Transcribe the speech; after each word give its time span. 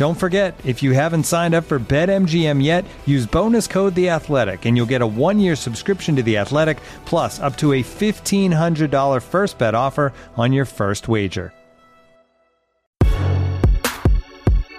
Don't 0.00 0.14
forget, 0.14 0.58
if 0.64 0.82
you 0.82 0.92
haven't 0.92 1.24
signed 1.24 1.54
up 1.54 1.64
for 1.64 1.78
BetMGM 1.78 2.64
yet, 2.64 2.86
use 3.04 3.26
bonus 3.26 3.66
code 3.66 3.94
The 3.94 4.08
Athletic, 4.08 4.64
and 4.64 4.74
you'll 4.74 4.86
get 4.86 5.02
a 5.02 5.06
one-year 5.06 5.54
subscription 5.54 6.16
to 6.16 6.22
The 6.22 6.38
Athletic, 6.38 6.78
plus 7.04 7.38
up 7.38 7.54
to 7.58 7.74
a 7.74 7.82
fifteen 7.82 8.50
hundred 8.50 8.90
dollar 8.90 9.20
first 9.20 9.58
bet 9.58 9.74
offer 9.74 10.14
on 10.38 10.54
your 10.54 10.64
first 10.64 11.06
wager. 11.06 11.52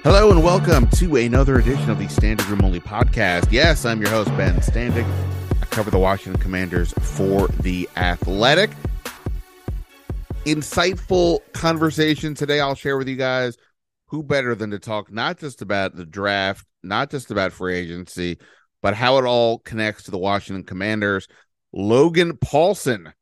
Hello 0.04 0.32
and 0.32 0.44
welcome 0.44 0.88
to 0.96 1.16
another 1.18 1.60
edition 1.60 1.92
of 1.92 2.00
the 2.00 2.08
Standing 2.08 2.48
Room 2.48 2.66
Only 2.66 2.80
podcast. 2.80 3.52
Yes, 3.52 3.86
I'm 3.86 4.02
your 4.02 4.10
host 4.10 4.36
Ben 4.36 4.56
Standig. 4.56 5.06
I 5.62 5.66
cover 5.66 5.92
the 5.92 6.00
Washington 6.00 6.42
Commanders 6.42 6.94
for 6.94 7.48
The 7.60 7.88
Athletic. 7.96 8.72
Insightful 10.48 11.42
conversation 11.54 12.34
today. 12.34 12.60
I'll 12.60 12.74
share 12.74 12.98
with 12.98 13.08
you 13.08 13.18
guys 13.18 13.60
who 14.12 14.22
better 14.22 14.54
than 14.56 14.72
to 14.72 14.80
talk 14.80 15.10
not 15.10 15.40
just 15.40 15.62
about 15.62 15.96
the 15.96 16.06
draft, 16.06 16.68
not 16.84 17.10
just 17.10 17.32
about 17.32 17.54
free 17.54 17.76
agency, 17.76 18.38
but 18.82 18.94
how 18.94 19.18
it 19.18 19.26
all 19.26 19.60
connects 19.60 20.04
to 20.04 20.12
the 20.12 20.18
Washington 20.18 20.66
Commanders. 20.66 21.30
Logan 21.72 22.34
Paulsen 22.34 23.14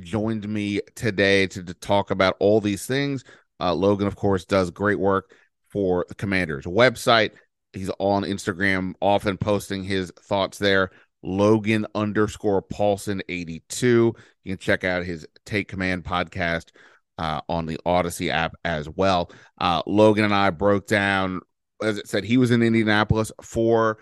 joined 0.00 0.48
me 0.48 0.80
today 0.96 1.46
to, 1.46 1.62
to 1.62 1.74
talk 1.74 2.10
about 2.10 2.34
all 2.40 2.60
these 2.60 2.86
things. 2.86 3.22
Uh, 3.60 3.72
Logan, 3.72 4.08
of 4.08 4.16
course, 4.16 4.44
does 4.44 4.72
great 4.72 4.98
work 4.98 5.30
for 5.68 6.04
the 6.08 6.14
Commanders 6.16 6.64
website. 6.64 7.30
He's 7.72 7.90
on 8.00 8.24
Instagram, 8.24 8.94
often 9.00 9.38
posting 9.38 9.84
his 9.84 10.10
thoughts 10.22 10.58
there. 10.58 10.90
Logan 11.22 11.86
underscore 11.94 12.62
Paulsen 12.62 13.20
82. 13.28 14.12
You 14.42 14.56
can 14.56 14.58
check 14.58 14.82
out 14.82 15.04
his 15.04 15.24
Take 15.46 15.68
Command 15.68 16.02
podcast 16.02 16.70
uh, 17.18 17.40
on 17.48 17.66
the 17.66 17.78
Audacy 17.86 18.30
app 18.30 18.54
as 18.64 18.88
well. 18.88 19.30
Uh, 19.58 19.82
Logan 19.86 20.24
and 20.24 20.34
I 20.34 20.50
broke 20.50 20.86
down, 20.86 21.40
as 21.82 21.98
it 21.98 22.08
said, 22.08 22.24
he 22.24 22.36
was 22.36 22.50
in 22.50 22.62
Indianapolis 22.62 23.32
for 23.42 23.98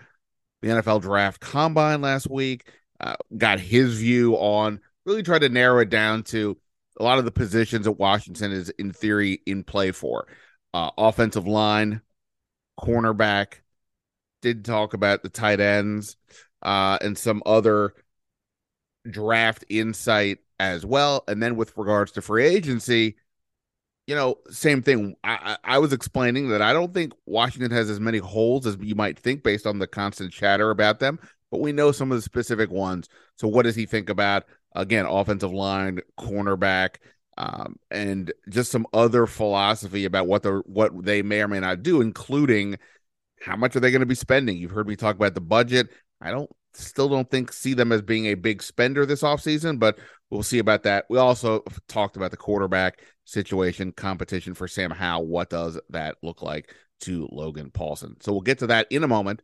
the 0.61 0.69
NFL 0.69 1.01
Draft 1.01 1.39
Combine 1.39 2.01
last 2.01 2.29
week. 2.29 2.69
Uh, 2.99 3.15
got 3.37 3.59
his 3.59 3.97
view 3.97 4.35
on 4.35 4.79
really 5.05 5.23
tried 5.23 5.39
to 5.39 5.49
narrow 5.49 5.79
it 5.79 5.89
down 5.89 6.23
to 6.23 6.57
a 6.99 7.03
lot 7.03 7.17
of 7.17 7.25
the 7.25 7.31
positions 7.31 7.85
that 7.85 7.93
Washington 7.93 8.51
is 8.51 8.69
in 8.69 8.91
theory 8.91 9.41
in 9.45 9.63
play 9.63 9.91
for. 9.91 10.27
Uh, 10.73 10.91
offensive 10.97 11.47
line, 11.47 12.01
cornerback, 12.79 13.55
did 14.41 14.65
talk 14.65 14.93
about 14.93 15.23
the 15.23 15.29
tight 15.29 15.59
ends 15.59 16.17
uh, 16.61 16.97
and 17.01 17.17
some 17.17 17.41
other 17.45 17.93
draft 19.09 19.65
insight 19.69 20.39
as 20.69 20.85
well. 20.85 21.23
And 21.27 21.41
then 21.41 21.55
with 21.55 21.75
regards 21.75 22.11
to 22.13 22.21
free 22.21 22.45
agency, 22.45 23.15
you 24.07 24.15
know, 24.15 24.37
same 24.49 24.81
thing. 24.81 25.15
I, 25.23 25.57
I, 25.63 25.77
was 25.77 25.93
explaining 25.93 26.49
that 26.49 26.61
I 26.61 26.73
don't 26.73 26.93
think 26.93 27.13
Washington 27.25 27.71
has 27.71 27.89
as 27.89 27.99
many 27.99 28.17
holes 28.17 28.65
as 28.65 28.77
you 28.81 28.95
might 28.95 29.17
think 29.17 29.43
based 29.43 29.67
on 29.67 29.79
the 29.79 29.87
constant 29.87 30.33
chatter 30.33 30.71
about 30.71 30.99
them, 30.99 31.19
but 31.51 31.61
we 31.61 31.71
know 31.71 31.91
some 31.91 32.11
of 32.11 32.17
the 32.17 32.21
specific 32.21 32.71
ones. 32.71 33.07
So, 33.35 33.47
what 33.47 33.63
does 33.63 33.75
he 33.75 33.85
think 33.85 34.09
about 34.09 34.45
again, 34.73 35.05
offensive 35.05 35.53
line, 35.53 35.99
cornerback, 36.19 36.95
um, 37.37 37.77
and 37.89 38.31
just 38.49 38.71
some 38.71 38.87
other 38.93 39.25
philosophy 39.27 40.05
about 40.05 40.27
what 40.27 40.43
the 40.43 40.61
what 40.65 41.05
they 41.05 41.21
may 41.21 41.41
or 41.41 41.47
may 41.47 41.59
not 41.59 41.83
do, 41.83 42.01
including 42.01 42.77
how 43.41 43.55
much 43.55 43.75
are 43.75 43.79
they 43.79 43.91
going 43.91 44.01
to 44.01 44.05
be 44.05 44.15
spending? 44.15 44.57
You've 44.57 44.71
heard 44.71 44.87
me 44.87 44.95
talk 44.95 45.15
about 45.15 45.35
the 45.35 45.41
budget. 45.41 45.89
I 46.19 46.31
don't 46.31 46.49
still 46.73 47.09
don't 47.09 47.29
think 47.29 47.51
see 47.51 47.73
them 47.73 47.91
as 47.91 48.01
being 48.01 48.27
a 48.27 48.35
big 48.35 48.63
spender 48.63 49.05
this 49.05 49.23
offseason, 49.23 49.79
but 49.79 49.97
we'll 50.31 50.43
see 50.43 50.59
about 50.59 50.83
that. 50.83 51.05
We 51.09 51.19
also 51.19 51.63
talked 51.87 52.15
about 52.15 52.31
the 52.31 52.37
quarterback 52.37 53.01
situation, 53.25 53.91
competition 53.91 54.53
for 54.55 54.67
Sam 54.67 54.89
Howell. 54.89 55.27
What 55.27 55.49
does 55.49 55.79
that 55.89 56.15
look 56.23 56.41
like 56.41 56.73
to 57.01 57.27
Logan 57.31 57.69
Paulsen? 57.69 58.21
So 58.23 58.31
we'll 58.31 58.41
get 58.41 58.59
to 58.59 58.67
that 58.67 58.87
in 58.89 59.03
a 59.03 59.07
moment 59.07 59.41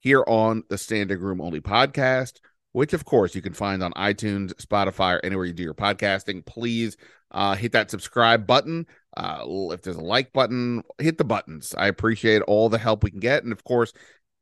here 0.00 0.24
on 0.26 0.64
the 0.68 0.78
Standing 0.78 1.20
Room 1.20 1.40
Only 1.40 1.60
podcast, 1.60 2.40
which 2.72 2.92
of 2.94 3.04
course 3.04 3.34
you 3.34 3.42
can 3.42 3.52
find 3.52 3.82
on 3.82 3.92
iTunes, 3.92 4.54
Spotify, 4.54 5.16
or 5.16 5.24
anywhere 5.24 5.44
you 5.44 5.52
do 5.52 5.62
your 5.62 5.74
podcasting. 5.74 6.44
Please 6.44 6.96
uh, 7.30 7.54
hit 7.54 7.72
that 7.72 7.90
subscribe 7.90 8.46
button. 8.46 8.86
Uh, 9.16 9.44
if 9.72 9.82
there's 9.82 9.96
a 9.96 10.00
like 10.00 10.32
button, 10.32 10.82
hit 10.98 11.18
the 11.18 11.24
buttons. 11.24 11.74
I 11.76 11.88
appreciate 11.88 12.42
all 12.42 12.68
the 12.68 12.78
help 12.78 13.04
we 13.04 13.10
can 13.10 13.20
get. 13.20 13.44
And 13.44 13.52
of 13.52 13.62
course, 13.64 13.92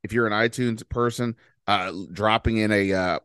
if 0.04 0.12
you're 0.12 0.26
an 0.26 0.32
iTunes 0.32 0.88
person, 0.88 1.36
uh, 1.66 1.92
dropping 2.12 2.58
in 2.58 2.70
a, 2.70 2.92
uh, 2.92 3.18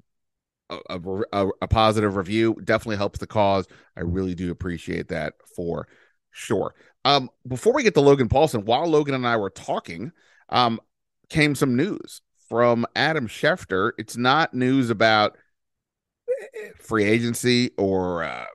a, 0.89 1.00
a, 1.34 1.47
a 1.61 1.67
positive 1.67 2.16
review 2.16 2.56
definitely 2.63 2.97
helps 2.97 3.19
the 3.19 3.28
cause. 3.28 3.67
I 3.97 4.01
really 4.01 4.35
do 4.35 4.51
appreciate 4.51 5.09
that 5.09 5.34
for 5.56 5.88
sure. 6.31 6.75
Um, 7.06 7.29
before 7.47 7.73
we 7.73 7.84
get 7.84 7.94
to 7.95 8.01
Logan 8.01 8.29
Paulsen, 8.29 8.63
while 8.63 8.88
Logan 8.88 9.16
and 9.16 9.28
I 9.28 9.38
were 9.38 9.50
talking, 9.50 10.11
um, 10.50 10.79
came 11.29 11.56
some 11.56 11.75
news 11.75 12.22
from 12.50 12.85
Adam 12.95 13.28
Schefter. 13.28 13.91
It's 13.97 14.16
not 14.16 14.53
news 14.53 14.89
about 14.89 15.38
eh, 16.29 16.69
free 16.79 17.03
agency 17.03 17.72
or 17.78 18.23
uh, 18.23 18.45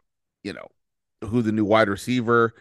you 0.43 0.53
know 0.53 0.69
who 1.23 1.43
the 1.43 1.53
new 1.53 1.65
wide 1.65 1.89
receiver 1.89 2.55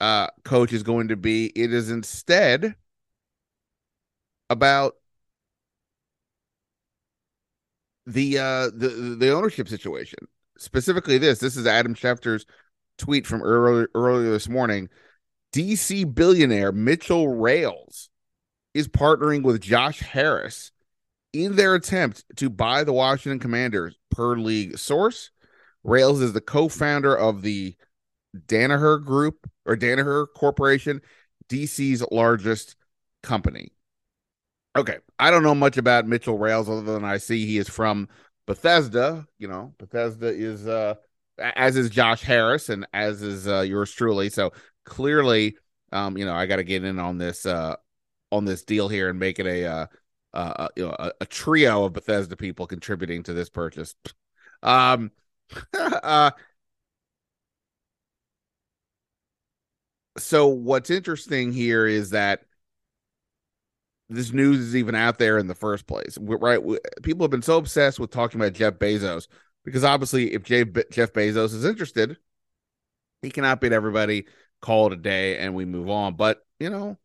uh, 0.00 0.28
coach 0.44 0.72
is 0.72 0.82
going 0.82 1.08
to 1.08 1.16
be. 1.16 1.46
It 1.54 1.72
is 1.72 1.90
instead 1.90 2.74
about 4.48 4.96
the 8.12 8.38
uh 8.38 8.70
the 8.74 9.16
the 9.18 9.30
ownership 9.30 9.68
situation. 9.68 10.18
Specifically 10.58 11.18
this 11.18 11.38
this 11.38 11.56
is 11.56 11.66
adam 11.66 11.94
schefter's 11.94 12.46
tweet 12.98 13.26
from 13.26 13.42
earlier 13.42 13.88
earlier 13.94 14.30
this 14.30 14.48
morning. 14.48 14.88
Dc 15.54 16.14
billionaire 16.14 16.72
Mitchell 16.72 17.28
Rales 17.28 18.08
is 18.74 18.86
partnering 18.88 19.42
with 19.42 19.60
josh 19.60 19.98
harris 19.98 20.70
in 21.32 21.56
their 21.56 21.74
attempt 21.74 22.24
to 22.36 22.48
buy 22.48 22.84
the 22.84 22.92
washington 22.92 23.38
commanders 23.38 23.96
per 24.10 24.36
league 24.36 24.78
source. 24.78 25.30
Rales 25.82 26.20
is 26.20 26.32
the 26.34 26.40
co-founder 26.40 27.16
of 27.16 27.42
the 27.42 27.74
danaher 28.46 29.02
group 29.02 29.50
or 29.66 29.76
danaher 29.76 30.26
corporation 30.36 31.00
dc's 31.48 32.04
largest 32.12 32.76
company 33.22 33.72
Okay, 34.76 34.98
I 35.18 35.30
don't 35.30 35.42
know 35.42 35.54
much 35.54 35.76
about 35.78 36.06
Mitchell 36.06 36.38
Rales 36.38 36.68
other 36.68 36.82
than 36.82 37.04
I 37.04 37.18
see 37.18 37.44
he 37.44 37.58
is 37.58 37.68
from 37.68 38.08
Bethesda. 38.46 39.26
You 39.38 39.48
know, 39.48 39.74
Bethesda 39.78 40.28
is 40.28 40.66
uh 40.66 40.94
as 41.38 41.76
is 41.76 41.90
Josh 41.90 42.22
Harris 42.22 42.68
and 42.68 42.86
as 42.92 43.22
is 43.22 43.48
uh, 43.48 43.60
yours 43.60 43.92
truly. 43.92 44.28
So 44.30 44.52
clearly, 44.84 45.56
um, 45.90 46.16
you 46.16 46.24
know, 46.24 46.34
I 46.34 46.46
got 46.46 46.56
to 46.56 46.64
get 46.64 46.84
in 46.84 46.98
on 46.98 47.18
this 47.18 47.46
uh 47.46 47.76
on 48.30 48.44
this 48.44 48.62
deal 48.64 48.88
here 48.88 49.08
and 49.10 49.18
make 49.18 49.40
it 49.40 49.46
a 49.46 49.66
uh, 49.66 49.86
uh 50.34 50.68
you 50.76 50.86
know 50.86 50.94
a, 50.98 51.12
a 51.22 51.26
trio 51.26 51.84
of 51.84 51.92
Bethesda 51.92 52.36
people 52.36 52.66
contributing 52.66 53.24
to 53.24 53.32
this 53.32 53.50
purchase. 53.50 53.96
Um, 54.62 55.10
uh, 55.74 56.30
so 60.18 60.48
what's 60.48 60.90
interesting 60.90 61.52
here 61.52 61.86
is 61.86 62.10
that 62.10 62.42
this 64.10 64.32
news 64.32 64.58
is 64.58 64.76
even 64.76 64.94
out 64.94 65.18
there 65.18 65.38
in 65.38 65.46
the 65.46 65.54
first 65.54 65.86
place. 65.86 66.18
right? 66.20 66.60
people 67.02 67.24
have 67.24 67.30
been 67.30 67.42
so 67.42 67.56
obsessed 67.56 68.00
with 68.00 68.10
talking 68.10 68.40
about 68.40 68.52
Jeff 68.52 68.74
Bezos 68.74 69.28
because 69.64 69.84
obviously, 69.84 70.34
if 70.34 70.42
Jeff 70.42 70.66
Bezos 70.66 71.54
is 71.54 71.64
interested, 71.64 72.16
he 73.22 73.30
cannot 73.30 73.60
beat 73.60 73.72
everybody. 73.72 74.26
Call 74.60 74.88
it 74.88 74.92
a 74.92 74.96
day, 74.96 75.38
and 75.38 75.54
we 75.54 75.64
move 75.64 75.88
on. 75.88 76.16
But 76.16 76.44
you 76.58 76.70
know, 76.70 76.98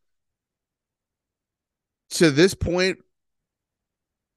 to 2.12 2.31
this 2.31 2.54
point, 2.54 3.00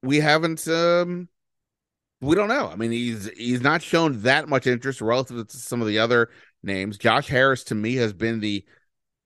we 0.02 0.20
haven't 0.20 0.66
um 0.68 1.28
we 2.20 2.34
don't 2.34 2.48
know. 2.48 2.68
I 2.68 2.76
mean, 2.76 2.90
he's 2.90 3.30
he's 3.36 3.60
not 3.60 3.82
shown 3.82 4.22
that 4.22 4.48
much 4.48 4.66
interest 4.66 5.00
relative 5.00 5.48
to 5.48 5.56
some 5.56 5.80
of 5.80 5.88
the 5.88 5.98
other 5.98 6.30
names. 6.62 6.98
Josh 6.98 7.28
Harris 7.28 7.64
to 7.64 7.74
me 7.74 7.94
has 7.96 8.12
been 8.12 8.40
the 8.40 8.64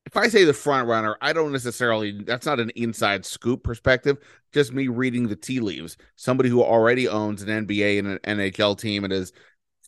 if 0.07 0.17
I 0.17 0.29
say 0.29 0.45
the 0.45 0.53
front 0.53 0.89
runner, 0.89 1.17
I 1.21 1.33
don't 1.33 1.53
necessarily 1.53 2.23
that's 2.25 2.47
not 2.47 2.61
an 2.61 2.71
inside 2.71 3.25
scoop 3.25 3.63
perspective, 3.63 4.19
just 4.53 4.73
me 4.73 4.89
reading 4.89 5.29
the 5.29 5.37
tea 5.37 5.61
leaves. 5.61 5.97
Somebody 6.17 6.49
who 6.49 6.63
already 6.63 7.09
owns 7.09 7.43
an 7.43 7.67
NBA 7.67 7.99
and 7.99 8.09
an 8.09 8.39
NHL 8.39 8.79
team 8.79 9.05
and 9.05 9.13
is 9.13 9.33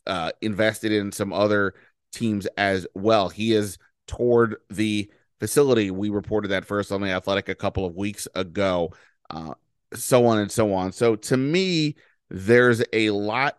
uh, 0.06 0.30
invested 0.40 0.92
in 0.92 1.10
some 1.10 1.32
other 1.32 1.74
teams 2.12 2.46
as 2.56 2.86
well. 2.94 3.28
He 3.28 3.52
is 3.52 3.78
toward 4.06 4.56
the 4.70 5.10
facility. 5.40 5.90
We 5.90 6.10
reported 6.10 6.48
that 6.48 6.64
first 6.64 6.92
on 6.92 7.00
the 7.00 7.10
Athletic 7.10 7.48
a 7.48 7.54
couple 7.54 7.84
of 7.84 7.96
weeks 7.96 8.28
ago. 8.34 8.92
Uh, 9.30 9.54
so 9.94 10.26
on 10.26 10.38
and 10.38 10.50
so 10.50 10.72
on. 10.74 10.92
So 10.92 11.16
to 11.16 11.36
me, 11.36 11.96
there's 12.30 12.82
a 12.92 13.10
lot 13.10 13.58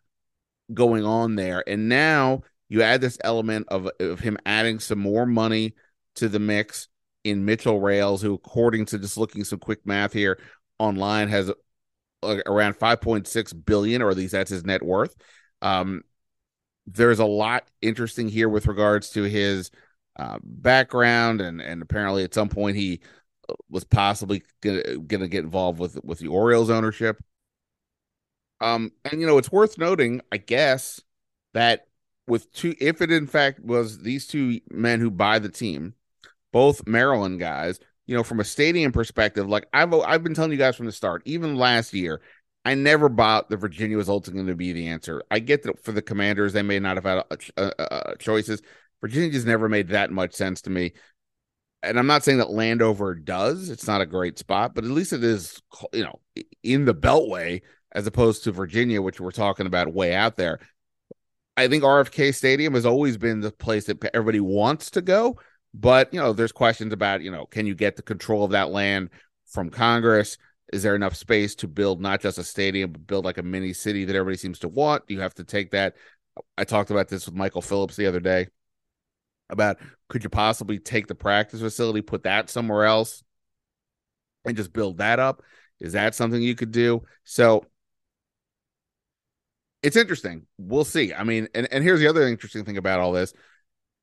going 0.73 1.05
on 1.05 1.35
there. 1.35 1.63
And 1.67 1.89
now 1.89 2.43
you 2.69 2.81
add 2.81 3.01
this 3.01 3.17
element 3.23 3.67
of, 3.69 3.89
of 3.99 4.19
him 4.19 4.37
adding 4.45 4.79
some 4.79 4.99
more 4.99 5.25
money 5.25 5.75
to 6.15 6.29
the 6.29 6.39
mix 6.39 6.87
in 7.23 7.45
Mitchell 7.45 7.79
Rales, 7.79 8.21
who, 8.21 8.33
according 8.33 8.85
to 8.85 8.99
just 8.99 9.17
looking 9.17 9.43
some 9.43 9.59
quick 9.59 9.85
math 9.85 10.13
here 10.13 10.39
online, 10.79 11.27
has 11.27 11.51
around 12.23 12.75
5.6 12.75 13.65
billion, 13.65 14.01
or 14.01 14.09
at 14.09 14.17
least 14.17 14.33
that's 14.33 14.51
his 14.51 14.65
net 14.65 14.83
worth. 14.83 15.15
Um, 15.61 16.03
there's 16.87 17.19
a 17.19 17.25
lot 17.25 17.67
interesting 17.81 18.29
here 18.29 18.49
with 18.49 18.67
regards 18.67 19.09
to 19.11 19.23
his 19.23 19.71
uh, 20.17 20.37
background, 20.43 21.41
and 21.41 21.61
and 21.61 21.81
apparently 21.81 22.23
at 22.23 22.33
some 22.33 22.49
point 22.49 22.77
he 22.77 23.01
uh, 23.49 23.53
was 23.69 23.83
possibly 23.83 24.43
gonna, 24.61 24.97
get 24.97 25.43
involved 25.43 25.79
with 25.79 25.99
with 26.03 26.19
the 26.19 26.27
Orioles 26.27 26.69
ownership. 26.69 27.17
Um, 28.61 28.91
and 29.03 29.19
you 29.19 29.27
know 29.27 29.37
it's 29.37 29.51
worth 29.51 29.77
noting, 29.77 30.21
I 30.31 30.37
guess, 30.37 31.01
that 31.53 31.87
with 32.27 32.51
two, 32.53 32.75
if 32.79 33.01
it 33.01 33.11
in 33.11 33.27
fact 33.27 33.59
was 33.59 33.99
these 33.99 34.27
two 34.27 34.59
men 34.69 34.99
who 34.99 35.11
buy 35.11 35.39
the 35.39 35.49
team, 35.49 35.95
both 36.55 36.87
Maryland 36.87 37.37
guys, 37.37 37.81
you 38.05 38.15
know, 38.15 38.23
from 38.23 38.39
a 38.39 38.45
stadium 38.45 38.93
perspective, 38.93 39.45
like 39.49 39.67
I've 39.73 39.93
I've 39.93 40.23
been 40.23 40.33
telling 40.33 40.53
you 40.53 40.57
guys 40.57 40.77
from 40.77 40.85
the 40.85 40.93
start, 40.93 41.21
even 41.25 41.57
last 41.57 41.93
year, 41.93 42.21
I 42.63 42.75
never 42.75 43.09
bought 43.09 43.49
the 43.49 43.57
Virginia 43.57 43.97
was 43.97 44.07
ultimately 44.07 44.43
going 44.43 44.53
to 44.53 44.55
be 44.55 44.71
the 44.71 44.87
answer. 44.87 45.21
I 45.29 45.39
get 45.39 45.63
that 45.63 45.83
for 45.83 45.91
the 45.91 46.01
Commanders, 46.01 46.53
they 46.53 46.61
may 46.61 46.79
not 46.79 46.95
have 46.95 47.03
had 47.03 47.25
a, 47.29 47.37
a, 47.57 48.11
a 48.13 48.17
choices. 48.19 48.61
Virginia 49.01 49.31
just 49.31 49.45
never 49.45 49.67
made 49.67 49.89
that 49.89 50.11
much 50.11 50.33
sense 50.33 50.61
to 50.61 50.69
me. 50.69 50.93
And 51.83 51.99
I'm 51.99 52.07
not 52.07 52.23
saying 52.23 52.37
that 52.37 52.51
Landover 52.51 53.15
does. 53.15 53.69
It's 53.69 53.85
not 53.85 53.99
a 53.99 54.05
great 54.05 54.39
spot, 54.39 54.75
but 54.75 54.85
at 54.85 54.91
least 54.91 55.11
it 55.11 55.25
is, 55.25 55.61
you 55.91 56.05
know, 56.05 56.21
in 56.63 56.85
the 56.85 56.95
Beltway 56.95 57.63
as 57.91 58.07
opposed 58.07 58.45
to 58.45 58.53
Virginia, 58.53 59.01
which 59.01 59.19
we're 59.19 59.31
talking 59.31 59.67
about 59.67 59.93
way 59.93 60.15
out 60.15 60.37
there. 60.37 60.59
I 61.57 61.67
think 61.67 61.83
RFK 61.83 62.33
Stadium 62.33 62.75
has 62.75 62.85
always 62.85 63.17
been 63.17 63.41
the 63.41 63.51
place 63.51 63.87
that 63.87 64.01
everybody 64.13 64.39
wants 64.39 64.91
to 64.91 65.01
go, 65.01 65.37
but 65.77 66.13
you 66.13 66.19
know, 66.21 66.31
there's 66.31 66.53
questions 66.53 66.93
about, 66.93 67.21
you 67.21 67.31
know, 67.31 67.45
can 67.45 67.67
you 67.67 67.75
get 67.75 67.97
the 67.97 68.01
control 68.01 68.45
of 68.45 68.51
that 68.51 68.69
land 68.69 69.09
from 69.45 69.69
Congress? 69.69 70.37
Is 70.71 70.83
there 70.83 70.95
enough 70.95 71.15
space 71.15 71.53
to 71.55 71.67
build 71.67 72.01
not 72.01 72.21
just 72.21 72.37
a 72.37 72.43
stadium, 72.43 72.93
but 72.93 73.05
build 73.05 73.25
like 73.25 73.37
a 73.37 73.43
mini 73.43 73.73
city 73.73 74.05
that 74.05 74.15
everybody 74.15 74.37
seems 74.37 74.59
to 74.59 74.69
want? 74.69 75.05
Do 75.05 75.13
you 75.13 75.19
have 75.19 75.33
to 75.35 75.43
take 75.43 75.71
that. 75.71 75.95
I 76.57 76.63
talked 76.63 76.91
about 76.91 77.09
this 77.09 77.25
with 77.25 77.35
Michael 77.35 77.61
Phillips 77.61 77.97
the 77.97 78.07
other 78.07 78.21
day 78.21 78.47
about 79.49 79.77
could 80.07 80.23
you 80.23 80.29
possibly 80.29 80.79
take 80.79 81.07
the 81.07 81.15
practice 81.15 81.59
facility, 81.59 82.01
put 82.01 82.23
that 82.23 82.49
somewhere 82.49 82.85
else, 82.85 83.21
and 84.45 84.55
just 84.55 84.71
build 84.71 84.99
that 84.99 85.19
up? 85.19 85.43
Is 85.81 85.93
that 85.93 86.15
something 86.15 86.41
you 86.41 86.55
could 86.55 86.71
do? 86.71 87.03
So 87.25 87.65
it's 89.83 89.97
interesting. 89.97 90.47
We'll 90.57 90.85
see. 90.85 91.13
I 91.13 91.25
mean, 91.25 91.49
and, 91.53 91.67
and 91.69 91.83
here's 91.83 91.99
the 91.99 92.07
other 92.07 92.27
interesting 92.27 92.63
thing 92.63 92.77
about 92.77 93.01
all 93.01 93.11
this 93.11 93.33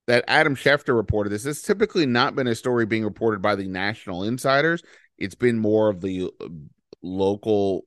that 0.06 0.24
Adam 0.26 0.56
Schefter 0.56 0.94
reported 0.96 1.30
this. 1.30 1.44
This 1.44 1.62
typically 1.62 2.06
not 2.06 2.34
been 2.34 2.46
a 2.46 2.54
story 2.54 2.86
being 2.86 3.04
reported 3.04 3.40
by 3.40 3.54
the 3.54 3.66
national 3.66 4.24
insiders. 4.24 4.82
It's 5.18 5.34
been 5.34 5.58
more 5.58 5.88
of 5.88 6.00
the 6.00 6.30
uh, 6.40 6.48
local 7.02 7.84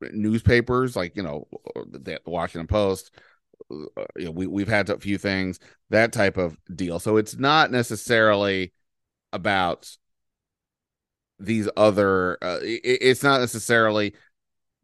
newspapers, 0.00 0.96
like 0.96 1.16
you 1.16 1.22
know, 1.22 1.46
the 1.74 2.20
Washington 2.26 2.66
Post. 2.66 3.10
Uh, 3.70 4.04
you 4.16 4.26
know, 4.26 4.30
we 4.30 4.46
we've 4.46 4.68
had 4.68 4.88
a 4.88 4.98
few 4.98 5.18
things 5.18 5.58
that 5.90 6.12
type 6.12 6.36
of 6.36 6.56
deal. 6.74 6.98
So 6.98 7.16
it's 7.16 7.36
not 7.36 7.70
necessarily 7.70 8.72
about 9.32 9.90
these 11.38 11.68
other. 11.76 12.38
Uh, 12.42 12.58
it, 12.62 12.80
it's 12.82 13.22
not 13.22 13.40
necessarily 13.40 14.14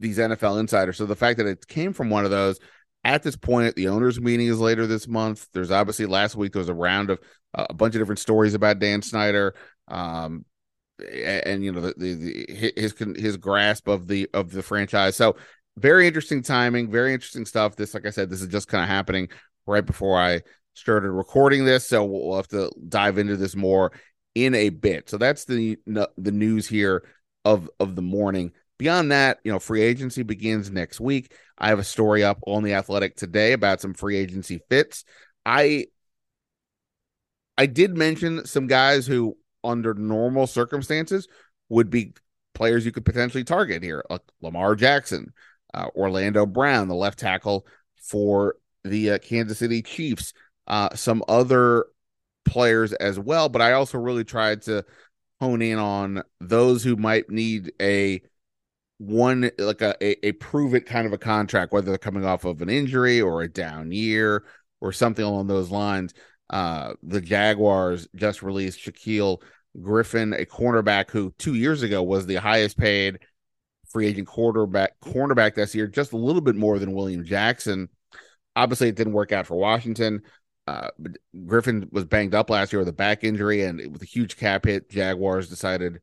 these 0.01 0.19
NFL 0.19 0.61
insiders. 0.61 0.97
So 0.97 1.07
the 1.07 1.17
fact 1.17 1.39
that 1.39 1.47
it 1.47 1.67
came 1.67 1.93
from 1.93 2.11
one 2.11 2.25
of 2.25 2.31
those 2.31 2.61
at 3.05 3.23
this 3.23 3.37
point, 3.37 3.77
the 3.77 3.89
owners' 3.89 4.21
meeting 4.21 4.49
is 4.49 4.59
later 4.59 4.87
this 4.87 5.07
month. 5.09 5.47
There's 5.53 5.71
obviously 5.71 6.07
last 6.07 6.37
week 6.37 6.53
there 6.53 6.61
was 6.61 6.69
a 6.69 6.75
round 6.75 7.11
of 7.11 7.21
uh, 7.55 7.67
a 7.71 7.75
bunch 7.75 7.95
of 7.95 8.01
different 8.01 8.19
stories 8.19 8.55
about 8.55 8.79
Dan 8.79 9.03
Snyder, 9.03 9.55
um, 9.89 10.45
and, 10.99 11.47
and, 11.47 11.65
you 11.65 11.73
know 11.73 11.81
the, 11.81 11.95
the, 11.97 12.15
the, 12.15 12.73
his 12.77 12.95
his 13.17 13.37
grasp 13.37 13.89
of 13.89 14.09
the 14.09 14.29
of 14.35 14.51
the 14.51 14.63
franchise. 14.63 15.17
So 15.17 15.37
very 15.77 16.07
interesting 16.07 16.43
timing, 16.43 16.91
very 16.91 17.13
interesting 17.13 17.47
stuff. 17.47 17.77
This, 17.77 17.95
like 17.95 18.07
I 18.07 18.11
said, 18.11 18.31
this 18.31 18.43
is 18.43 18.49
just 18.49 18.69
kind 18.69 18.83
of 18.83 18.89
happening 18.89 19.29
right 19.67 19.85
before 19.85 20.21
I 20.21 20.43
started 20.75 21.11
recording 21.11 21.65
this, 21.65 21.87
so 21.87 22.05
we'll 22.05 22.37
have 22.37 22.49
to 22.49 22.71
dive 22.89 23.19
into 23.19 23.37
this 23.37 23.55
more 23.55 23.93
in 24.35 24.55
a 24.55 24.69
bit. 24.71 25.09
So 25.09 25.19
that's 25.19 25.45
the 25.45 25.79
the 25.87 26.33
news 26.33 26.67
here 26.67 27.05
of 27.45 27.71
of 27.79 27.97
the 27.97 28.03
morning. 28.03 28.53
Beyond 28.79 29.11
that, 29.13 29.39
you 29.43 29.53
know, 29.53 29.59
free 29.59 29.83
agency 29.83 30.23
begins 30.23 30.71
next 30.71 31.01
week. 31.01 31.33
I 31.59 31.69
have 31.69 31.81
a 31.81 31.85
story 31.85 32.23
up 32.23 32.39
on 32.47 32.63
the 32.63 32.75
Athletic 32.75 33.17
today 33.17 33.53
about 33.53 33.81
some 33.81 33.93
free 33.93 34.17
agency 34.17 34.61
fits. 34.71 35.05
I 35.45 35.87
I 37.57 37.67
did 37.67 37.97
mention 37.97 38.47
some 38.47 38.69
guys 38.69 39.07
who 39.07 39.37
under 39.65 39.95
normal 39.95 40.47
circumstances 40.47 41.27
would 41.69 41.91
be 41.91 42.15
players 42.55 42.87
you 42.87 42.93
could 42.93 43.05
potentially 43.05 43.45
target 43.45 43.83
here, 43.83 44.05
like 44.09 44.23
Lamar 44.41 44.77
Jackson, 44.77 45.33
uh, 45.75 45.89
Orlando 45.97 46.47
Brown, 46.47 46.87
the 46.87 46.95
left 46.95 47.19
tackle 47.19 47.67
for 47.97 48.57
the 48.85 49.13
uh, 49.13 49.19
Kansas 49.19 49.59
City 49.59 49.83
Chiefs, 49.83 50.33
uh, 50.69 50.95
some 50.95 51.25
other 51.29 51.87
players 52.45 52.93
as 52.93 53.19
well. 53.19 53.49
But 53.49 53.63
I 53.63 53.73
also 53.73 53.99
really 53.99 54.25
tried 54.25 54.63
to 54.63 54.85
hone 55.41 55.63
in 55.63 55.79
on 55.79 56.23
those 56.41 56.85
who 56.85 56.97
might 56.97 57.29
need 57.29 57.73
a 57.81 58.23
one 58.99 59.51
like 59.59 59.81
a, 59.81 59.97
a, 60.03 60.29
a 60.29 60.33
prove 60.33 60.75
it 60.75 60.87
kind 60.87 61.07
of 61.07 61.13
a 61.13 61.19
contract, 61.19 61.73
whether 61.73 61.87
they're 61.87 61.99
coming 61.99 62.25
off 62.25 62.45
of 62.45 62.61
an 62.63 62.69
injury 62.69 63.21
or 63.21 63.43
a 63.43 63.49
down 63.49 63.93
year 63.93 64.45
or 64.81 64.93
something 64.93 65.25
along 65.25 65.47
those 65.47 65.71
lines. 65.71 66.15
Uh, 66.51 66.95
the 67.03 67.21
Jaguars 67.21 68.09
just 68.15 68.43
released 68.43 68.81
Shaquill 68.81 69.43
Griffin, 69.81 70.33
a 70.33 70.45
cornerback 70.45 71.11
who 71.11 71.33
two 71.39 71.55
years 71.55 71.83
ago 71.83 72.03
was 72.03 72.27
the 72.27 72.37
highest 72.37 72.79
paid 72.79 73.21
free 73.89 74.07
agent 74.07 74.27
quarterback 74.27 74.99
cornerback 75.01 75.55
this 75.55 75.75
year, 75.75 75.87
just 75.87 76.13
a 76.13 76.17
little 76.17 76.43
bit 76.43 76.57
more 76.57 76.79
than 76.79 76.93
William 76.93 77.25
Jackson. 77.25 77.89
Obviously, 78.57 78.89
it 78.89 78.97
didn't 78.97 79.13
work 79.13 79.33
out 79.33 79.47
for 79.47 79.57
Washington. 79.57 80.23
Uh, 80.67 80.89
Griffin 81.47 81.89
was 81.93 82.05
banged 82.05 82.35
up 82.35 82.51
last 82.51 82.73
year 82.73 82.81
with 82.81 82.89
a 82.89 82.93
back 82.93 83.25
injury, 83.25 83.63
and 83.63 83.93
with 83.93 84.03
a 84.03 84.07
huge 84.07 84.37
cap 84.37 84.65
hit, 84.67 84.91
Jaguars 84.91 85.49
decided 85.49 86.01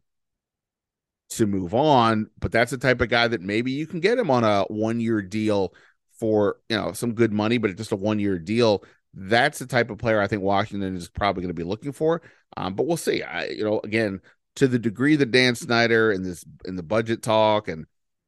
to 1.32 1.48
move 1.48 1.74
on. 1.74 2.30
But 2.40 2.52
that's 2.52 2.72
the 2.72 2.78
type 2.78 3.02
of 3.02 3.10
guy 3.10 3.28
that 3.28 3.42
maybe 3.42 3.72
you 3.72 3.88
can 3.88 4.00
get 4.00 4.18
him 4.18 4.30
on 4.30 4.44
a 4.44 4.64
one 4.64 5.00
year 5.00 5.22
deal 5.22 5.74
for 6.20 6.58
you 6.70 6.78
know 6.78 6.94
some 6.94 7.14
good 7.14 7.34
money, 7.34 7.58
but 7.58 7.76
just 7.76 7.92
a 7.92 7.96
one 7.96 8.20
year 8.20 8.40
deal. 8.40 8.84
That's 9.14 9.60
the 9.60 9.66
type 9.66 9.90
of 9.90 9.98
player 9.98 10.20
I 10.20 10.28
think 10.28 10.42
Washington 10.42 10.96
is 10.96 11.08
probably 11.08 11.42
going 11.42 11.56
to 11.56 11.60
be 11.60 11.64
looking 11.64 11.94
for. 11.94 12.22
Um, 12.58 12.76
but 12.76 12.86
we'll 12.86 12.98
see. 12.98 13.24
I, 13.24 13.46
you 13.46 13.64
know, 13.64 13.80
again, 13.84 14.20
to 14.58 14.68
the 14.68 14.80
degree 14.80 15.16
that 15.16 15.32
Dan 15.32 15.56
Snyder 15.56 16.12
and 16.12 16.26
this 16.26 16.44
in 16.66 16.76
the 16.76 16.84
budget 16.84 17.22
talk 17.22 17.68
and 17.68 17.86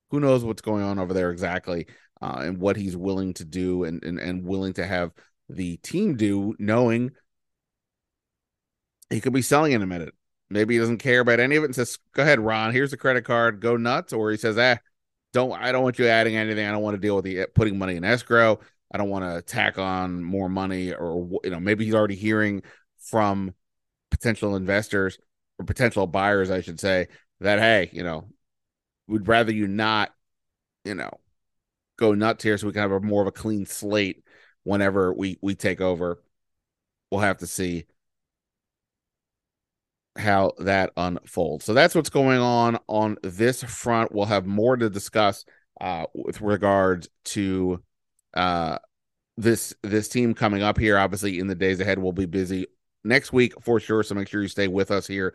who 0.10 0.20
knows 0.20 0.44
what's 0.44 0.62
going 0.62 0.84
on 0.84 1.00
over 1.00 1.14
there 1.14 1.32
exactly, 1.32 1.88
uh, 2.22 2.42
and 2.44 2.60
what 2.60 2.78
he's 2.78 2.96
willing 2.96 3.34
to 3.36 3.46
do 3.46 3.84
and, 3.84 4.04
and 4.04 4.20
and 4.20 4.46
willing 4.46 4.74
to 4.74 4.86
have 4.86 5.12
the 5.50 5.78
team 5.78 6.16
do, 6.16 6.56
knowing 6.60 7.12
he 9.10 9.22
could 9.22 9.34
be 9.34 9.42
selling 9.42 9.72
in 9.72 9.82
a 9.82 9.88
minute. 9.88 10.14
Maybe 10.50 10.76
he 10.76 10.80
doesn't 10.80 11.00
care 11.00 11.22
about 11.22 11.40
any 11.40 11.56
of 11.56 11.64
it 11.64 11.68
and 11.68 11.76
says, 11.76 11.98
"Go 12.14 12.24
ahead, 12.24 12.40
Ron. 12.40 12.72
Here's 12.72 12.92
the 12.92 12.98
credit 12.98 13.26
card. 13.26 13.60
Go 13.60 13.78
nuts." 13.78 14.14
Or 14.14 14.32
he 14.32 14.38
says, 14.38 14.58
"Ah, 14.58 14.78
don't. 15.34 15.52
I 15.52 15.72
don't 15.72 15.84
want 15.84 16.00
you 16.00 16.08
adding 16.08 16.36
anything. 16.36 16.66
I 16.66 16.72
don't 16.72 16.84
want 16.84 16.96
to 16.96 17.02
deal 17.02 17.16
with 17.16 17.26
the 17.26 17.48
putting 17.54 17.78
money 17.78 17.96
in 17.96 18.04
escrow. 18.04 18.60
I 18.92 18.98
don't 18.98 19.10
want 19.10 19.26
to 19.26 19.42
tack 19.42 19.78
on 19.78 20.24
more 20.24 20.50
money." 20.50 20.94
Or 20.94 21.40
you 21.44 21.50
know, 21.50 21.60
maybe 21.60 21.86
he's 21.86 21.96
already 21.96 22.16
hearing 22.16 22.64
from 23.00 23.54
potential 24.10 24.56
investors 24.56 25.18
or 25.60 25.66
potential 25.66 26.08
buyers, 26.08 26.50
I 26.52 26.62
should 26.62 26.80
say, 26.80 27.08
that 27.40 27.60
hey, 27.60 27.90
you 27.92 28.04
know, 28.04 28.30
we'd 29.08 29.28
rather 29.28 29.52
you 29.52 29.68
not, 29.68 30.14
you 30.86 30.96
know, 30.96 31.12
go 31.98 32.14
nuts 32.14 32.44
here 32.44 32.58
so 32.58 32.68
we 32.68 32.74
can 32.74 32.82
have 32.82 32.92
a 32.92 33.00
more 33.00 33.22
of 33.22 33.28
a 33.28 33.32
clean 33.32 33.66
slate 33.66 34.24
whenever 34.64 35.14
we 35.14 35.38
we 35.42 35.56
take 35.56 35.82
over. 35.82 36.22
We'll 37.12 37.22
have 37.22 37.38
to 37.40 37.48
see 37.48 37.86
how 40.18 40.54
that 40.60 40.92
unfolds. 40.98 41.66
So 41.66 41.74
that's 41.74 41.96
what's 41.96 42.10
going 42.10 42.40
on 42.40 42.78
on 42.88 43.18
this 43.24 43.64
front. 43.64 44.12
We'll 44.12 44.26
have 44.26 44.46
more 44.46 44.76
to 44.78 44.90
discuss 44.90 45.46
uh, 45.80 46.06
with 46.14 46.42
regards 46.42 47.08
to 47.26 47.82
uh, 48.34 48.80
this 49.38 49.74
this 49.84 50.08
team 50.10 50.34
coming 50.34 50.64
up 50.64 50.78
here. 50.78 50.98
Obviously, 50.98 51.40
in 51.40 51.48
the 51.48 51.56
days 51.56 51.80
ahead, 51.80 52.00
we'll 52.00 52.12
be 52.12 52.26
busy 52.26 52.68
next 53.04 53.32
week 53.32 53.54
for 53.62 53.80
sure. 53.80 54.04
So 54.04 54.16
make 54.16 54.28
sure 54.28 54.42
you 54.42 54.48
stay 54.48 54.68
with 54.68 54.92
us 54.92 55.08
here 55.08 55.34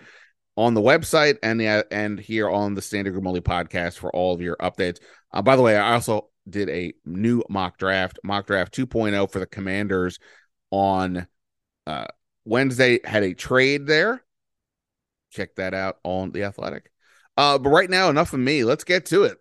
on 0.56 0.74
the 0.74 0.80
website 0.80 1.38
and 1.42 1.60
the 1.60 1.86
and 1.90 2.18
here 2.18 2.50
on 2.50 2.74
the 2.74 2.82
Standing 2.82 3.14
Room 3.14 3.24
podcast 3.24 3.98
for 3.98 4.14
all 4.14 4.34
of 4.34 4.40
your 4.40 4.56
updates. 4.56 4.98
Uh, 5.32 5.42
by 5.42 5.56
the 5.56 5.62
way, 5.62 5.76
I 5.76 5.94
also 5.94 6.28
did 6.48 6.68
a 6.68 6.92
new 7.04 7.42
mock 7.48 7.78
draft, 7.78 8.18
mock 8.24 8.46
draft 8.46 8.74
2.0 8.74 9.30
for 9.30 9.38
the 9.38 9.46
Commanders 9.46 10.18
on 10.70 11.26
uh, 11.86 12.06
Wednesday. 12.44 13.00
Had 13.04 13.22
a 13.22 13.34
trade 13.34 13.86
there. 13.86 14.24
Check 15.32 15.56
that 15.56 15.74
out 15.74 15.98
on 16.04 16.30
the 16.30 16.44
Athletic. 16.44 16.92
Uh, 17.36 17.58
but 17.58 17.70
right 17.70 17.90
now, 17.90 18.10
enough 18.10 18.32
of 18.32 18.40
me. 18.40 18.64
Let's 18.64 18.84
get 18.84 19.06
to 19.06 19.24
it. 19.24 19.38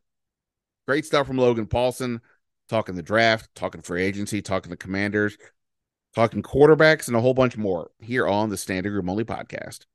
Great 0.87 1.05
stuff 1.05 1.27
from 1.27 1.37
Logan 1.37 1.67
Paulsen, 1.67 2.21
talking 2.69 2.95
the 2.95 3.03
draft, 3.03 3.49
talking 3.53 3.81
free 3.81 4.03
agency, 4.03 4.41
talking 4.41 4.69
the 4.69 4.77
Commanders, 4.77 5.37
talking 6.15 6.41
quarterbacks, 6.41 7.07
and 7.07 7.15
a 7.15 7.21
whole 7.21 7.33
bunch 7.33 7.57
more 7.57 7.91
here 7.99 8.27
on 8.27 8.49
the 8.49 8.57
Standing 8.57 8.93
Room 8.93 9.09
Only 9.09 9.25
podcast. 9.25 9.85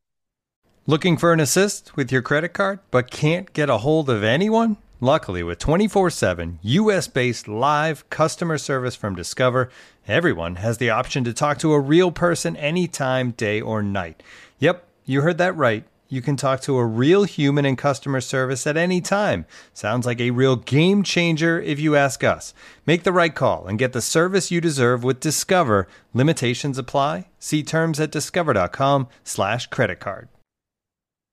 Looking 0.87 1.17
for 1.17 1.33
an 1.33 1.41
assist 1.41 1.97
with 1.97 2.13
your 2.13 2.23
credit 2.23 2.51
card, 2.51 2.79
but 2.91 3.11
can't 3.11 3.53
get 3.53 3.71
a 3.71 3.79
hold 3.79 4.09
of 4.09 4.23
anyone? 4.23 4.77
Luckily, 5.01 5.43
with 5.43 5.59
24 5.59 6.11
7 6.11 6.59
US 6.63 7.09
based 7.09 7.49
live 7.49 8.09
customer 8.09 8.57
service 8.57 8.95
from 8.95 9.15
Discover, 9.15 9.69
everyone 10.07 10.57
has 10.57 10.79
the 10.79 10.91
option 10.91 11.25
to 11.25 11.35
talk 11.35 11.59
to 11.59 11.73
a 11.73 11.81
real 11.81 12.13
person 12.13 12.57
anytime, 12.57 13.33
day 13.33 13.61
or 13.61 13.83
night. 13.83 14.23
Yep, 14.59 14.87
you 15.07 15.23
heard 15.23 15.39
that 15.39 15.57
right. 15.57 15.85
You 16.09 16.23
can 16.23 16.37
talk 16.37 16.61
to 16.63 16.77
a 16.77 16.87
real 16.87 17.25
human 17.25 17.65
in 17.65 17.75
customer 17.75 18.21
service 18.21 18.67
at 18.67 18.77
any 18.77 19.01
time. 19.01 19.45
Sounds 19.73 20.07
like 20.07 20.21
a 20.21 20.31
real 20.31 20.55
game 20.57 21.03
changer 21.03 21.61
if 21.61 21.81
you 21.81 21.97
ask 21.97 22.23
us. 22.23 22.55
Make 22.87 23.03
the 23.03 23.13
right 23.13 23.35
call 23.35 23.67
and 23.67 23.79
get 23.79 23.93
the 23.93 24.01
service 24.01 24.51
you 24.51 24.61
deserve 24.61 25.03
with 25.03 25.19
Discover. 25.19 25.89
Limitations 26.15 26.79
apply. 26.79 27.29
See 27.41 27.63
terms 27.65 27.99
at 27.99 28.13
discover.com/slash 28.13 29.67
credit 29.67 29.99
card. 29.99 30.29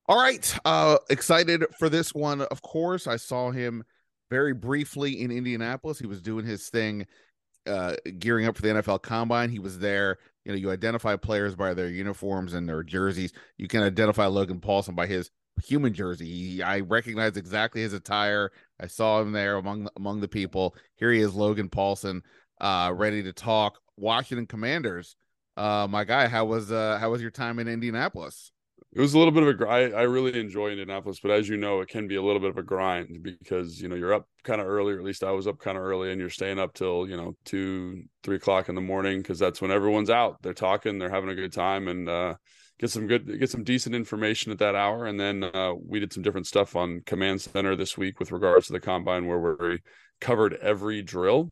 All 0.06 0.20
right. 0.20 0.58
Uh 0.64 0.98
excited 1.08 1.64
for 1.78 1.88
this 1.88 2.12
one. 2.12 2.42
Of 2.42 2.62
course, 2.62 3.06
I 3.06 3.16
saw 3.16 3.52
him 3.52 3.84
very 4.28 4.54
briefly 4.54 5.20
in 5.20 5.30
Indianapolis. 5.30 5.98
He 5.98 6.06
was 6.06 6.20
doing 6.20 6.44
his 6.44 6.68
thing 6.68 7.06
uh 7.66 7.94
gearing 8.18 8.46
up 8.46 8.56
for 8.56 8.62
the 8.62 8.68
NFL 8.68 9.02
combine. 9.02 9.50
He 9.50 9.60
was 9.60 9.78
there. 9.78 10.18
You 10.44 10.52
know, 10.52 10.58
you 10.58 10.70
identify 10.70 11.16
players 11.16 11.54
by 11.54 11.74
their 11.74 11.88
uniforms 11.88 12.54
and 12.54 12.68
their 12.68 12.82
jerseys. 12.82 13.32
You 13.56 13.68
can 13.68 13.82
identify 13.82 14.26
Logan 14.26 14.60
Paulsen 14.60 14.94
by 14.94 15.06
his 15.06 15.30
human 15.64 15.94
jersey. 15.94 16.26
He, 16.26 16.62
I 16.62 16.80
recognize 16.80 17.36
exactly 17.36 17.82
his 17.82 17.92
attire. 17.92 18.50
I 18.80 18.86
saw 18.86 19.20
him 19.20 19.32
there 19.32 19.56
among 19.56 19.88
among 19.96 20.20
the 20.20 20.28
people. 20.28 20.74
Here 20.96 21.12
he 21.12 21.20
is, 21.20 21.34
Logan 21.34 21.68
Paulsen 21.68 22.22
uh, 22.60 22.92
ready 22.94 23.22
to 23.22 23.32
talk. 23.32 23.78
Washington 23.96 24.46
Commanders. 24.46 25.16
Uh, 25.56 25.86
my 25.88 26.04
guy, 26.04 26.26
how 26.26 26.44
was 26.44 26.72
uh 26.72 26.98
how 26.98 27.10
was 27.10 27.22
your 27.22 27.30
time 27.30 27.58
in 27.58 27.68
Indianapolis? 27.68 28.50
It 28.94 29.00
was 29.00 29.14
a 29.14 29.18
little 29.18 29.32
bit 29.32 29.42
of 29.42 29.48
a 29.48 29.54
grind. 29.54 29.94
I 29.94 30.02
really 30.02 30.38
enjoy 30.38 30.70
Indianapolis, 30.70 31.18
but 31.20 31.32
as 31.32 31.48
you 31.48 31.56
know, 31.56 31.80
it 31.80 31.88
can 31.88 32.06
be 32.06 32.14
a 32.14 32.22
little 32.22 32.40
bit 32.40 32.50
of 32.50 32.58
a 32.58 32.62
grind 32.62 33.22
because 33.24 33.80
you 33.80 33.88
know 33.88 33.96
you're 33.96 34.14
up 34.14 34.28
kind 34.44 34.60
of 34.60 34.68
early, 34.68 34.92
or 34.92 34.98
at 34.98 35.04
least 35.04 35.24
I 35.24 35.32
was 35.32 35.48
up 35.48 35.58
kind 35.58 35.76
of 35.76 35.82
early, 35.82 36.12
and 36.12 36.20
you're 36.20 36.30
staying 36.30 36.60
up 36.60 36.74
till 36.74 37.08
you 37.08 37.16
know 37.16 37.36
two, 37.44 38.04
three 38.22 38.36
o'clock 38.36 38.68
in 38.68 38.76
the 38.76 38.80
morning 38.80 39.18
because 39.18 39.40
that's 39.40 39.60
when 39.60 39.72
everyone's 39.72 40.10
out. 40.10 40.40
They're 40.42 40.54
talking, 40.54 40.98
they're 40.98 41.10
having 41.10 41.30
a 41.30 41.34
good 41.34 41.52
time, 41.52 41.88
and 41.88 42.08
uh, 42.08 42.34
get 42.78 42.90
some 42.90 43.08
good, 43.08 43.40
get 43.40 43.50
some 43.50 43.64
decent 43.64 43.96
information 43.96 44.52
at 44.52 44.58
that 44.58 44.76
hour. 44.76 45.06
And 45.06 45.18
then 45.18 45.42
uh, 45.42 45.72
we 45.74 45.98
did 45.98 46.12
some 46.12 46.22
different 46.22 46.46
stuff 46.46 46.76
on 46.76 47.02
Command 47.04 47.40
Center 47.40 47.74
this 47.74 47.98
week 47.98 48.20
with 48.20 48.30
regards 48.30 48.68
to 48.68 48.74
the 48.74 48.80
combine, 48.80 49.26
where 49.26 49.56
we 49.60 49.78
covered 50.20 50.54
every 50.54 51.02
drill 51.02 51.50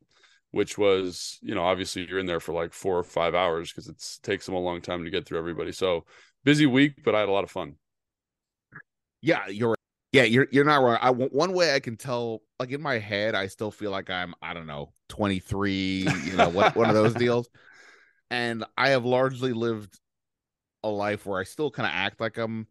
which 0.52 0.76
was 0.78 1.38
you 1.42 1.54
know 1.54 1.64
obviously 1.64 2.06
you're 2.06 2.18
in 2.18 2.26
there 2.26 2.38
for 2.38 2.52
like 2.52 2.72
four 2.72 2.98
or 2.98 3.02
five 3.02 3.34
hours 3.34 3.72
because 3.72 3.88
it 3.88 3.96
takes 4.22 4.46
them 4.46 4.54
a 4.54 4.60
long 4.60 4.80
time 4.80 5.02
to 5.02 5.10
get 5.10 5.26
through 5.26 5.38
everybody 5.38 5.72
so 5.72 6.04
busy 6.44 6.66
week, 6.66 7.04
but 7.04 7.14
I 7.14 7.20
had 7.20 7.28
a 7.28 7.32
lot 7.32 7.44
of 7.44 7.50
fun. 7.50 7.76
Yeah, 9.20 9.46
you're 9.48 9.76
yeah, 10.12 10.24
you're 10.24 10.46
you're 10.50 10.64
not 10.64 10.82
wrong. 10.82 10.98
I 11.00 11.10
one 11.10 11.52
way 11.54 11.74
I 11.74 11.80
can 11.80 11.96
tell, 11.96 12.42
like 12.58 12.70
in 12.70 12.82
my 12.82 12.98
head, 12.98 13.34
I 13.34 13.46
still 13.46 13.70
feel 13.70 13.90
like 13.90 14.10
I'm 14.10 14.34
I 14.42 14.52
don't 14.52 14.66
know 14.66 14.92
23, 15.08 16.08
you 16.24 16.36
know, 16.36 16.48
what 16.50 16.76
one 16.76 16.88
of 16.88 16.94
those 16.94 17.14
deals. 17.14 17.48
And 18.30 18.64
I 18.76 18.90
have 18.90 19.04
largely 19.04 19.52
lived 19.52 19.98
a 20.82 20.88
life 20.88 21.26
where 21.26 21.40
I 21.40 21.44
still 21.44 21.70
kind 21.70 21.86
of 21.86 21.92
act 21.94 22.20
like 22.20 22.38
I'm 22.38 22.66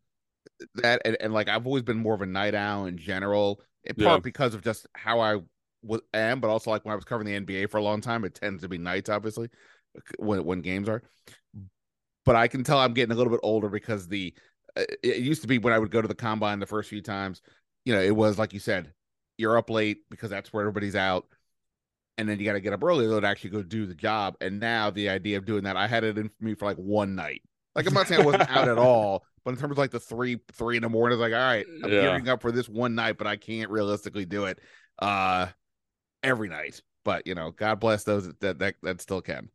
that, 0.76 1.02
and, 1.06 1.18
and, 1.20 1.34
like 1.34 1.50
I've 1.50 1.66
always 1.66 1.84
been 1.84 1.98
more 1.98 2.14
of 2.14 2.22
a 2.22 2.26
night 2.26 2.56
owl 2.56 2.86
in 2.86 2.98
general, 2.98 3.62
in 3.84 3.96
part 3.96 4.18
yeah. 4.18 4.20
because 4.20 4.54
of 4.54 4.64
just 4.64 4.88
how 4.94 5.20
I 5.20 5.38
was 5.84 6.02
am, 6.14 6.40
but 6.40 6.50
also 6.50 6.72
like 6.72 6.84
when 6.84 6.94
I 6.94 6.96
was 6.96 7.06
covering 7.06 7.28
the 7.28 7.40
NBA 7.40 7.70
for 7.70 7.78
a 7.78 7.84
long 7.84 8.02
time, 8.02 8.24
it 8.24 8.36
tends 8.36 8.64
to 8.64 8.70
be 8.70 8.78
nights, 8.78 9.10
obviously, 9.10 9.50
uh, 9.96 10.02
when 10.18 10.44
when 10.44 10.62
games 10.62 10.90
are 10.90 11.04
but 12.26 12.36
I 12.36 12.48
can 12.48 12.64
tell 12.64 12.78
I'm 12.78 12.94
getting 12.94 13.14
a 13.14 13.18
little 13.18 13.32
bit 13.32 13.40
older 13.44 13.70
because 13.70 14.08
the 14.08 14.34
uh, 14.76 14.84
it 15.04 15.18
used 15.18 15.42
to 15.42 15.48
be 15.48 15.58
when 15.58 15.74
I 15.74 15.80
would 15.80 15.92
go 15.92 16.02
to 16.02 16.08
the 16.08 16.16
combine 16.16 16.60
the 16.60 16.66
first 16.66 16.90
few 16.90 17.02
times, 17.02 17.42
you 17.86 17.94
know, 17.94 18.02
it 18.02 18.16
was 18.16 18.38
like 18.38 18.54
you 18.54 18.60
said, 18.60 18.94
you're 19.38 19.58
up 19.58 19.70
late 19.70 20.10
because 20.10 20.30
that's 20.30 20.54
where 20.54 20.62
everybody's 20.62 20.96
out. 20.96 21.26
And 22.18 22.30
then 22.30 22.40
you 22.40 22.46
got 22.46 22.54
to 22.54 22.60
get 22.60 22.74
up 22.74 22.84
early 22.84 23.08
though 23.08 23.20
to 23.20 23.28
actually 23.28 23.50
go 23.52 23.64
do 23.64 23.86
the 23.86 23.96
job. 23.96 24.36
And 24.42 24.60
now 24.60 24.92
the 24.92 25.10
idea 25.10 25.38
of 25.38 25.46
doing 25.46 25.64
that, 25.64 25.76
I 25.76 25.88
had 25.88 26.04
it 26.04 26.18
in 26.18 26.30
for 26.30 26.44
me 26.44 26.54
for 26.54 26.66
like 26.66 26.78
one 26.78 27.16
night. 27.16 27.42
Like 27.74 27.88
I'm 27.88 27.94
not 27.94 28.08
saying 28.08 28.22
I 28.22 28.26
wasn't 28.26 28.50
out 28.50 28.68
at 28.68 28.78
all, 28.78 29.26
but 29.44 29.52
in 29.52 29.58
terms 29.58 29.72
of 29.72 29.78
like 29.78 29.92
the 29.92 30.00
three, 30.00 30.40
three 30.54 30.76
in 30.76 30.84
the 30.84 30.90
morning, 30.90 31.18
it's 31.18 31.22
like, 31.22 31.34
all 31.34 31.40
right, 31.40 31.66
I'm 31.84 31.92
yeah. 31.92 32.02
gearing 32.02 32.30
up 32.30 32.42
for 32.42 32.52
this 32.52 32.70
one 32.70 32.96
night, 32.96 33.18
but 33.18 33.28
I 33.28 33.38
can't 33.38 33.72
realistically 33.72 34.26
do 34.26 34.46
it 34.46 34.60
uh 35.00 35.48
every 36.22 36.50
night. 36.50 36.82
But 37.04 37.26
you 37.26 37.34
know, 37.34 37.52
God 37.52 37.80
bless 37.80 38.04
those 38.04 38.32
that 38.40 38.60
that, 38.60 38.76
that 38.84 39.02
still 39.02 39.22
can. 39.22 39.50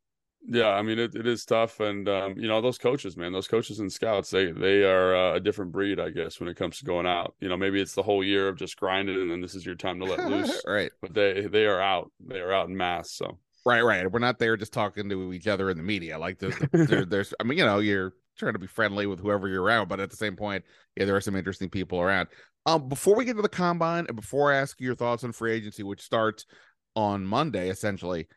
Yeah, 0.48 0.68
I 0.68 0.82
mean 0.82 0.98
it, 0.98 1.16
it 1.16 1.26
is 1.26 1.44
tough, 1.44 1.80
and 1.80 2.08
um, 2.08 2.38
you 2.38 2.46
know 2.46 2.60
those 2.60 2.78
coaches, 2.78 3.16
man, 3.16 3.32
those 3.32 3.48
coaches 3.48 3.80
and 3.80 3.92
scouts, 3.92 4.30
they 4.30 4.52
they 4.52 4.84
are 4.84 5.14
uh, 5.14 5.34
a 5.34 5.40
different 5.40 5.72
breed, 5.72 5.98
I 5.98 6.10
guess, 6.10 6.38
when 6.38 6.48
it 6.48 6.56
comes 6.56 6.78
to 6.78 6.84
going 6.84 7.06
out. 7.06 7.34
You 7.40 7.48
know, 7.48 7.56
maybe 7.56 7.80
it's 7.80 7.94
the 7.94 8.02
whole 8.02 8.22
year 8.22 8.46
of 8.46 8.56
just 8.56 8.76
grinding, 8.76 9.20
and 9.20 9.30
then 9.30 9.40
this 9.40 9.56
is 9.56 9.66
your 9.66 9.74
time 9.74 9.98
to 9.98 10.04
let 10.04 10.24
loose, 10.30 10.62
right? 10.66 10.92
But 11.02 11.14
they 11.14 11.46
they 11.46 11.66
are 11.66 11.80
out, 11.80 12.12
they 12.24 12.38
are 12.38 12.52
out 12.52 12.68
in 12.68 12.76
mass. 12.76 13.10
So 13.10 13.38
right, 13.64 13.82
right. 13.82 14.10
We're 14.10 14.20
not 14.20 14.38
there 14.38 14.56
just 14.56 14.72
talking 14.72 15.08
to 15.08 15.32
each 15.32 15.48
other 15.48 15.68
in 15.68 15.78
the 15.78 15.82
media. 15.82 16.16
Like 16.16 16.38
there's, 16.38 16.56
there's, 16.72 17.06
there's 17.08 17.34
I 17.40 17.44
mean, 17.44 17.58
you 17.58 17.64
know, 17.64 17.80
you're 17.80 18.12
trying 18.38 18.52
to 18.52 18.60
be 18.60 18.68
friendly 18.68 19.06
with 19.06 19.18
whoever 19.18 19.48
you're 19.48 19.64
around, 19.64 19.88
but 19.88 19.98
at 19.98 20.10
the 20.10 20.16
same 20.16 20.36
point, 20.36 20.64
yeah, 20.96 21.06
there 21.06 21.16
are 21.16 21.20
some 21.20 21.34
interesting 21.34 21.70
people 21.70 22.00
around. 22.00 22.28
Um, 22.66 22.88
before 22.88 23.16
we 23.16 23.24
get 23.24 23.34
to 23.34 23.42
the 23.42 23.48
combine, 23.48 24.06
and 24.06 24.14
before 24.16 24.52
I 24.52 24.56
ask 24.58 24.80
you 24.80 24.86
your 24.86 24.96
thoughts 24.96 25.24
on 25.24 25.32
free 25.32 25.52
agency, 25.52 25.82
which 25.82 26.02
starts 26.02 26.46
on 26.94 27.26
Monday, 27.26 27.68
essentially 27.68 28.28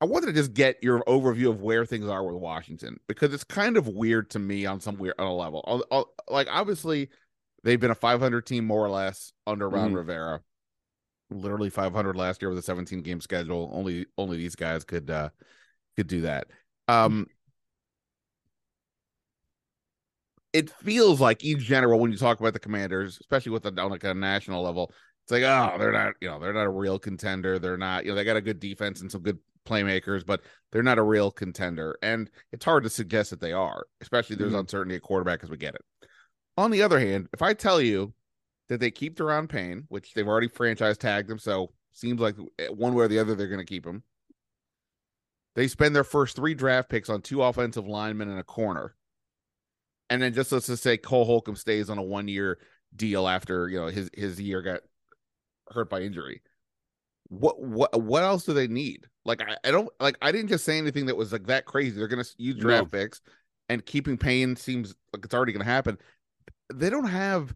I 0.00 0.06
wanted 0.06 0.26
to 0.26 0.32
just 0.32 0.54
get 0.54 0.82
your 0.82 1.02
overview 1.04 1.50
of 1.50 1.60
where 1.60 1.84
things 1.84 2.08
are 2.08 2.24
with 2.24 2.36
Washington 2.36 2.98
because 3.06 3.34
it's 3.34 3.44
kind 3.44 3.76
of 3.76 3.86
weird 3.86 4.30
to 4.30 4.38
me 4.38 4.64
on 4.64 4.80
some 4.80 4.96
weird 4.96 5.14
on 5.18 5.26
a 5.26 5.34
level. 5.34 5.62
I'll, 5.66 5.84
I'll, 5.90 6.10
like 6.28 6.48
obviously, 6.50 7.10
they've 7.64 7.78
been 7.80 7.90
a 7.90 7.94
500 7.94 8.46
team 8.46 8.64
more 8.64 8.84
or 8.84 8.88
less 8.88 9.32
under 9.46 9.68
Ron 9.68 9.92
mm. 9.92 9.96
Rivera. 9.96 10.40
Literally 11.30 11.70
500 11.70 12.16
last 12.16 12.40
year 12.40 12.48
with 12.48 12.58
a 12.58 12.62
17 12.62 13.02
game 13.02 13.20
schedule. 13.20 13.70
Only 13.72 14.06
only 14.16 14.38
these 14.38 14.56
guys 14.56 14.84
could 14.84 15.10
uh 15.10 15.28
could 15.96 16.06
do 16.06 16.22
that. 16.22 16.48
Um 16.88 17.26
it 20.52 20.70
feels 20.70 21.20
like 21.20 21.44
in 21.44 21.60
general 21.60 22.00
when 22.00 22.10
you 22.10 22.18
talk 22.18 22.40
about 22.40 22.54
the 22.54 22.58
commanders, 22.58 23.18
especially 23.20 23.52
with 23.52 23.62
the 23.62 23.80
on 23.80 23.90
like 23.90 24.02
a 24.02 24.14
national 24.14 24.62
level, 24.62 24.92
it's 25.24 25.30
like, 25.30 25.44
oh, 25.44 25.78
they're 25.78 25.92
not, 25.92 26.14
you 26.20 26.28
know, 26.28 26.40
they're 26.40 26.52
not 26.52 26.66
a 26.66 26.70
real 26.70 26.98
contender. 26.98 27.60
They're 27.60 27.76
not, 27.76 28.04
you 28.04 28.10
know, 28.10 28.16
they 28.16 28.24
got 28.24 28.36
a 28.36 28.40
good 28.40 28.58
defense 28.58 29.00
and 29.00 29.12
some 29.12 29.22
good 29.22 29.38
playmakers, 29.66 30.24
but 30.24 30.42
they're 30.72 30.82
not 30.82 30.98
a 30.98 31.02
real 31.02 31.30
contender. 31.30 31.96
And 32.02 32.30
it's 32.52 32.64
hard 32.64 32.84
to 32.84 32.90
suggest 32.90 33.30
that 33.30 33.40
they 33.40 33.52
are, 33.52 33.86
especially 34.00 34.36
there's 34.36 34.50
mm-hmm. 34.50 34.60
uncertainty 34.60 34.96
at 34.96 35.02
quarterback 35.02 35.42
as 35.42 35.50
we 35.50 35.56
get 35.56 35.74
it. 35.74 35.84
On 36.56 36.70
the 36.70 36.82
other 36.82 37.00
hand, 37.00 37.28
if 37.32 37.42
I 37.42 37.54
tell 37.54 37.80
you 37.80 38.12
that 38.68 38.80
they 38.80 38.90
keep 38.90 39.16
Daron 39.16 39.48
Payne, 39.48 39.84
which 39.88 40.14
they've 40.14 40.28
already 40.28 40.48
franchise 40.48 40.98
tagged 40.98 41.30
him, 41.30 41.38
so 41.38 41.72
seems 41.92 42.20
like 42.20 42.36
one 42.70 42.94
way 42.94 43.04
or 43.04 43.08
the 43.08 43.18
other 43.18 43.34
they're 43.34 43.48
going 43.48 43.58
to 43.58 43.64
keep 43.64 43.86
him. 43.86 44.02
They 45.56 45.66
spend 45.66 45.96
their 45.96 46.04
first 46.04 46.36
three 46.36 46.54
draft 46.54 46.88
picks 46.88 47.08
on 47.08 47.22
two 47.22 47.42
offensive 47.42 47.88
linemen 47.88 48.30
and 48.30 48.38
a 48.38 48.44
corner. 48.44 48.94
And 50.08 50.22
then 50.22 50.32
just 50.32 50.52
let's 50.52 50.66
just 50.66 50.82
say 50.82 50.96
Cole 50.96 51.24
Holcomb 51.24 51.56
stays 51.56 51.90
on 51.90 51.98
a 51.98 52.02
one 52.02 52.28
year 52.28 52.58
deal 52.94 53.28
after 53.28 53.68
you 53.68 53.78
know 53.78 53.86
his 53.86 54.10
his 54.12 54.40
year 54.40 54.62
got 54.62 54.80
hurt 55.68 55.88
by 55.88 56.00
injury 56.00 56.42
what 57.30 57.60
what 57.60 58.02
what 58.02 58.22
else 58.22 58.44
do 58.44 58.52
they 58.52 58.68
need? 58.68 59.06
Like 59.24 59.40
I, 59.40 59.56
I 59.64 59.70
don't 59.70 59.88
like 60.00 60.16
I 60.20 60.32
didn't 60.32 60.48
just 60.48 60.64
say 60.64 60.76
anything 60.76 61.06
that 61.06 61.16
was 61.16 61.32
like 61.32 61.46
that 61.46 61.64
crazy. 61.64 61.96
They're 61.96 62.08
gonna 62.08 62.24
use 62.36 62.56
draft 62.56 62.92
no. 62.92 62.98
picks 62.98 63.20
and 63.68 63.86
keeping 63.86 64.18
Payne 64.18 64.56
seems 64.56 64.94
like 65.12 65.24
it's 65.24 65.34
already 65.34 65.52
gonna 65.52 65.64
happen. 65.64 65.96
They 66.74 66.90
don't 66.90 67.08
have 67.08 67.54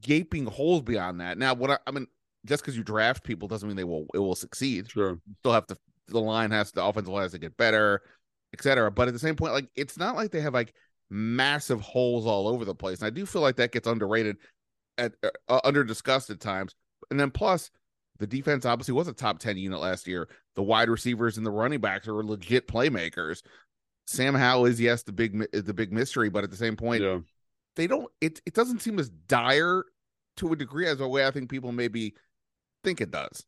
gaping 0.00 0.46
holes 0.46 0.82
beyond 0.82 1.20
that. 1.20 1.38
Now, 1.38 1.54
what 1.54 1.70
I, 1.70 1.78
I 1.86 1.90
mean, 1.90 2.06
just 2.44 2.62
because 2.62 2.76
you 2.76 2.84
draft 2.84 3.24
people 3.24 3.48
doesn't 3.48 3.66
mean 3.66 3.76
they 3.76 3.84
will 3.84 4.06
it 4.14 4.18
will 4.18 4.34
succeed. 4.34 4.90
Sure, 4.90 5.10
you 5.10 5.34
still 5.40 5.52
have 5.52 5.66
to 5.68 5.76
the 6.08 6.20
line 6.20 6.50
has 6.50 6.70
the 6.72 6.84
offensive 6.84 7.12
line 7.12 7.22
has 7.22 7.32
to 7.32 7.38
get 7.38 7.56
better, 7.56 8.02
etc. 8.52 8.90
But 8.90 9.08
at 9.08 9.14
the 9.14 9.20
same 9.20 9.34
point, 9.34 9.54
like 9.54 9.68
it's 9.74 9.98
not 9.98 10.14
like 10.14 10.30
they 10.30 10.42
have 10.42 10.54
like 10.54 10.74
massive 11.08 11.80
holes 11.80 12.26
all 12.26 12.48
over 12.48 12.66
the 12.66 12.74
place. 12.74 12.98
And 12.98 13.06
I 13.06 13.10
do 13.10 13.24
feel 13.24 13.42
like 13.42 13.56
that 13.56 13.72
gets 13.72 13.88
underrated 13.88 14.36
at 14.98 15.14
uh, 15.22 15.30
uh 15.48 15.60
under 15.64 15.84
discussed 15.84 16.28
at 16.28 16.40
times. 16.40 16.74
And 17.10 17.18
then 17.18 17.30
plus 17.30 17.70
the 18.18 18.26
defense 18.26 18.64
obviously 18.64 18.94
was 18.94 19.08
a 19.08 19.12
top 19.12 19.38
10 19.38 19.56
unit 19.56 19.80
last 19.80 20.06
year. 20.06 20.28
The 20.54 20.62
wide 20.62 20.88
receivers 20.88 21.36
and 21.36 21.46
the 21.46 21.50
running 21.50 21.80
backs 21.80 22.08
are 22.08 22.24
legit 22.24 22.68
playmakers. 22.68 23.42
Sam 24.06 24.34
Howell 24.34 24.66
is 24.66 24.80
yes 24.80 25.02
the 25.02 25.12
big 25.12 25.44
the 25.52 25.74
big 25.74 25.92
mystery, 25.92 26.28
but 26.28 26.44
at 26.44 26.50
the 26.50 26.56
same 26.56 26.76
point, 26.76 27.02
yeah. 27.02 27.18
they 27.74 27.86
don't. 27.86 28.10
It 28.20 28.40
it 28.46 28.54
doesn't 28.54 28.80
seem 28.80 28.98
as 28.98 29.10
dire 29.10 29.84
to 30.36 30.52
a 30.52 30.56
degree 30.56 30.86
as 30.86 31.00
a 31.00 31.08
way 31.08 31.26
I 31.26 31.30
think 31.30 31.50
people 31.50 31.72
maybe 31.72 32.14
think 32.84 33.00
it 33.00 33.10
does. 33.10 33.44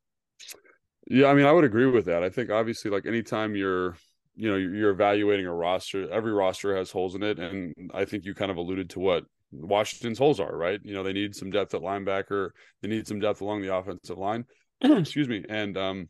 Yeah, 1.06 1.28
I 1.28 1.34
mean, 1.34 1.46
I 1.46 1.52
would 1.52 1.64
agree 1.64 1.87
with 1.87 2.06
that. 2.06 2.22
I 2.22 2.28
think 2.28 2.50
obviously, 2.50 2.90
like 2.90 3.06
anytime 3.06 3.54
you're, 3.54 3.96
you 4.37 4.50
know, 4.50 4.56
you're 4.56 4.90
evaluating 4.90 5.46
a 5.46 5.54
roster, 5.54 6.10
every 6.10 6.32
roster 6.32 6.76
has 6.76 6.90
holes 6.90 7.14
in 7.14 7.22
it, 7.22 7.38
and 7.38 7.90
I 7.94 8.04
think 8.04 8.25
you 8.25 8.34
kind 8.34 8.50
of 8.50 8.56
alluded 8.56 8.90
to 8.90 9.00
what 9.00 9.25
Washington's 9.50 10.19
holes 10.19 10.40
are, 10.40 10.55
right? 10.55 10.81
You 10.83 10.95
know, 10.95 11.02
they 11.02 11.12
need 11.12 11.35
some 11.35 11.50
depth 11.50 11.75
at 11.75 11.81
linebacker, 11.81 12.50
they 12.83 12.88
need 12.88 13.07
some 13.07 13.21
depth 13.21 13.40
along 13.40 13.62
the 13.62 13.75
offensive 13.75 14.19
line. 14.19 14.45
Excuse 14.81 15.28
me, 15.28 15.45
and 15.49 15.76
um, 15.76 16.09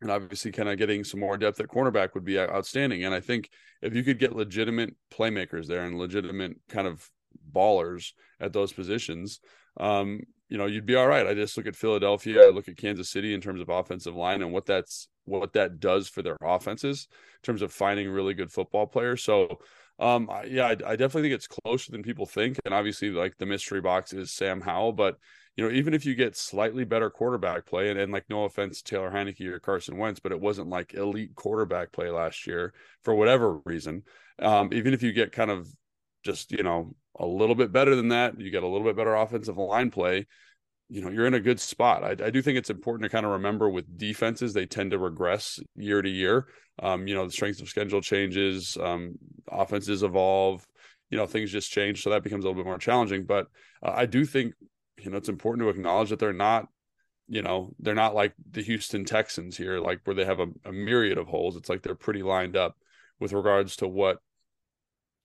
and 0.00 0.10
obviously 0.10 0.52
kind 0.52 0.68
of 0.68 0.78
getting 0.78 1.04
some 1.04 1.20
more 1.20 1.36
depth 1.36 1.60
at 1.60 1.68
cornerback 1.68 2.14
would 2.14 2.24
be 2.24 2.38
outstanding. 2.38 3.04
And 3.04 3.14
I 3.14 3.20
think 3.20 3.48
if 3.82 3.94
you 3.94 4.02
could 4.02 4.18
get 4.18 4.36
legitimate 4.36 4.94
playmakers 5.12 5.66
there 5.66 5.84
and 5.84 5.98
legitimate 5.98 6.56
kind 6.68 6.86
of 6.86 7.08
ballers 7.52 8.12
at 8.40 8.52
those 8.52 8.72
positions, 8.72 9.40
um, 9.80 10.20
you 10.48 10.56
know, 10.56 10.66
you'd 10.66 10.86
be 10.86 10.94
all 10.94 11.06
right. 11.06 11.26
I 11.26 11.34
just 11.34 11.56
look 11.56 11.66
at 11.66 11.76
Philadelphia, 11.76 12.46
I 12.46 12.50
look 12.50 12.68
at 12.68 12.76
Kansas 12.76 13.10
City 13.10 13.34
in 13.34 13.40
terms 13.40 13.60
of 13.60 13.68
offensive 13.68 14.14
line 14.14 14.42
and 14.42 14.52
what 14.52 14.66
that's 14.66 15.08
what 15.24 15.52
that 15.52 15.78
does 15.78 16.08
for 16.08 16.22
their 16.22 16.38
offenses 16.42 17.06
in 17.10 17.42
terms 17.42 17.60
of 17.60 17.72
finding 17.72 18.08
really 18.08 18.34
good 18.34 18.50
football 18.50 18.86
players. 18.86 19.22
So 19.22 19.58
um, 19.98 20.30
yeah, 20.46 20.66
I, 20.66 20.70
I 20.70 20.96
definitely 20.96 21.22
think 21.22 21.34
it's 21.34 21.48
closer 21.48 21.92
than 21.92 22.02
people 22.02 22.26
think. 22.26 22.58
And 22.64 22.72
obviously, 22.72 23.10
like 23.10 23.36
the 23.38 23.46
mystery 23.46 23.80
box 23.80 24.12
is 24.12 24.32
Sam 24.32 24.60
Howell, 24.60 24.92
but 24.92 25.16
you 25.56 25.64
know, 25.64 25.74
even 25.74 25.92
if 25.92 26.06
you 26.06 26.14
get 26.14 26.36
slightly 26.36 26.84
better 26.84 27.10
quarterback 27.10 27.66
play, 27.66 27.90
and, 27.90 27.98
and 27.98 28.12
like 28.12 28.26
no 28.30 28.44
offense 28.44 28.80
to 28.80 28.84
Taylor 28.84 29.10
Heinicke 29.10 29.46
or 29.46 29.58
Carson 29.58 29.96
Wentz, 29.96 30.20
but 30.20 30.30
it 30.30 30.40
wasn't 30.40 30.68
like 30.68 30.94
elite 30.94 31.34
quarterback 31.34 31.90
play 31.90 32.10
last 32.10 32.46
year 32.46 32.72
for 33.02 33.12
whatever 33.14 33.58
reason. 33.64 34.04
Um, 34.38 34.72
even 34.72 34.94
if 34.94 35.02
you 35.02 35.12
get 35.12 35.32
kind 35.32 35.50
of 35.50 35.68
just 36.24 36.52
you 36.52 36.62
know 36.62 36.94
a 37.18 37.26
little 37.26 37.56
bit 37.56 37.72
better 37.72 37.96
than 37.96 38.08
that, 38.08 38.40
you 38.40 38.50
get 38.50 38.62
a 38.62 38.68
little 38.68 38.86
bit 38.86 38.96
better 38.96 39.16
offensive 39.16 39.56
line 39.56 39.90
play. 39.90 40.26
You 40.90 41.02
know, 41.02 41.10
you're 41.10 41.26
in 41.26 41.34
a 41.34 41.40
good 41.40 41.60
spot. 41.60 42.02
I, 42.02 42.26
I 42.26 42.30
do 42.30 42.40
think 42.40 42.56
it's 42.56 42.70
important 42.70 43.04
to 43.04 43.14
kind 43.14 43.26
of 43.26 43.32
remember 43.32 43.68
with 43.68 43.98
defenses, 43.98 44.54
they 44.54 44.66
tend 44.66 44.92
to 44.92 44.98
regress 44.98 45.60
year 45.76 46.00
to 46.00 46.08
year. 46.08 46.46
Um, 46.82 47.06
you 47.06 47.14
know, 47.14 47.26
the 47.26 47.32
strength 47.32 47.60
of 47.60 47.68
schedule 47.68 48.00
changes, 48.00 48.76
um, 48.80 49.18
offenses 49.50 50.02
evolve, 50.02 50.66
you 51.10 51.18
know, 51.18 51.26
things 51.26 51.52
just 51.52 51.70
change. 51.70 52.02
So 52.02 52.10
that 52.10 52.22
becomes 52.22 52.44
a 52.44 52.48
little 52.48 52.62
bit 52.62 52.66
more 52.66 52.78
challenging. 52.78 53.24
But 53.24 53.48
uh, 53.82 53.92
I 53.94 54.06
do 54.06 54.24
think 54.24 54.54
you 55.00 55.10
know, 55.10 55.16
it's 55.16 55.28
important 55.28 55.64
to 55.64 55.70
acknowledge 55.70 56.10
that 56.10 56.18
they're 56.18 56.32
not, 56.32 56.68
you 57.28 57.42
know, 57.42 57.70
they're 57.78 57.94
not 57.94 58.14
like 58.14 58.34
the 58.50 58.62
Houston 58.62 59.04
Texans 59.04 59.56
here, 59.56 59.80
like 59.80 60.00
where 60.04 60.16
they 60.16 60.24
have 60.24 60.40
a, 60.40 60.48
a 60.64 60.72
myriad 60.72 61.18
of 61.18 61.28
holes. 61.28 61.56
It's 61.56 61.68
like 61.68 61.82
they're 61.82 61.94
pretty 61.94 62.22
lined 62.22 62.56
up 62.56 62.76
with 63.20 63.32
regards 63.32 63.76
to 63.76 63.88
what 63.88 64.18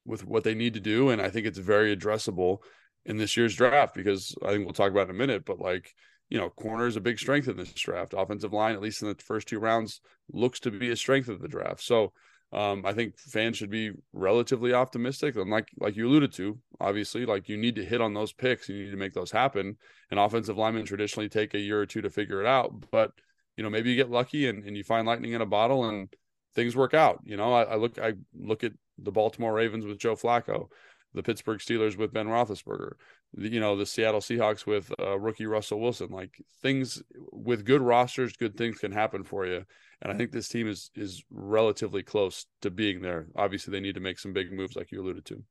with 0.05 0.25
what 0.25 0.43
they 0.43 0.53
need 0.53 0.73
to 0.73 0.79
do. 0.79 1.09
And 1.09 1.21
I 1.21 1.29
think 1.29 1.47
it's 1.47 1.57
very 1.57 1.95
addressable 1.95 2.57
in 3.05 3.17
this 3.17 3.35
year's 3.35 3.55
draft 3.55 3.93
because 3.95 4.35
I 4.43 4.51
think 4.51 4.65
we'll 4.65 4.73
talk 4.73 4.91
about 4.91 5.09
in 5.09 5.15
a 5.15 5.17
minute, 5.17 5.45
but 5.45 5.59
like, 5.59 5.93
you 6.29 6.37
know, 6.37 6.49
corner 6.49 6.87
is 6.87 6.95
a 6.95 7.01
big 7.01 7.19
strength 7.19 7.47
in 7.47 7.57
this 7.57 7.73
draft. 7.73 8.13
Offensive 8.17 8.53
line, 8.53 8.75
at 8.75 8.81
least 8.81 9.01
in 9.01 9.09
the 9.09 9.15
first 9.15 9.47
two 9.47 9.59
rounds, 9.59 10.01
looks 10.31 10.59
to 10.61 10.71
be 10.71 10.89
a 10.89 10.95
strength 10.95 11.27
of 11.27 11.41
the 11.41 11.47
draft. 11.47 11.83
So 11.83 12.13
um, 12.53 12.85
I 12.85 12.93
think 12.93 13.17
fans 13.17 13.57
should 13.57 13.71
be 13.71 13.91
relatively 14.13 14.73
optimistic. 14.73 15.35
And 15.35 15.49
like 15.49 15.69
like 15.79 15.95
you 15.95 16.07
alluded 16.07 16.31
to, 16.33 16.59
obviously, 16.79 17.25
like 17.25 17.49
you 17.49 17.57
need 17.57 17.75
to 17.75 17.85
hit 17.85 17.99
on 17.99 18.13
those 18.13 18.31
picks, 18.31 18.69
you 18.69 18.83
need 18.83 18.91
to 18.91 18.97
make 18.97 19.13
those 19.13 19.31
happen. 19.31 19.77
And 20.11 20.19
offensive 20.19 20.57
linemen 20.57 20.85
traditionally 20.85 21.29
take 21.29 21.55
a 21.55 21.59
year 21.59 21.81
or 21.81 21.85
two 21.87 22.01
to 22.01 22.09
figure 22.11 22.41
it 22.41 22.47
out. 22.47 22.71
But 22.91 23.11
you 23.57 23.63
know, 23.63 23.69
maybe 23.69 23.89
you 23.89 23.95
get 23.95 24.09
lucky 24.09 24.47
and, 24.47 24.63
and 24.63 24.77
you 24.77 24.83
find 24.83 25.07
lightning 25.07 25.33
in 25.33 25.41
a 25.41 25.47
bottle 25.47 25.85
and 25.85 26.13
things 26.55 26.75
work 26.75 26.93
out. 26.93 27.19
You 27.23 27.37
know, 27.37 27.53
I, 27.53 27.63
I 27.63 27.75
look 27.75 27.97
I 27.97 28.13
look 28.35 28.63
at 28.63 28.73
the 28.99 29.11
Baltimore 29.11 29.53
Ravens 29.53 29.85
with 29.85 29.97
Joe 29.97 30.15
Flacco, 30.15 30.67
the 31.13 31.23
Pittsburgh 31.23 31.59
Steelers 31.59 31.97
with 31.97 32.13
Ben 32.13 32.27
Roethlisberger, 32.27 32.93
the, 33.33 33.49
you 33.49 33.59
know, 33.59 33.75
the 33.75 33.85
Seattle 33.85 34.19
Seahawks 34.19 34.65
with 34.65 34.91
uh, 34.99 35.17
rookie 35.19 35.45
Russell 35.45 35.79
Wilson. 35.79 36.09
Like 36.09 36.43
things 36.61 37.01
with 37.31 37.65
good 37.65 37.81
rosters, 37.81 38.37
good 38.37 38.57
things 38.57 38.79
can 38.79 38.91
happen 38.91 39.23
for 39.23 39.45
you 39.45 39.65
and 40.03 40.11
I 40.11 40.17
think 40.17 40.31
this 40.31 40.49
team 40.49 40.67
is 40.67 40.91
is 40.95 41.23
relatively 41.31 42.03
close 42.03 42.45
to 42.61 42.69
being 42.69 43.01
there. 43.01 43.27
Obviously, 43.35 43.71
they 43.71 43.79
need 43.79 43.95
to 43.95 44.01
make 44.01 44.19
some 44.19 44.33
big 44.33 44.51
moves, 44.51 44.75
like 44.75 44.91
you 44.91 45.01
alluded 45.01 45.25
to. 45.25 45.41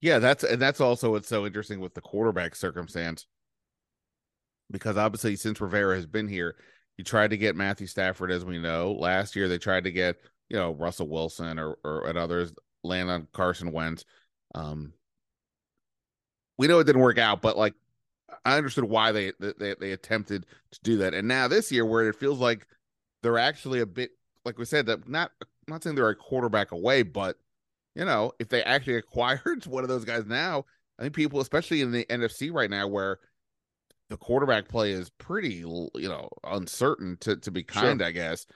Yeah, 0.00 0.18
that's 0.18 0.44
and 0.44 0.60
that's 0.60 0.80
also 0.80 1.10
what's 1.12 1.28
so 1.28 1.44
interesting 1.44 1.78
with 1.80 1.92
the 1.92 2.00
quarterback 2.00 2.56
circumstance, 2.56 3.26
because 4.70 4.96
obviously 4.96 5.36
since 5.36 5.60
Rivera 5.60 5.94
has 5.94 6.06
been 6.06 6.26
here, 6.26 6.56
you 6.96 7.04
tried 7.04 7.30
to 7.30 7.36
get 7.36 7.54
Matthew 7.54 7.86
Stafford, 7.86 8.30
as 8.30 8.46
we 8.46 8.58
know. 8.58 8.92
Last 8.92 9.36
year 9.36 9.46
they 9.46 9.58
tried 9.58 9.84
to 9.84 9.92
get 9.92 10.16
you 10.48 10.56
know 10.56 10.72
Russell 10.72 11.08
Wilson 11.08 11.58
or 11.58 11.76
or 11.84 12.06
and 12.06 12.16
others 12.16 12.54
land 12.86 13.10
on 13.10 13.28
Carson 13.32 13.72
Wentz. 13.72 14.04
Um, 14.54 14.92
we 16.58 16.66
know 16.66 16.78
it 16.78 16.84
didn't 16.84 17.02
work 17.02 17.18
out, 17.18 17.42
but 17.42 17.56
like 17.56 17.74
I 18.44 18.56
understood 18.56 18.84
why 18.84 19.12
they 19.12 19.32
they 19.38 19.74
they 19.78 19.92
attempted 19.92 20.46
to 20.72 20.80
do 20.82 20.98
that, 20.98 21.14
and 21.14 21.28
now 21.28 21.48
this 21.48 21.70
year 21.70 21.84
where 21.84 22.08
it 22.08 22.16
feels 22.16 22.38
like 22.38 22.66
they're 23.22 23.38
actually 23.38 23.80
a 23.80 23.86
bit 23.86 24.10
like 24.44 24.58
we 24.58 24.64
said 24.64 24.86
that 24.86 25.08
not 25.08 25.32
I'm 25.40 25.72
not 25.72 25.82
saying 25.82 25.96
they're 25.96 26.08
a 26.08 26.16
quarterback 26.16 26.72
away, 26.72 27.02
but 27.02 27.36
you 27.94 28.04
know, 28.04 28.32
if 28.38 28.48
they 28.48 28.62
actually 28.62 28.96
acquired 28.96 29.66
one 29.66 29.82
of 29.82 29.88
those 29.88 30.04
guys 30.04 30.26
now, 30.26 30.64
I 30.98 31.02
think 31.02 31.14
people, 31.14 31.40
especially 31.40 31.80
in 31.80 31.92
the 31.92 32.04
NFC 32.06 32.52
right 32.52 32.70
now, 32.70 32.86
where 32.86 33.18
the 34.08 34.16
quarterback 34.16 34.68
play 34.68 34.92
is 34.92 35.10
pretty, 35.10 35.54
you 35.54 35.90
know, 35.94 36.28
uncertain 36.44 37.16
to 37.20 37.36
to 37.36 37.50
be 37.50 37.62
kind, 37.62 38.00
sure. 38.00 38.06
I 38.06 38.12
guess. 38.12 38.46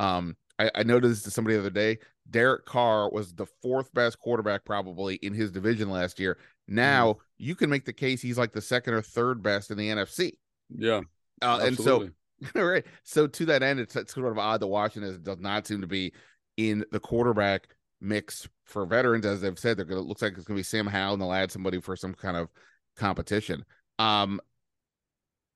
Um, 0.00 0.36
I, 0.58 0.70
I 0.74 0.82
noticed 0.82 1.30
somebody 1.30 1.54
the 1.54 1.60
other 1.60 1.70
day, 1.70 1.98
Derek 2.30 2.66
Carr 2.66 3.10
was 3.10 3.34
the 3.34 3.46
fourth 3.46 3.92
best 3.94 4.18
quarterback 4.18 4.64
probably 4.64 5.16
in 5.16 5.32
his 5.32 5.50
division 5.50 5.90
last 5.90 6.18
year. 6.18 6.38
Now 6.68 7.12
mm. 7.12 7.18
you 7.38 7.54
can 7.54 7.70
make 7.70 7.84
the 7.84 7.92
case 7.92 8.20
he's 8.20 8.38
like 8.38 8.52
the 8.52 8.60
second 8.60 8.94
or 8.94 9.02
third 9.02 9.42
best 9.42 9.70
in 9.70 9.78
the 9.78 9.88
NFC. 9.88 10.32
Yeah. 10.76 11.02
Uh, 11.42 11.60
and 11.62 11.76
so 11.76 12.08
right. 12.54 12.84
So 13.04 13.26
to 13.26 13.46
that 13.46 13.62
end, 13.62 13.80
it's, 13.80 13.96
it's 13.96 14.14
sort 14.14 14.30
of 14.30 14.38
odd 14.38 14.60
that 14.60 14.66
Washington 14.66 15.22
does 15.22 15.38
not 15.40 15.66
seem 15.66 15.80
to 15.80 15.86
be 15.86 16.12
in 16.56 16.84
the 16.90 17.00
quarterback 17.00 17.68
mix 18.00 18.48
for 18.64 18.84
veterans, 18.86 19.26
as 19.26 19.40
they've 19.40 19.58
said. 19.58 19.76
They're 19.76 19.84
gonna 19.84 20.00
looks 20.00 20.22
like 20.22 20.34
it's 20.36 20.44
gonna 20.44 20.58
be 20.58 20.62
Sam 20.62 20.86
Howell, 20.86 21.14
and 21.14 21.22
they'll 21.22 21.32
add 21.32 21.52
somebody 21.52 21.80
for 21.80 21.96
some 21.96 22.14
kind 22.14 22.36
of 22.36 22.48
competition. 22.96 23.64
Um, 23.98 24.40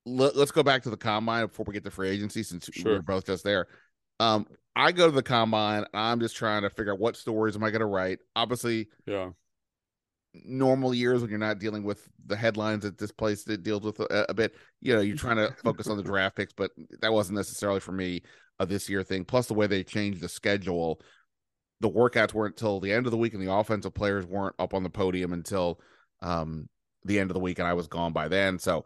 let, 0.06 0.34
us 0.36 0.50
go 0.50 0.62
back 0.62 0.82
to 0.84 0.90
the 0.90 0.96
combine 0.96 1.46
before 1.46 1.64
we 1.66 1.74
get 1.74 1.84
to 1.84 1.90
free 1.90 2.08
agency, 2.08 2.42
since 2.42 2.68
sure. 2.72 2.94
we're 2.94 3.02
both 3.02 3.26
just 3.26 3.44
there. 3.44 3.66
Um, 4.18 4.46
I 4.76 4.92
go 4.92 5.06
to 5.06 5.12
the 5.12 5.22
combine. 5.22 5.84
I'm 5.92 6.20
just 6.20 6.36
trying 6.36 6.62
to 6.62 6.70
figure 6.70 6.92
out 6.92 6.98
what 6.98 7.16
stories 7.16 7.56
am 7.56 7.64
I 7.64 7.70
going 7.70 7.80
to 7.80 7.86
write. 7.86 8.20
Obviously, 8.36 8.88
yeah, 9.06 9.30
normal 10.34 10.94
years 10.94 11.20
when 11.20 11.30
you're 11.30 11.38
not 11.38 11.58
dealing 11.58 11.82
with 11.82 12.08
the 12.26 12.36
headlines 12.36 12.84
that 12.84 12.98
this 12.98 13.10
place 13.10 13.42
that 13.44 13.62
deals 13.62 13.82
with 13.82 13.98
a, 14.00 14.26
a, 14.28 14.34
bit 14.34 14.54
you 14.80 14.94
know 14.94 15.00
you're 15.00 15.16
trying 15.16 15.36
to 15.36 15.52
focus 15.64 15.88
on 15.88 15.96
the 15.96 16.02
draft 16.02 16.36
picks 16.36 16.52
but 16.52 16.70
that 17.00 17.12
wasn't 17.12 17.36
necessarily 17.36 17.80
for 17.80 17.92
me 17.92 18.22
a 18.60 18.66
this 18.66 18.88
year 18.88 19.02
thing 19.02 19.24
plus 19.24 19.46
the 19.46 19.54
way 19.54 19.66
they 19.66 19.82
changed 19.82 20.20
the 20.20 20.28
schedule 20.28 21.00
the 21.80 21.90
workouts 21.90 22.32
weren't 22.32 22.54
until 22.54 22.78
the 22.78 22.92
end 22.92 23.06
of 23.06 23.10
the 23.10 23.18
week 23.18 23.34
and 23.34 23.42
the 23.42 23.52
offensive 23.52 23.94
players 23.94 24.24
weren't 24.24 24.54
up 24.58 24.72
on 24.72 24.84
the 24.84 24.90
podium 24.90 25.32
until 25.32 25.80
um, 26.22 26.68
the 27.04 27.18
end 27.18 27.30
of 27.30 27.34
the 27.34 27.40
week 27.40 27.58
and 27.58 27.66
i 27.66 27.74
was 27.74 27.88
gone 27.88 28.12
by 28.12 28.28
then 28.28 28.58
so 28.58 28.84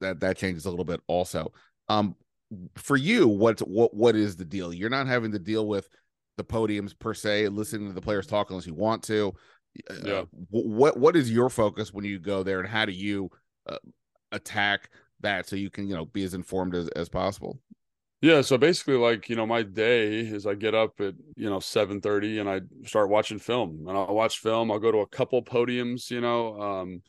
that 0.00 0.20
that 0.20 0.36
changes 0.36 0.66
a 0.66 0.70
little 0.70 0.84
bit 0.84 1.00
also 1.08 1.52
um, 1.88 2.14
for 2.76 2.96
you 2.96 3.28
what 3.28 3.60
what 3.60 3.94
what 3.94 4.16
is 4.16 4.36
the 4.36 4.44
deal 4.44 4.72
you're 4.72 4.90
not 4.90 5.06
having 5.06 5.32
to 5.32 5.38
deal 5.38 5.66
with 5.66 5.88
the 6.36 6.44
podiums 6.44 6.98
per 6.98 7.14
se 7.14 7.48
listening 7.48 7.88
to 7.88 7.94
the 7.94 8.00
players 8.00 8.26
talk 8.26 8.50
unless 8.50 8.66
you 8.66 8.74
want 8.74 9.02
to 9.02 9.32
yeah. 10.04 10.12
Uh, 10.12 10.24
what 10.50 10.96
what 10.96 11.16
is 11.16 11.30
your 11.30 11.50
focus 11.50 11.92
when 11.92 12.04
you 12.04 12.18
go 12.18 12.42
there, 12.42 12.60
and 12.60 12.68
how 12.68 12.84
do 12.84 12.92
you 12.92 13.30
uh, 13.68 13.78
attack 14.32 14.90
that 15.20 15.48
so 15.48 15.56
you 15.56 15.70
can 15.70 15.88
you 15.88 15.94
know 15.94 16.06
be 16.06 16.24
as 16.24 16.34
informed 16.34 16.74
as, 16.74 16.88
as 16.90 17.08
possible? 17.08 17.60
Yeah, 18.20 18.40
so 18.40 18.56
basically, 18.56 18.94
like 18.94 19.28
you 19.28 19.36
know, 19.36 19.46
my 19.46 19.62
day 19.62 20.20
is 20.20 20.46
I 20.46 20.54
get 20.54 20.74
up 20.74 21.00
at 21.00 21.14
you 21.36 21.50
know 21.50 21.60
seven 21.60 22.00
thirty 22.00 22.38
and 22.38 22.48
I 22.48 22.60
start 22.84 23.10
watching 23.10 23.38
film, 23.38 23.84
and 23.88 23.96
I'll 23.96 24.14
watch 24.14 24.38
film. 24.38 24.70
I'll 24.70 24.78
go 24.78 24.92
to 24.92 24.98
a 24.98 25.06
couple 25.06 25.42
podiums, 25.42 26.10
you 26.10 26.20
know, 26.20 26.60
um, 26.60 27.02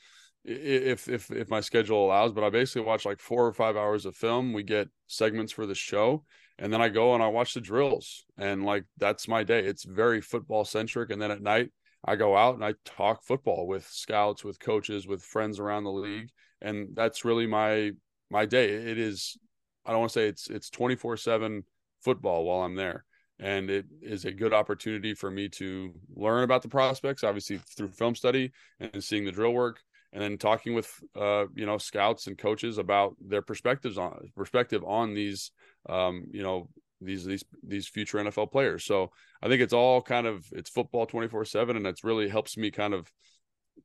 if 0.45 1.08
if 1.10 1.31
if 1.31 1.49
my 1.49 1.60
schedule 1.62 2.05
allows. 2.05 2.34
But 2.34 2.43
I 2.43 2.49
basically 2.49 2.84
watch 2.84 3.05
like 3.05 3.19
four 3.19 3.45
or 3.45 3.53
five 3.53 3.75
hours 3.77 4.05
of 4.05 4.15
film. 4.15 4.53
We 4.53 4.63
get 4.63 4.89
segments 5.08 5.51
for 5.51 5.65
the 5.65 5.75
show, 5.75 6.25
and 6.60 6.71
then 6.71 6.81
I 6.81 6.89
go 6.89 7.13
and 7.13 7.23
I 7.23 7.27
watch 7.27 7.53
the 7.53 7.62
drills, 7.62 8.25
and 8.38 8.63
like 8.65 8.86
that's 8.97 9.27
my 9.27 9.43
day. 9.43 9.60
It's 9.65 9.84
very 9.84 10.21
football 10.21 10.65
centric, 10.65 11.10
and 11.12 11.21
then 11.21 11.31
at 11.31 11.41
night 11.41 11.71
I 12.03 12.15
go 12.15 12.36
out 12.38 12.55
and 12.55 12.63
I 12.65 12.75
talk 12.86 13.23
football 13.23 13.67
with 13.67 13.88
scouts, 13.88 14.43
with 14.43 14.60
coaches, 14.60 15.08
with 15.08 15.23
friends 15.23 15.60
around 15.60 15.84
the 15.86 15.91
league, 15.91 16.29
and 16.62 16.89
that's 16.95 17.25
really 17.25 17.47
my 17.47 17.91
my 18.29 18.45
day. 18.45 18.69
It 18.69 18.97
is 18.97 19.38
I 19.86 19.91
don't 19.91 20.01
want 20.01 20.12
to 20.13 20.19
say 20.19 20.27
it's 20.27 20.49
it's 20.49 20.69
24/7 20.69 21.63
football 22.03 22.45
while 22.45 22.62
I'm 22.63 22.75
there. 22.75 23.05
and 23.39 23.69
it 23.69 23.86
is 24.01 24.23
a 24.25 24.31
good 24.31 24.53
opportunity 24.53 25.13
for 25.13 25.29
me 25.29 25.49
to 25.49 25.93
learn 26.15 26.43
about 26.43 26.62
the 26.62 26.69
prospects, 26.69 27.23
obviously 27.23 27.58
through 27.75 27.89
film 27.91 28.15
study 28.15 28.51
and 28.79 29.03
seeing 29.03 29.25
the 29.25 29.31
drill 29.31 29.53
work, 29.53 29.81
and 30.15 30.23
then 30.23 30.38
talking 30.38 30.73
with 30.73 30.89
uh, 31.19 31.45
you 31.54 31.65
know 31.65 31.78
scouts 31.78 32.28
and 32.28 32.38
coaches 32.38 32.78
about 32.78 33.15
their 33.19 33.41
perspectives 33.41 33.97
on 33.97 34.32
perspective 34.36 34.82
on 34.84 35.13
these 35.13 35.51
um, 35.89 36.23
you 36.32 36.41
know 36.41 36.69
these 37.01 37.25
these 37.25 37.43
these 37.62 37.88
future 37.89 38.17
NFL 38.17 38.49
players. 38.49 38.86
So 38.86 39.12
I 39.43 39.49
think 39.49 39.62
it's 39.62 39.73
all 39.73 40.01
kind 40.01 40.25
of 40.25 40.45
it's 40.54 40.69
football 40.69 41.06
twenty 41.06 41.28
four 41.28 41.43
seven, 41.43 41.75
and 41.75 41.86
it's 41.86 42.06
really 42.06 42.30
helps 42.30 42.56
me 42.56 42.71
kind 42.71 42.93
of 42.93 43.12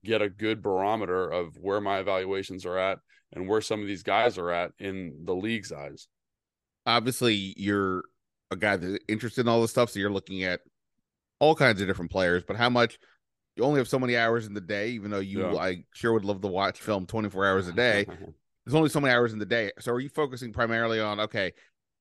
get 0.04 0.22
a 0.22 0.30
good 0.30 0.62
barometer 0.62 1.28
of 1.28 1.56
where 1.60 1.80
my 1.80 1.98
evaluations 1.98 2.64
are 2.64 2.78
at 2.78 3.00
and 3.32 3.48
where 3.48 3.60
some 3.60 3.80
of 3.80 3.88
these 3.88 4.04
guys 4.04 4.38
are 4.38 4.52
at 4.52 4.70
in 4.78 5.24
the 5.24 5.34
league's 5.34 5.72
eyes. 5.72 6.06
Obviously, 6.86 7.54
you're 7.56 8.04
a 8.52 8.56
guy 8.56 8.76
that's 8.76 9.02
interested 9.08 9.40
in 9.40 9.48
all 9.48 9.60
this 9.60 9.72
stuff, 9.72 9.90
so 9.90 9.98
you're 9.98 10.12
looking 10.12 10.44
at 10.44 10.60
all 11.40 11.56
kinds 11.56 11.80
of 11.80 11.88
different 11.88 12.12
players. 12.12 12.44
But 12.46 12.56
how 12.56 12.70
much 12.70 13.00
you 13.56 13.64
only 13.64 13.78
have 13.78 13.88
so 13.88 13.98
many 13.98 14.16
hours 14.16 14.46
in 14.46 14.54
the 14.54 14.60
day, 14.60 14.90
even 14.90 15.10
though 15.10 15.20
you 15.20 15.40
yeah. 15.40 15.56
I 15.56 15.84
sure 15.92 16.12
would 16.12 16.24
love 16.24 16.40
to 16.42 16.48
watch 16.48 16.80
film 16.80 17.06
24 17.06 17.46
hours 17.46 17.68
a 17.68 17.72
day. 17.72 18.06
There's 18.64 18.74
only 18.74 18.88
so 18.90 19.00
many 19.00 19.12
hours 19.12 19.32
in 19.32 19.38
the 19.38 19.46
day. 19.46 19.72
So 19.80 19.92
are 19.92 20.00
you 20.00 20.08
focusing 20.08 20.52
primarily 20.52 21.00
on 21.00 21.20
okay, 21.20 21.52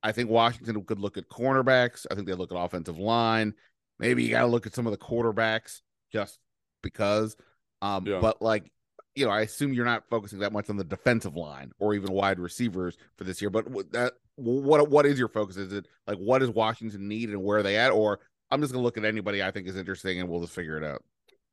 I 0.04 0.12
think 0.12 0.30
Washington 0.30 0.84
could 0.84 1.00
look 1.00 1.18
at 1.18 1.30
cornerbacks. 1.30 2.06
I 2.10 2.16
think 2.16 2.28
they 2.28 2.34
look 2.34 2.52
at 2.52 2.58
offensive 2.58 2.98
line. 2.98 3.54
Maybe 3.98 4.24
you 4.24 4.30
got 4.30 4.42
to 4.42 4.48
look 4.48 4.66
at 4.66 4.74
some 4.74 4.88
of 4.88 4.92
the 4.92 4.98
quarterbacks 4.98 5.82
just 6.12 6.40
because. 6.82 7.36
Um, 7.82 8.06
yeah. 8.06 8.20
But 8.20 8.42
like, 8.42 8.72
you 9.16 9.26
know, 9.26 9.32
I 9.32 9.42
assume 9.42 9.74
you're 9.74 9.86
not 9.86 10.04
focusing 10.10 10.40
that 10.40 10.54
much 10.54 10.70
on 10.70 10.78
the 10.78 10.84
defensive 10.84 11.36
line 11.36 11.72
or 11.80 11.94
even 11.94 12.12
wide 12.12 12.40
receivers 12.40 12.98
for 13.18 13.26
this 13.26 13.42
year. 13.42 13.50
But 13.50 13.66
that 13.92 14.14
what 14.36 14.90
what 14.90 15.06
is 15.06 15.20
your 15.20 15.28
focus? 15.28 15.58
Is 15.58 15.74
it 15.74 15.88
like 16.08 16.18
what 16.18 16.40
does 16.40 16.50
Washington 16.50 17.08
need 17.08 17.30
and 17.30 17.44
where 17.44 17.60
are 17.60 17.64
they 17.64 17.78
at? 17.78 17.92
Or 17.92 18.20
I'm 18.50 18.62
just 18.62 18.72
gonna 18.72 18.84
look 18.84 18.98
at 18.98 19.04
anybody 19.04 19.44
I 19.44 19.52
think 19.52 19.68
is 19.68 19.76
interesting 19.76 20.20
and 20.20 20.30
we'll 20.30 20.42
just 20.42 20.54
figure 20.54 20.78
it 20.78 20.84
out. 20.84 21.04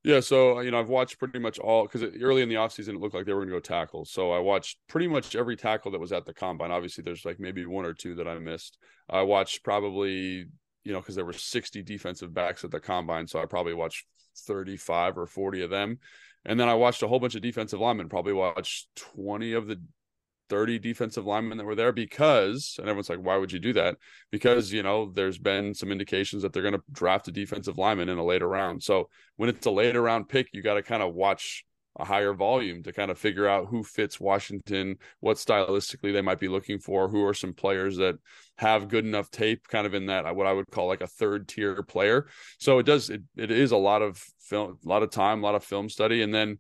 Yeah, 0.07 0.21
so 0.21 0.59
uh, 0.59 0.61
you 0.61 0.71
know, 0.71 0.79
I've 0.79 0.89
watched 0.89 1.19
pretty 1.19 1.41
much 1.41 1.59
all 1.59 1.83
because 1.83 2.05
early 2.23 2.41
in 2.41 2.49
the 2.49 2.55
offseason 2.55 2.91
it 2.91 3.01
looked 3.01 3.17
like 3.17 3.27
they 3.27 3.33
were 3.33 3.41
going 3.41 3.49
to 3.49 3.57
go 3.57 3.61
tackle. 3.61 4.05
So 4.05 4.31
I 4.31 4.39
watched 4.39 4.79
pretty 4.87 5.09
much 5.09 5.35
every 5.35 5.57
tackle 5.57 5.91
that 5.91 6.01
was 6.01 6.13
at 6.13 6.25
the 6.25 6.33
combine. 6.33 6.71
Obviously, 6.71 7.03
there's 7.03 7.25
like 7.25 7.41
maybe 7.41 7.67
one 7.67 7.85
or 7.85 7.93
two 7.93 8.15
that 8.15 8.29
I 8.29 8.39
missed. 8.39 8.79
I 9.11 9.23
watched 9.23 9.65
probably 9.65 10.47
you 10.85 10.93
know 10.93 11.01
because 11.01 11.17
there 11.17 11.25
were 11.25 11.33
60 11.33 11.83
defensive 11.83 12.33
backs 12.33 12.63
at 12.63 12.71
the 12.71 12.79
combine, 12.79 13.27
so 13.27 13.43
I 13.43 13.47
probably 13.47 13.75
watched 13.75 14.07
35 14.47 15.19
or 15.19 15.27
40 15.27 15.63
of 15.63 15.71
them. 15.71 15.99
And 16.45 16.61
then 16.61 16.69
I 16.69 16.75
watched 16.75 17.03
a 17.03 17.09
whole 17.09 17.19
bunch 17.19 17.35
of 17.35 17.43
defensive 17.43 17.81
linemen, 17.81 18.09
probably 18.09 18.33
watched 18.33 18.87
20 18.95 19.55
of 19.55 19.67
the 19.67 19.83
30 20.49 20.79
defensive 20.79 21.27
linemen 21.27 21.59
that 21.59 21.65
were 21.65 21.75
there 21.75 21.93
because, 21.93 22.77
and 22.79 22.89
everyone's 22.89 23.11
like, 23.11 23.19
why 23.19 23.37
would 23.37 23.53
you 23.53 23.59
do 23.59 23.73
that? 23.75 23.97
Because, 24.31 24.73
you 24.73 24.83
know, 24.83 25.11
there's 25.13 25.39
been 25.39 25.75
some 25.75 25.93
indications 25.93 26.43
that 26.43 26.53
they're 26.53 26.63
going 26.63 26.75
to 26.75 26.83
draft 26.93 27.29
a 27.29 27.33
defensive 27.33 27.79
lineman 27.79 28.09
in 28.09 28.19
a 28.19 28.25
later 28.25 28.49
round. 28.49 28.83
So 28.83 29.09
when 29.37 29.49
it's 29.49 29.67
a 29.67 29.71
later 29.71 30.03
round 30.03 30.29
pick, 30.29 30.49
you 30.53 30.63
got 30.63 30.75
to 30.75 30.83
kind 30.83 31.03
of 31.03 31.15
watch 31.15 31.65
a 31.99 32.05
higher 32.05 32.35
volume 32.35 32.83
to 32.83 32.93
kind 32.93 33.11
of 33.11 33.19
figure 33.19 33.49
out 33.49 33.69
who 33.69 33.83
fits 33.83 34.21
Washington, 34.21 34.99
what 35.21 35.39
stylistically 35.39 36.13
they 36.13 36.21
might 36.21 36.39
be 36.39 36.49
looking 36.49 36.79
for, 36.79 37.09
who 37.09 37.25
are 37.25 37.35
some 37.35 37.55
players 37.55 37.97
that 37.97 38.17
have 38.59 38.89
good 38.89 39.05
enough 39.05 39.31
tape 39.31 39.67
kind 39.69 39.87
of 39.87 39.95
in 39.95 40.07
that 40.07 40.35
what 40.37 40.47
I 40.47 40.53
would 40.53 40.71
call 40.71 40.89
like 40.89 41.01
a 41.01 41.07
third 41.07 41.49
tier 41.49 41.83
player. 41.83 42.27
So 42.59 42.79
it 42.79 42.87
does 42.87 43.11
it, 43.11 43.23
it 43.37 43.51
is 43.51 43.73
a 43.73 43.77
lot 43.77 44.03
of 44.03 44.23
film 44.41 44.79
a 44.85 44.89
lot 44.89 45.03
of 45.03 45.11
time, 45.11 45.43
a 45.43 45.47
lot 45.47 45.55
of 45.55 45.65
film 45.65 45.89
study 45.89 46.23
and 46.23 46.35
then 46.35 46.59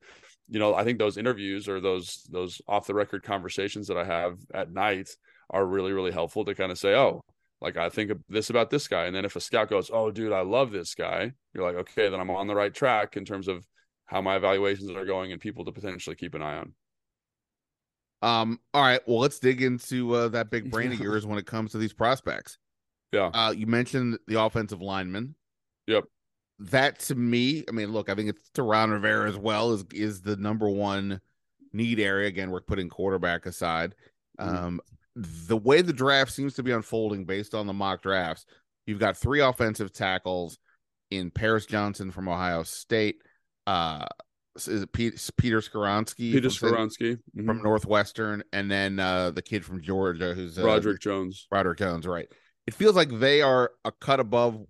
you 0.49 0.59
know, 0.59 0.75
I 0.75 0.85
think 0.85 0.99
those 0.99 1.17
interviews 1.17 1.69
or 1.69 1.81
those 1.81 2.27
those 2.31 2.61
off 2.69 2.87
the 2.87 2.95
record 2.95 3.23
conversations 3.23 3.89
that 3.89 3.97
I 3.97 4.05
have 4.05 4.39
at 4.55 4.73
night 4.73 5.09
are 5.51 5.65
really 5.65 5.93
really 5.93 6.13
helpful 6.13 6.45
to 6.45 6.55
kind 6.55 6.71
of 6.71 6.79
say, 6.79 6.95
oh, 6.95 7.21
like 7.61 7.77
I 7.77 7.89
think 7.89 8.13
this 8.29 8.51
about 8.51 8.71
this 8.71 8.89
guy, 8.89 9.07
and 9.07 9.17
then 9.17 9.25
if 9.25 9.37
a 9.37 9.41
scout 9.41 9.71
goes, 9.71 9.91
oh, 9.93 10.11
dude, 10.11 10.33
I 10.33 10.43
love 10.43 10.71
this 10.71 10.95
guy, 10.95 11.33
you're 11.55 11.65
like, 11.65 11.77
okay, 11.89 12.09
then 12.09 12.21
I'm 12.21 12.31
on 12.31 12.47
the 12.47 12.55
right 12.55 12.73
track 12.73 13.17
in 13.17 13.25
terms 13.25 13.49
of 13.49 13.67
how 14.07 14.21
my 14.21 14.37
evaluations 14.37 14.91
are 14.91 15.05
going 15.05 15.33
and 15.33 15.41
people 15.41 15.65
to 15.65 15.73
potentially 15.73 16.17
keep 16.17 16.35
an 16.35 16.43
eye 16.43 16.59
on. 16.59 16.73
Um. 18.23 18.61
All 18.73 18.83
right. 18.83 19.01
Well, 19.07 19.19
let's 19.19 19.39
dig 19.39 19.63
into 19.63 20.15
uh, 20.15 20.29
that 20.29 20.51
big 20.51 20.71
brain 20.71 20.93
of 20.93 21.01
yours 21.01 21.27
when 21.27 21.39
it 21.39 21.47
comes 21.47 21.73
to 21.73 21.79
these 21.79 21.93
prospects. 21.93 22.59
Yeah. 23.13 23.31
Uh, 23.33 23.53
you 23.57 23.67
mentioned 23.67 24.19
the 24.27 24.41
offensive 24.41 24.81
lineman. 24.81 25.35
Yep 25.87 26.05
that 26.59 26.99
to 27.01 27.14
me, 27.14 27.64
I 27.69 27.73
mean, 27.73 27.92
look, 27.92 28.09
I 28.09 28.14
think 28.14 28.31
it's 28.31 28.51
Ron 28.59 28.90
Rivera 28.90 29.29
as 29.29 29.37
well 29.37 29.73
is 29.73 29.85
is 29.92 30.23
the 30.23 30.37
number 30.37 30.69
one 30.69 31.21
need 31.73 32.01
area. 32.01 32.29
Again, 32.29 32.51
we're 32.51 32.61
putting 32.61 32.88
quarterback 32.88 33.47
aside. 33.47 33.95
Mm-hmm. 34.40 34.57
Um, 34.57 34.81
the 35.14 35.57
way 35.57 35.83
the 35.83 35.92
draft 35.92 36.33
seems 36.33 36.55
to 36.55 36.62
be 36.62 36.73
unfolding 36.73 37.25
based 37.25 37.55
on 37.55 37.66
the 37.66 37.73
mock 37.73 38.03
drafts, 38.03 38.47
you've 38.87 38.99
got 38.99 39.16
three 39.16 39.40
offensive 39.40 39.92
tackles 39.92 40.59
in 41.11 41.31
Paris 41.31 41.66
Johnson 41.66 42.11
from 42.11 42.29
Ohio 42.29 42.62
State. 42.62 43.16
Uh, 43.66 44.05
is 44.57 44.83
it 44.83 44.92
Peter, 44.92 45.16
Peter 45.37 45.61
Skoronski? 45.61 46.33
Peter 46.33 46.49
Skoronski 46.49 47.12
mm-hmm. 47.16 47.47
from 47.47 47.62
Northwestern, 47.62 48.42
and 48.53 48.71
then 48.71 48.99
uh, 48.99 49.31
the 49.31 49.42
kid 49.42 49.64
from 49.64 49.83
Georgia, 49.83 50.35
who's 50.35 50.59
uh, 50.59 50.62
Broderick 50.62 51.01
Jones. 51.01 51.47
Roderick 51.51 51.79
Jones, 51.79 52.07
right? 52.07 52.27
It 52.66 52.75
feels 52.75 52.97
like 52.97 53.11
they 53.21 53.42
are 53.42 53.71
a 53.85 53.92
cut 53.92 54.21
above 54.21 54.64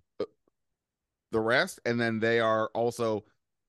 the 1.31 1.39
rest, 1.39 1.79
and 1.85 1.99
then 1.99 2.19
they 2.19 2.39
are 2.39 2.69
also 2.73 3.23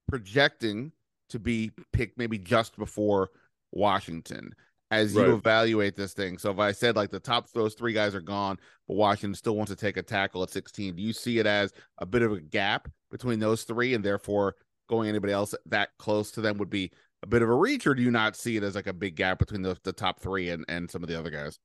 projecting 0.09 0.93
to 1.31 1.39
be 1.39 1.71
picked 1.93 2.19
maybe 2.19 2.39
just 2.39 2.77
before 2.77 3.31
Washington 3.73 4.55
as 4.91 5.13
right. 5.13 5.27
you 5.27 5.35
evaluate 5.35 5.97
this 5.97 6.15
thing. 6.15 6.39
So 6.39 6.51
if 6.51 6.59
I 6.59 6.73
said 6.73 6.97
like 6.97 7.11
the 7.11 7.21
top 7.21 7.51
those 7.53 7.75
three 7.75 7.93
guys 7.93 8.15
are 8.15 8.21
gone, 8.21 8.59
but 8.87 8.97
Washington 8.97 9.35
still 9.35 9.57
wants 9.57 9.71
to 9.71 9.77
take 9.77 9.97
a 9.97 10.03
tackle 10.03 10.43
at 10.43 10.51
16, 10.51 10.97
do 10.97 11.03
you 11.03 11.13
see 11.13 11.39
it 11.39 11.47
as 11.47 11.73
a 11.99 12.07
bit 12.07 12.23
of 12.23 12.33
a 12.33 12.41
gap 12.41 12.89
between 13.11 13.39
those 13.39 13.65
three 13.65 13.95
and 13.95 14.05
therefore 14.05 14.55
going 14.89 15.09
anybody 15.09 15.33
else 15.33 15.55
that 15.67 15.91
close 15.99 16.31
to 16.31 16.41
them 16.41 16.57
would 16.57 16.71
be 16.71 16.91
a 17.23 17.27
bit 17.27 17.43
of 17.43 17.49
a 17.49 17.55
reach, 17.55 17.87
or 17.87 17.95
do 17.95 18.03
you 18.03 18.11
not 18.11 18.37
see 18.37 18.57
it 18.57 18.63
as 18.63 18.75
like 18.75 18.87
a 18.87 18.93
big 18.93 19.17
gap 19.17 19.39
between 19.39 19.63
the, 19.63 19.77
the 19.83 19.93
top 19.93 20.21
three 20.21 20.51
and, 20.51 20.65
and 20.69 20.91
some 20.91 21.03
of 21.03 21.09
the 21.09 21.19
other 21.19 21.31
guys? 21.31 21.59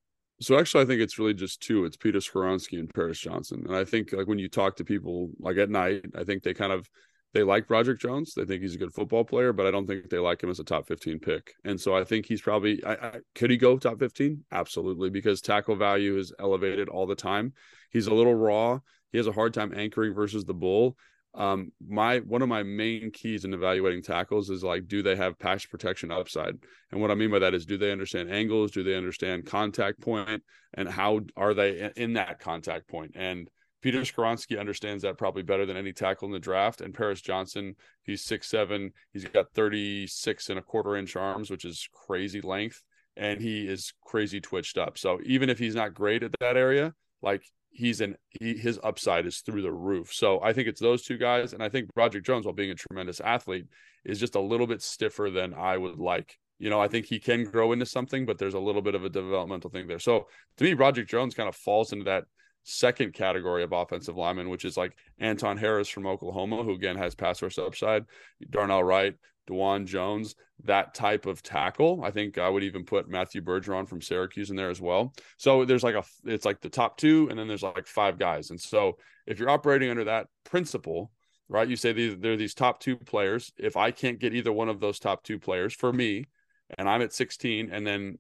So 0.44 0.60
actually, 0.60 0.84
I 0.84 0.88
think 0.88 1.02
it's 1.02 1.18
really 1.18 1.34
just 1.34 1.62
two. 1.62 1.86
It's 1.86 1.96
Peter 1.96 2.20
Skoronski 2.20 2.78
and 2.78 2.94
Paris 2.94 3.20
Johnson. 3.20 3.64
And 3.66 3.76
I 3.76 3.86
think 3.86 4.12
like 4.12 4.28
when 4.28 4.40
you 4.40 4.50
talk 4.50 4.76
to 4.78 4.84
people 4.84 5.30
like 5.40 5.58
at 5.58 5.70
night, 5.70 6.04
I 6.16 6.24
think 6.24 6.44
they 6.44 6.54
kind 6.54 6.74
of 6.74 6.90
they 7.34 7.44
like 7.44 7.68
Broderick 7.68 8.00
Jones. 8.00 8.34
They 8.36 8.46
think 8.46 8.62
he's 8.62 8.76
a 8.76 8.78
good 8.78 8.94
football 8.94 9.24
player, 9.24 9.54
but 9.54 9.66
I 9.66 9.72
don't 9.72 9.88
think 9.88 10.10
they 10.10 10.20
like 10.20 10.44
him 10.44 10.50
as 10.50 10.60
a 10.60 10.64
top 10.64 10.86
15 10.88 11.20
pick. 11.20 11.54
And 11.64 11.80
so 11.80 11.96
I 11.96 12.04
think 12.04 12.26
he's 12.26 12.42
probably 12.42 12.84
I, 12.84 12.94
I, 12.94 13.20
could 13.36 13.50
he 13.52 13.58
go 13.58 13.78
top 13.78 14.00
15? 14.00 14.44
Absolutely, 14.52 15.10
because 15.10 15.42
tackle 15.42 15.76
value 15.76 16.18
is 16.18 16.34
elevated 16.40 16.90
all 16.90 17.08
the 17.08 17.16
time. 17.16 17.54
He's 17.90 18.08
a 18.08 18.14
little 18.14 18.36
raw. 18.36 18.80
He 19.12 19.18
has 19.18 19.28
a 19.28 19.32
hard 19.32 19.54
time 19.54 19.74
anchoring 19.76 20.14
versus 20.14 20.44
the 20.44 20.54
bull 20.54 20.98
um 21.36 21.72
my 21.88 22.20
one 22.20 22.42
of 22.42 22.50
my 22.50 22.62
main 22.62 23.10
keys 23.12 23.44
in 23.44 23.54
evaluating 23.54 24.04
tackles 24.04 24.50
is 24.50 24.64
like 24.64 24.88
do 24.88 25.02
they 25.02 25.16
have 25.16 25.40
pass 25.40 25.66
protection 25.66 26.12
upside? 26.12 26.56
And 26.92 27.02
what 27.02 27.12
i 27.12 27.16
mean 27.16 27.32
by 27.32 27.40
that 27.40 27.54
is 27.54 27.66
do 27.66 27.78
they 27.78 27.92
understand 27.92 28.32
angles? 28.32 28.72
Do 28.72 28.84
they 28.84 28.96
understand 28.96 29.46
contact 29.46 30.00
point? 30.02 30.44
And 30.76 30.88
how 30.88 31.22
are 31.36 31.54
they 31.54 31.92
in 31.96 32.14
that 32.14 32.40
contact 32.40 32.88
point? 32.88 33.14
and 33.16 33.50
peter 33.82 34.02
Skoronski 34.02 34.60
understands 34.60 35.04
that 35.04 35.18
probably 35.18 35.44
better 35.44 35.66
than 35.66 35.76
any 35.76 35.92
tackle 35.92 36.28
in 36.28 36.32
the 36.32 36.40
draft. 36.40 36.82
And 36.82 36.94
paris 36.94 37.22
johnson 37.22 37.76
he's 38.04 38.24
six 38.24 38.48
seven 38.48 38.92
he's 39.12 39.26
got 39.26 39.52
36 39.54 40.50
and 40.50 40.60
a 40.60 40.62
quarter 40.62 40.96
inch 40.96 41.16
arms 41.16 41.50
which 41.50 41.66
is 41.66 41.88
crazy 42.08 42.42
length. 42.42 42.82
And 43.16 43.40
he 43.40 43.68
is 43.68 43.94
crazy 44.04 44.42
twitched 44.42 44.76
up. 44.80 44.98
So 44.98 45.20
even 45.24 45.52
if 45.52 45.60
he's 45.60 45.76
not 45.76 45.94
great 45.94 46.24
at 46.24 46.32
that 46.40 46.58
area 46.58 46.94
like 47.24 47.44
he's 47.74 48.02
an 48.02 48.16
he, 48.30 48.56
his 48.56 48.80
upside 48.84 49.26
is 49.26 49.40
through 49.40 49.64
the 49.64 49.72
roof. 49.72 50.14
So 50.14 50.40
I 50.42 50.54
think 50.54 50.68
it's 50.68 50.80
those 50.80 51.04
two 51.04 51.18
guys, 51.18 51.54
and 51.54 51.62
I 51.62 51.70
think 51.70 51.90
Roger 51.96 52.22
Jones, 52.22 52.46
while 52.46 52.54
being 52.54 52.72
a 52.72 52.76
tremendous 52.76 53.20
athlete, 53.20 53.66
is 54.06 54.20
just 54.20 54.36
a 54.36 54.40
little 54.40 54.68
bit 54.68 54.82
stiffer 54.82 55.30
than 55.30 55.54
I 55.54 55.78
would 55.78 56.00
like. 56.00 56.38
You 56.60 56.70
know, 56.70 56.80
I 56.80 56.88
think 56.88 57.08
he 57.08 57.20
can 57.20 57.44
grow 57.44 57.72
into 57.74 57.86
something, 57.86 58.26
but 58.26 58.38
there's 58.38 58.54
a 58.54 58.60
little 58.60 58.82
bit 58.82 58.96
of 58.96 59.04
a 59.04 59.10
developmental 59.10 59.70
thing 59.70 59.88
there. 59.88 60.00
So 60.00 60.28
to 60.58 60.64
me, 60.64 60.76
Roger 60.76 61.04
Jones 61.04 61.34
kind 61.34 61.50
of 61.50 61.56
falls 61.56 61.92
into 61.92 62.06
that 62.06 62.26
second 62.64 63.14
category 63.14 63.64
of 63.64 63.74
offensive 63.74 64.16
lineman, 64.16 64.50
which 64.50 64.64
is 64.64 64.78
like 64.78 64.96
Anton 65.20 65.58
Harris 65.58 65.90
from 65.90 66.08
Oklahoma, 66.08 66.64
who 66.64 66.74
again 66.74 66.96
has 66.96 67.16
pass 67.16 67.42
rush 67.42 67.58
upside, 67.58 68.06
Darnell 68.50 68.84
Wright, 68.84 69.16
Dawand 69.50 69.86
Jones, 69.86 70.36
that 70.64 70.94
type 70.94 71.26
of 71.26 71.44
tackle. 71.44 72.02
I 72.04 72.12
think 72.12 72.38
I 72.38 72.50
would 72.50 72.64
even 72.64 72.86
put 72.86 73.10
Matthew 73.10 73.42
Bergeron 73.42 73.88
from 73.88 74.02
Syracuse 74.02 74.50
in 74.50 74.56
there 74.56 74.70
as 74.70 74.82
well. 74.82 75.14
So 75.38 75.66
there's 75.66 75.84
like 75.84 75.96
a, 75.96 76.04
it's 76.26 76.46
like 76.46 76.62
the 76.62 76.70
top 76.70 76.98
two, 76.98 77.28
and 77.30 77.38
then 77.38 77.48
there's 77.48 77.64
like 77.64 77.88
five 77.88 78.18
guys. 78.18 78.50
And 78.50 78.60
so 78.60 78.98
if 79.26 79.40
you're 79.40 79.50
operating 79.50 79.90
under 79.90 80.06
that 80.06 80.28
principle, 80.44 81.12
right, 81.50 81.68
you 81.68 81.76
say 81.76 81.94
these, 81.94 82.18
there 82.18 82.34
are 82.34 82.38
these 82.38 82.54
top 82.54 82.80
two 82.80 82.98
players. 82.98 83.52
If 83.58 83.78
I 83.78 83.92
can't 83.92 84.20
get 84.20 84.34
either 84.34 84.52
one 84.52 84.70
of 84.70 84.80
those 84.80 85.00
top 85.00 85.24
two 85.24 85.40
players 85.40 85.74
for 85.74 85.92
me, 85.92 86.26
and 86.78 86.90
I'm 86.90 87.02
at 87.02 87.14
16, 87.14 87.70
and 87.72 87.86
then 87.86 88.18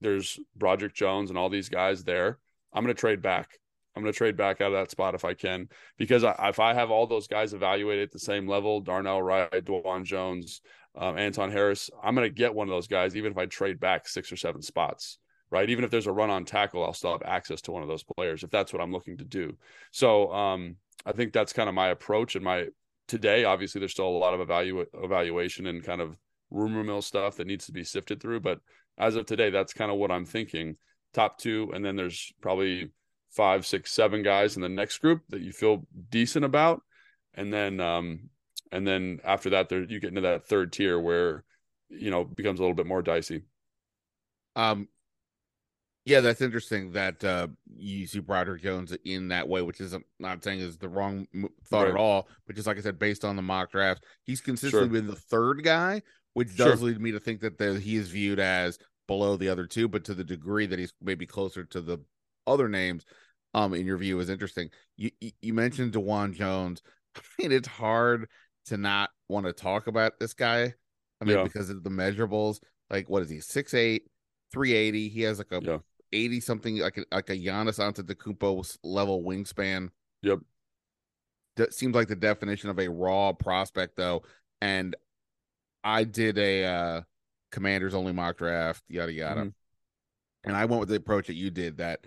there's 0.00 0.38
Broderick 0.56 0.94
Jones 0.94 1.30
and 1.30 1.38
all 1.38 1.48
these 1.48 1.68
guys 1.68 2.04
there, 2.04 2.38
I'm 2.72 2.84
going 2.84 2.94
to 2.94 3.00
trade 3.00 3.22
back. 3.22 3.58
I'm 3.96 4.02
going 4.02 4.12
to 4.12 4.16
trade 4.16 4.36
back 4.36 4.60
out 4.60 4.72
of 4.72 4.78
that 4.78 4.90
spot 4.90 5.14
if 5.14 5.24
I 5.24 5.34
can, 5.34 5.68
because 5.96 6.22
I, 6.24 6.34
if 6.48 6.60
I 6.60 6.74
have 6.74 6.90
all 6.90 7.06
those 7.06 7.26
guys 7.26 7.52
evaluated 7.52 8.04
at 8.04 8.12
the 8.12 8.18
same 8.18 8.46
level, 8.46 8.80
Darnell 8.80 9.22
Wright, 9.22 9.50
Dawand 9.50 10.04
Jones, 10.04 10.60
um, 10.96 11.18
Anton 11.18 11.50
Harris, 11.50 11.90
I'm 12.02 12.14
going 12.14 12.28
to 12.28 12.34
get 12.34 12.54
one 12.54 12.68
of 12.68 12.72
those 12.72 12.86
guys, 12.88 13.16
even 13.16 13.32
if 13.32 13.38
I 13.38 13.46
trade 13.46 13.80
back 13.80 14.06
six 14.08 14.30
or 14.30 14.36
seven 14.36 14.62
spots. 14.62 15.18
right? 15.50 15.70
Even 15.70 15.84
if 15.84 15.90
there's 15.90 16.06
a 16.06 16.12
run 16.12 16.30
on 16.30 16.44
tackle, 16.44 16.84
I'll 16.84 16.92
still 16.92 17.12
have 17.12 17.22
access 17.22 17.60
to 17.62 17.72
one 17.72 17.82
of 17.82 17.88
those 17.88 18.04
players 18.04 18.42
if 18.42 18.50
that's 18.50 18.72
what 18.72 18.82
I'm 18.82 18.92
looking 18.92 19.16
to 19.18 19.24
do. 19.24 19.56
So 19.90 20.32
um, 20.32 20.76
I 21.06 21.12
think 21.12 21.32
that's 21.32 21.52
kind 21.52 21.68
of 21.68 21.74
my 21.74 21.88
approach 21.88 22.34
and 22.34 22.44
my 22.44 22.66
today. 23.06 23.44
Obviously, 23.44 23.78
there's 23.78 23.92
still 23.92 24.08
a 24.08 24.10
lot 24.18 24.38
of 24.38 24.46
evalu- 24.46 24.86
evaluation 24.94 25.66
and 25.66 25.82
kind 25.82 26.00
of 26.00 26.18
rumor 26.50 26.84
mill 26.84 27.02
stuff 27.02 27.36
that 27.36 27.46
needs 27.46 27.66
to 27.66 27.72
be 27.72 27.84
sifted 27.84 28.20
through. 28.20 28.40
But 28.40 28.60
as 28.98 29.16
of 29.16 29.26
today, 29.26 29.50
that's 29.50 29.72
kind 29.72 29.90
of 29.90 29.96
what 29.98 30.10
I'm 30.10 30.26
thinking. 30.26 30.76
Top 31.14 31.38
two, 31.38 31.70
and 31.74 31.84
then 31.84 31.96
there's 31.96 32.32
probably 32.42 32.90
five, 33.38 33.64
six, 33.64 33.92
seven 33.92 34.24
guys 34.24 34.56
in 34.56 34.62
the 34.62 34.68
next 34.68 34.98
group 34.98 35.22
that 35.28 35.40
you 35.40 35.52
feel 35.52 35.86
decent 36.10 36.44
about, 36.44 36.82
and 37.34 37.54
then 37.54 37.78
um, 37.78 38.30
and 38.72 38.84
then 38.84 39.20
after 39.22 39.50
that, 39.50 39.68
there 39.68 39.84
you 39.84 40.00
get 40.00 40.08
into 40.08 40.22
that 40.22 40.44
third 40.44 40.72
tier 40.72 40.98
where 40.98 41.44
you 41.88 42.10
know 42.10 42.24
becomes 42.24 42.58
a 42.58 42.62
little 42.62 42.74
bit 42.74 42.84
more 42.84 43.00
dicey. 43.00 43.42
Um, 44.56 44.88
yeah, 46.04 46.18
that's 46.18 46.40
interesting 46.40 46.90
that 46.92 47.22
uh, 47.22 47.46
you 47.76 48.08
see 48.08 48.18
Broderick 48.18 48.60
Jones 48.60 48.92
in 49.04 49.28
that 49.28 49.48
way, 49.48 49.62
which 49.62 49.80
is 49.80 49.92
I'm 49.92 50.04
not 50.18 50.42
saying 50.42 50.58
is 50.58 50.76
the 50.76 50.88
wrong 50.88 51.28
thought 51.64 51.84
right. 51.84 51.90
at 51.90 51.96
all, 51.96 52.26
but 52.44 52.56
just 52.56 52.66
like 52.66 52.76
I 52.76 52.80
said, 52.80 52.98
based 52.98 53.24
on 53.24 53.36
the 53.36 53.42
mock 53.42 53.70
draft, 53.70 54.04
he's 54.24 54.40
consistently 54.40 54.88
sure. 54.88 54.92
been 54.92 55.06
the 55.06 55.14
third 55.14 55.62
guy, 55.62 56.02
which 56.34 56.56
does 56.56 56.80
sure. 56.80 56.88
lead 56.88 57.00
me 57.00 57.12
to 57.12 57.20
think 57.20 57.40
that 57.42 57.56
the, 57.56 57.78
he 57.78 57.94
is 57.94 58.08
viewed 58.08 58.40
as 58.40 58.80
below 59.06 59.36
the 59.36 59.48
other 59.48 59.64
two, 59.64 59.86
but 59.86 60.02
to 60.06 60.14
the 60.14 60.24
degree 60.24 60.66
that 60.66 60.80
he's 60.80 60.92
maybe 61.00 61.24
closer 61.24 61.62
to 61.62 61.80
the 61.80 61.98
other 62.48 62.68
names, 62.68 63.04
um, 63.54 63.74
in 63.74 63.86
your 63.86 63.98
view 63.98 64.18
is 64.20 64.30
interesting. 64.30 64.70
You 64.96 65.10
you 65.40 65.54
mentioned 65.54 65.92
Dawand 65.92 66.34
Jones. 66.34 66.82
I 67.16 67.20
mean, 67.38 67.52
it's 67.52 67.68
hard 67.68 68.28
to 68.66 68.76
not 68.76 69.10
want 69.28 69.46
to 69.46 69.52
talk 69.52 69.86
about 69.86 70.18
this 70.18 70.34
guy. 70.34 70.74
I 71.20 71.24
mean, 71.24 71.36
yeah. 71.36 71.42
because 71.42 71.70
of 71.70 71.82
the 71.82 71.90
measurables. 71.90 72.60
Like, 72.90 73.10
what 73.10 73.22
is 73.22 73.28
he? 73.28 73.38
6'8", 73.38 74.00
380. 74.52 75.08
He 75.08 75.22
has 75.22 75.38
like 75.38 75.52
a 75.52 75.60
yeah. 75.62 75.78
80 76.12 76.40
something 76.40 76.78
like 76.78 76.96
a, 76.96 77.04
like 77.12 77.30
a 77.30 77.36
Giannis 77.36 77.78
Antetokounmpo 77.78 78.78
level 78.82 79.22
wingspan. 79.22 79.90
Yep. 80.22 80.38
That 81.56 81.74
seems 81.74 81.94
like 81.94 82.08
the 82.08 82.16
definition 82.16 82.70
of 82.70 82.78
a 82.78 82.88
raw 82.88 83.32
prospect 83.32 83.96
though. 83.96 84.22
And 84.60 84.96
I 85.84 86.04
did 86.04 86.38
a 86.38 86.64
uh 86.64 87.00
commanders 87.52 87.94
only 87.94 88.12
mock 88.12 88.38
draft, 88.38 88.82
yada 88.88 89.12
yada. 89.12 89.40
Mm-hmm. 89.40 89.48
And 90.44 90.56
I 90.56 90.64
went 90.64 90.80
with 90.80 90.88
the 90.88 90.96
approach 90.96 91.26
that 91.26 91.34
you 91.34 91.50
did 91.50 91.78
that 91.78 92.06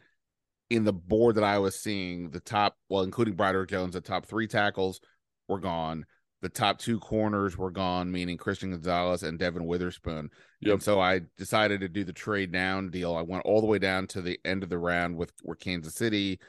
in 0.72 0.84
the 0.86 0.94
board 0.94 1.36
that 1.36 1.44
I 1.44 1.60
was 1.60 1.80
seeing, 1.80 2.32
the 2.32 2.40
top, 2.40 2.78
well, 2.90 3.04
including 3.04 3.36
Broderick 3.36 3.70
Jones, 3.70 3.94
the 3.94 4.02
top 4.02 4.26
three 4.26 4.48
tackles 4.48 5.00
were 5.48 5.60
gone 5.60 6.06
the 6.42 6.50
top 6.50 6.80
two 6.80 7.00
corners 7.00 7.58
were 7.58 7.72
gone, 7.72 8.12
meaning 8.12 8.36
Christian 8.36 8.72
Gonzalez 8.72 9.24
and 9.24 9.38
Devon 9.38 9.66
Witherspoon. 9.66 10.30
Yep. 10.62 10.74
And 10.74 10.84
so 10.84 11.00
I 11.00 11.22
decided 11.38 11.82
to 11.82 11.88
do 11.88 12.04
the 12.04 12.14
trade 12.14 12.52
down 12.52 12.90
deal. 12.90 13.16
I 13.16 13.22
went 13.22 13.46
all 13.46 13.62
the 13.62 13.68
way 13.68 13.78
down 13.78 14.08
to 14.08 14.22
the 14.22 14.40
end 14.44 14.64
of 14.64 14.70
the 14.70 14.80
round 14.80 15.16
with 15.16 15.32
where 15.44 15.56
Kansas 15.56 15.96
City 15.96 16.40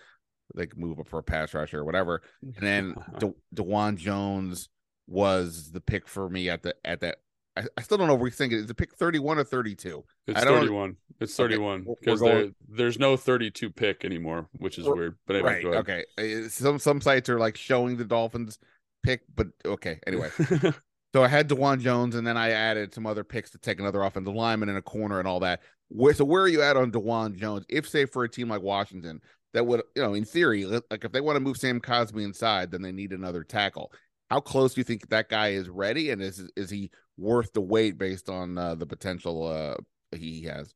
they 0.55 0.67
could 0.67 0.79
move 0.79 1.01
up 1.01 1.09
for 1.09 1.19
a 1.19 1.23
pass 1.23 1.55
rusher 1.55 1.81
or 1.81 1.85
whatever. 1.85 2.21
And 2.43 2.67
then 2.67 2.95
De- 3.19 3.33
Dawand 3.55 3.97
Jones 3.97 4.69
was 5.07 5.71
the 5.71 5.81
pick 5.81 6.07
for 6.07 6.29
me 6.29 6.51
at 6.51 6.63
the 6.63 6.75
at 6.85 7.01
that. 7.01 7.19
I, 7.57 7.65
I 7.77 7.83
still 7.83 7.99
don't 7.99 8.07
know. 8.07 8.15
What 8.15 8.23
We're 8.23 8.31
thinking 8.31 8.59
is 8.59 8.67
the 8.67 8.75
pick 8.75 8.95
thirty 8.95 9.19
one 9.19 9.38
or 9.38 9.45
thirty 9.45 9.75
two. 9.75 10.05
It's 10.27 10.43
thirty 10.43 10.71
one. 10.71 10.97
It's 11.21 11.37
thirty 11.37 11.59
one 11.59 11.87
because 12.01 12.21
going... 12.21 12.55
there's 12.69 12.99
no 12.99 13.17
thirty 13.17 13.51
two 13.51 13.71
pick 13.71 14.05
anymore, 14.05 14.49
which 14.53 14.79
is 14.79 14.87
weird. 14.87 15.17
But 15.27 15.37
anyway, 15.37 15.65
right, 15.65 16.05
okay. 16.17 16.49
Some 16.49 16.79
some 16.79 17.01
sites 17.01 17.29
are 17.29 17.38
like 17.38 17.57
showing 17.57 17.97
the 17.97 18.05
Dolphins 18.05 18.59
pick, 19.03 19.23
but 19.35 19.49
okay. 19.65 20.01
Anyway, 20.07 20.31
so 21.15 21.23
I 21.23 21.29
had 21.29 21.49
Dawand 21.49 21.81
Jones, 21.81 22.15
and 22.15 22.27
then 22.27 22.37
I 22.37 22.51
added 22.51 22.95
some 22.95 23.07
other 23.07 23.25
picks 23.25 23.51
to 23.51 23.59
take 23.59 23.81
another 23.81 24.03
offensive 24.03 24.35
lineman 24.35 24.71
in 24.71 24.77
a 24.77 24.83
corner 24.83 25.19
and 25.19 25.29
all 25.29 25.41
that. 25.41 25.61
Where, 25.88 26.15
so 26.15 26.25
where 26.25 26.43
are 26.43 26.49
you 26.49 26.62
at 26.62 26.79
on 26.79 26.91
Dawand 26.91 27.37
Jones? 27.37 27.67
If 27.69 27.87
say 27.87 28.07
for 28.07 28.25
a 28.25 28.29
team 28.31 28.49
like 28.49 28.62
Washington, 28.62 29.21
that 29.53 29.67
would 29.67 29.83
you 29.95 30.03
know 30.03 30.15
in 30.15 30.25
theory, 30.25 30.65
like 30.65 31.05
if 31.05 31.12
they 31.12 31.21
want 31.21 31.37
to 31.37 31.41
move 31.41 31.59
Sam 31.59 31.81
Cosmi 31.81 32.25
inside, 32.25 32.71
then 32.71 32.81
they 32.81 32.93
need 32.93 33.12
another 33.12 33.45
tackle. 33.45 33.93
How 34.33 34.40
close 34.40 34.73
do 34.73 34.81
you 34.81 34.85
think 34.85 35.11
that 35.11 35.29
guy 35.29 35.49
is 35.49 35.68
ready, 35.68 36.09
and 36.09 36.23
is 36.23 36.49
is 36.57 36.71
he 36.71 36.90
worth 37.18 37.53
the 37.53 37.61
wait 37.61 37.99
based 37.99 38.31
on 38.31 38.57
uh, 38.57 38.75
the 38.75 38.87
potential 38.87 39.47
uh, 39.47 39.75
he 40.16 40.45
has? 40.45 40.73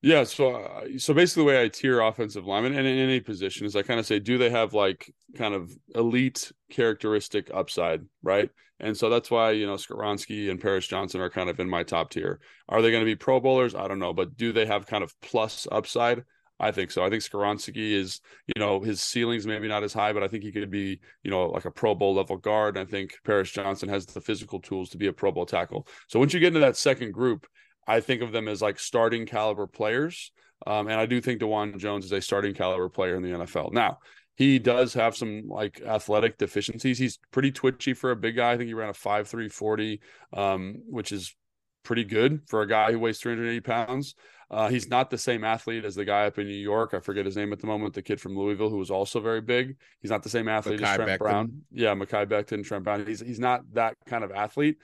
Yeah, 0.00 0.24
so 0.24 0.56
uh, 0.56 0.98
so 0.98 1.14
basically, 1.14 1.44
the 1.44 1.46
way 1.46 1.62
I 1.62 1.68
tier 1.68 2.00
offensive 2.00 2.44
linemen 2.44 2.76
and 2.76 2.84
in 2.84 2.98
any 2.98 3.20
position 3.20 3.66
is 3.66 3.76
I 3.76 3.82
kind 3.82 4.00
of 4.00 4.06
say, 4.06 4.18
do 4.18 4.36
they 4.36 4.50
have 4.50 4.74
like 4.74 5.14
kind 5.36 5.54
of 5.54 5.70
elite 5.94 6.50
characteristic 6.72 7.52
upside, 7.54 8.00
right? 8.20 8.50
And 8.80 8.96
so 8.96 9.08
that's 9.08 9.30
why 9.30 9.52
you 9.52 9.64
know 9.64 9.76
Skoronski 9.76 10.50
and 10.50 10.60
Paris 10.60 10.88
Johnson 10.88 11.20
are 11.20 11.30
kind 11.30 11.48
of 11.48 11.60
in 11.60 11.68
my 11.68 11.84
top 11.84 12.10
tier. 12.10 12.40
Are 12.68 12.82
they 12.82 12.90
going 12.90 13.02
to 13.02 13.06
be 13.08 13.14
Pro 13.14 13.38
Bowlers? 13.38 13.76
I 13.76 13.86
don't 13.86 14.00
know, 14.00 14.12
but 14.12 14.36
do 14.36 14.52
they 14.52 14.66
have 14.66 14.88
kind 14.88 15.04
of 15.04 15.14
plus 15.20 15.68
upside? 15.70 16.24
I 16.62 16.70
think 16.70 16.92
so. 16.92 17.04
I 17.04 17.10
think 17.10 17.24
Skoronski 17.24 17.92
is, 17.92 18.20
you 18.46 18.60
know, 18.60 18.80
his 18.80 19.00
ceiling's 19.00 19.48
maybe 19.48 19.66
not 19.66 19.82
as 19.82 19.92
high, 19.92 20.12
but 20.12 20.22
I 20.22 20.28
think 20.28 20.44
he 20.44 20.52
could 20.52 20.70
be, 20.70 21.00
you 21.24 21.30
know, 21.30 21.50
like 21.50 21.64
a 21.64 21.72
Pro 21.72 21.92
Bowl 21.92 22.14
level 22.14 22.36
guard. 22.36 22.78
I 22.78 22.84
think 22.84 23.18
Paris 23.24 23.50
Johnson 23.50 23.88
has 23.88 24.06
the 24.06 24.20
physical 24.20 24.60
tools 24.60 24.88
to 24.90 24.96
be 24.96 25.08
a 25.08 25.12
Pro 25.12 25.32
Bowl 25.32 25.44
tackle. 25.44 25.88
So 26.06 26.20
once 26.20 26.32
you 26.32 26.38
get 26.38 26.48
into 26.48 26.60
that 26.60 26.76
second 26.76 27.12
group, 27.12 27.48
I 27.88 27.98
think 27.98 28.22
of 28.22 28.30
them 28.30 28.46
as 28.46 28.62
like 28.62 28.78
starting 28.78 29.26
caliber 29.26 29.66
players. 29.66 30.30
Um, 30.64 30.86
and 30.86 31.00
I 31.00 31.06
do 31.06 31.20
think 31.20 31.40
Dawand 31.40 31.78
Jones 31.78 32.04
is 32.04 32.12
a 32.12 32.20
starting 32.20 32.54
caliber 32.54 32.88
player 32.88 33.16
in 33.16 33.22
the 33.22 33.30
NFL. 33.30 33.72
Now, 33.72 33.98
he 34.36 34.60
does 34.60 34.94
have 34.94 35.16
some 35.16 35.48
like 35.48 35.80
athletic 35.80 36.38
deficiencies. 36.38 36.96
He's 36.96 37.18
pretty 37.32 37.50
twitchy 37.50 37.92
for 37.92 38.12
a 38.12 38.16
big 38.16 38.36
guy. 38.36 38.52
I 38.52 38.56
think 38.56 38.68
he 38.68 38.74
ran 38.74 38.88
a 38.88 38.92
5'3 38.92 39.50
40, 39.50 40.00
um, 40.32 40.76
which 40.86 41.10
is 41.10 41.34
pretty 41.82 42.04
good 42.04 42.42
for 42.46 42.62
a 42.62 42.68
guy 42.68 42.92
who 42.92 43.00
weighs 43.00 43.18
380 43.18 43.60
pounds. 43.60 44.14
Uh, 44.52 44.68
he's 44.68 44.88
not 44.88 45.08
the 45.08 45.16
same 45.16 45.44
athlete 45.44 45.84
as 45.84 45.94
the 45.94 46.04
guy 46.04 46.26
up 46.26 46.38
in 46.38 46.46
New 46.46 46.52
York. 46.52 46.92
I 46.92 47.00
forget 47.00 47.24
his 47.24 47.36
name 47.36 47.52
at 47.52 47.60
the 47.60 47.66
moment, 47.66 47.94
the 47.94 48.02
kid 48.02 48.20
from 48.20 48.36
Louisville 48.36 48.68
who 48.68 48.76
was 48.76 48.90
also 48.90 49.18
very 49.18 49.40
big. 49.40 49.76
He's 50.00 50.10
not 50.10 50.22
the 50.22 50.28
same 50.28 50.46
athlete 50.46 50.82
as 50.82 50.96
Trent 50.96 51.10
Becton. 51.10 51.18
Brown. 51.18 51.62
Yeah, 51.72 51.94
Mekhi 51.94 52.26
Becton, 52.26 52.62
Trent 52.64 52.84
Brown. 52.84 53.06
He's 53.06 53.20
he's 53.20 53.40
not 53.40 53.62
that 53.72 53.96
kind 54.06 54.22
of 54.22 54.30
athlete, 54.30 54.76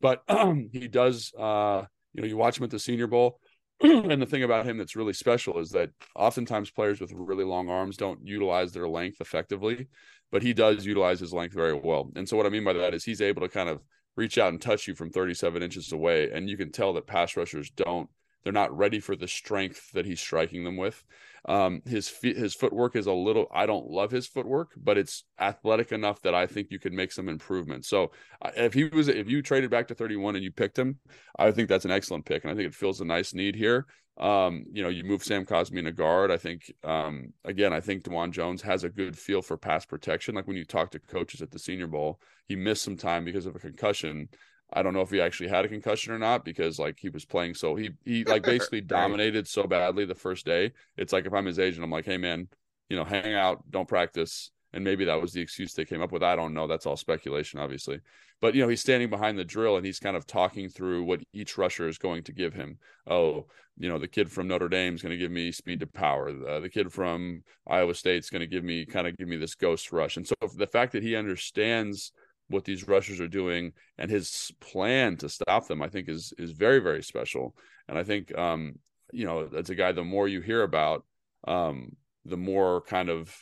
but 0.00 0.22
um, 0.28 0.68
he 0.72 0.86
does 0.86 1.32
uh, 1.36 1.84
you 2.16 2.22
know, 2.22 2.28
you 2.28 2.36
watch 2.36 2.58
him 2.58 2.64
at 2.64 2.70
the 2.70 2.78
Senior 2.78 3.06
Bowl. 3.06 3.38
and 3.82 4.22
the 4.22 4.26
thing 4.26 4.42
about 4.42 4.64
him 4.64 4.78
that's 4.78 4.96
really 4.96 5.12
special 5.12 5.58
is 5.58 5.70
that 5.70 5.90
oftentimes 6.14 6.70
players 6.70 6.98
with 6.98 7.12
really 7.12 7.44
long 7.44 7.68
arms 7.68 7.98
don't 7.98 8.26
utilize 8.26 8.72
their 8.72 8.88
length 8.88 9.20
effectively, 9.20 9.86
but 10.32 10.42
he 10.42 10.54
does 10.54 10.86
utilize 10.86 11.20
his 11.20 11.34
length 11.34 11.54
very 11.54 11.74
well. 11.74 12.10
And 12.16 12.26
so 12.26 12.38
what 12.38 12.46
I 12.46 12.48
mean 12.48 12.64
by 12.64 12.72
that 12.72 12.94
is 12.94 13.04
he's 13.04 13.20
able 13.20 13.42
to 13.42 13.50
kind 13.50 13.68
of 13.68 13.82
reach 14.16 14.38
out 14.38 14.48
and 14.48 14.62
touch 14.62 14.88
you 14.88 14.94
from 14.94 15.10
37 15.10 15.62
inches 15.62 15.92
away. 15.92 16.30
And 16.30 16.48
you 16.48 16.56
can 16.56 16.72
tell 16.72 16.94
that 16.94 17.06
pass 17.06 17.36
rushers 17.36 17.68
don't, 17.68 18.08
they're 18.46 18.52
not 18.52 18.78
ready 18.78 19.00
for 19.00 19.16
the 19.16 19.26
strength 19.26 19.90
that 19.90 20.06
he's 20.06 20.20
striking 20.20 20.62
them 20.62 20.76
with. 20.76 21.04
Um, 21.46 21.82
his 21.84 22.08
feet, 22.08 22.36
his 22.36 22.54
footwork 22.54 22.94
is 22.94 23.06
a 23.06 23.12
little. 23.12 23.48
I 23.52 23.66
don't 23.66 23.90
love 23.90 24.12
his 24.12 24.28
footwork, 24.28 24.70
but 24.76 24.96
it's 24.96 25.24
athletic 25.40 25.90
enough 25.90 26.22
that 26.22 26.32
I 26.32 26.46
think 26.46 26.68
you 26.70 26.78
could 26.78 26.92
make 26.92 27.10
some 27.10 27.28
improvements. 27.28 27.88
So 27.88 28.12
uh, 28.40 28.52
if 28.54 28.72
he 28.72 28.84
was, 28.84 29.08
if 29.08 29.28
you 29.28 29.42
traded 29.42 29.72
back 29.72 29.88
to 29.88 29.96
31 29.96 30.36
and 30.36 30.44
you 30.44 30.52
picked 30.52 30.78
him, 30.78 31.00
I 31.36 31.50
think 31.50 31.68
that's 31.68 31.86
an 31.86 31.90
excellent 31.90 32.24
pick, 32.24 32.44
and 32.44 32.52
I 32.52 32.54
think 32.54 32.68
it 32.68 32.74
fills 32.76 33.00
a 33.00 33.04
nice 33.04 33.34
need 33.34 33.56
here. 33.56 33.84
Um, 34.16 34.64
you 34.72 34.84
know, 34.84 34.90
you 34.90 35.02
move 35.02 35.24
Sam 35.24 35.44
Cosmi 35.44 35.80
in 35.80 35.88
a 35.88 35.92
guard. 35.92 36.30
I 36.30 36.36
think, 36.36 36.72
um, 36.84 37.32
again, 37.44 37.72
I 37.72 37.80
think 37.80 38.04
Dawand 38.04 38.30
Jones 38.30 38.62
has 38.62 38.84
a 38.84 38.88
good 38.88 39.18
feel 39.18 39.42
for 39.42 39.56
pass 39.56 39.84
protection. 39.84 40.36
Like 40.36 40.46
when 40.46 40.56
you 40.56 40.64
talk 40.64 40.92
to 40.92 41.00
coaches 41.00 41.42
at 41.42 41.50
the 41.50 41.58
Senior 41.58 41.88
Bowl, 41.88 42.20
he 42.46 42.54
missed 42.54 42.84
some 42.84 42.96
time 42.96 43.24
because 43.24 43.44
of 43.44 43.56
a 43.56 43.58
concussion. 43.58 44.28
I 44.72 44.82
don't 44.82 44.94
know 44.94 45.02
if 45.02 45.10
he 45.10 45.20
actually 45.20 45.48
had 45.48 45.64
a 45.64 45.68
concussion 45.68 46.12
or 46.12 46.18
not 46.18 46.44
because 46.44 46.78
like 46.78 46.98
he 46.98 47.08
was 47.08 47.24
playing 47.24 47.54
so 47.54 47.76
he 47.76 47.90
he 48.04 48.24
like 48.24 48.42
basically 48.42 48.80
dominated 48.80 49.46
so 49.46 49.64
badly 49.64 50.04
the 50.04 50.14
first 50.14 50.44
day. 50.44 50.72
It's 50.96 51.12
like 51.12 51.26
if 51.26 51.32
I'm 51.32 51.46
his 51.46 51.58
agent, 51.58 51.84
I'm 51.84 51.90
like, 51.90 52.04
hey 52.04 52.16
man, 52.16 52.48
you 52.88 52.96
know, 52.96 53.04
hang 53.04 53.34
out, 53.34 53.62
don't 53.70 53.88
practice. 53.88 54.50
And 54.72 54.84
maybe 54.84 55.04
that 55.06 55.22
was 55.22 55.32
the 55.32 55.40
excuse 55.40 55.72
they 55.72 55.84
came 55.84 56.02
up 56.02 56.12
with. 56.12 56.22
I 56.22 56.36
don't 56.36 56.52
know. 56.52 56.66
That's 56.66 56.84
all 56.84 56.96
speculation, 56.96 57.60
obviously. 57.60 58.00
But 58.40 58.54
you 58.54 58.60
know, 58.60 58.68
he's 58.68 58.80
standing 58.80 59.08
behind 59.08 59.38
the 59.38 59.44
drill 59.44 59.76
and 59.76 59.86
he's 59.86 60.00
kind 60.00 60.16
of 60.16 60.26
talking 60.26 60.68
through 60.68 61.04
what 61.04 61.22
each 61.32 61.56
rusher 61.56 61.88
is 61.88 61.96
going 61.96 62.24
to 62.24 62.32
give 62.32 62.52
him. 62.52 62.78
Oh, 63.06 63.46
you 63.78 63.88
know, 63.88 63.98
the 63.98 64.08
kid 64.08 64.30
from 64.30 64.48
Notre 64.48 64.68
Dame 64.68 64.94
is 64.94 65.02
going 65.02 65.12
to 65.12 65.18
give 65.18 65.30
me 65.30 65.52
speed 65.52 65.80
to 65.80 65.86
power. 65.86 66.28
Uh, 66.28 66.60
the 66.60 66.68
kid 66.68 66.92
from 66.92 67.42
Iowa 67.66 67.94
State 67.94 68.18
is 68.18 68.30
going 68.30 68.40
to 68.40 68.46
give 68.46 68.64
me 68.64 68.84
kind 68.84 69.06
of 69.06 69.16
give 69.16 69.28
me 69.28 69.36
this 69.36 69.54
ghost 69.54 69.92
rush. 69.92 70.16
And 70.16 70.26
so 70.26 70.34
the 70.56 70.66
fact 70.66 70.92
that 70.92 71.02
he 71.02 71.16
understands 71.16 72.12
what 72.48 72.64
these 72.64 72.86
rushers 72.86 73.20
are 73.20 73.28
doing 73.28 73.72
and 73.98 74.10
his 74.10 74.52
plan 74.60 75.16
to 75.18 75.28
stop 75.28 75.66
them, 75.66 75.82
I 75.82 75.88
think 75.88 76.08
is 76.08 76.32
is 76.38 76.52
very 76.52 76.80
very 76.80 77.02
special. 77.02 77.54
And 77.88 77.98
I 77.98 78.04
think 78.04 78.36
um, 78.36 78.76
you 79.12 79.24
know 79.24 79.48
as 79.56 79.70
a 79.70 79.74
guy, 79.74 79.92
the 79.92 80.04
more 80.04 80.28
you 80.28 80.40
hear 80.40 80.62
about, 80.62 81.04
um, 81.46 81.96
the 82.24 82.36
more 82.36 82.82
kind 82.82 83.08
of 83.08 83.34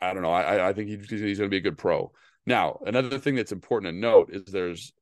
I 0.00 0.12
don't 0.14 0.22
know. 0.22 0.32
I 0.32 0.70
I 0.70 0.72
think 0.72 0.88
he's, 0.88 1.10
he's 1.10 1.38
going 1.38 1.50
to 1.50 1.54
be 1.54 1.58
a 1.58 1.60
good 1.60 1.78
pro. 1.78 2.12
Now, 2.46 2.78
another 2.86 3.18
thing 3.18 3.34
that's 3.34 3.52
important 3.52 3.92
to 3.92 3.98
note 3.98 4.30
is 4.32 4.44
there's 4.44 4.92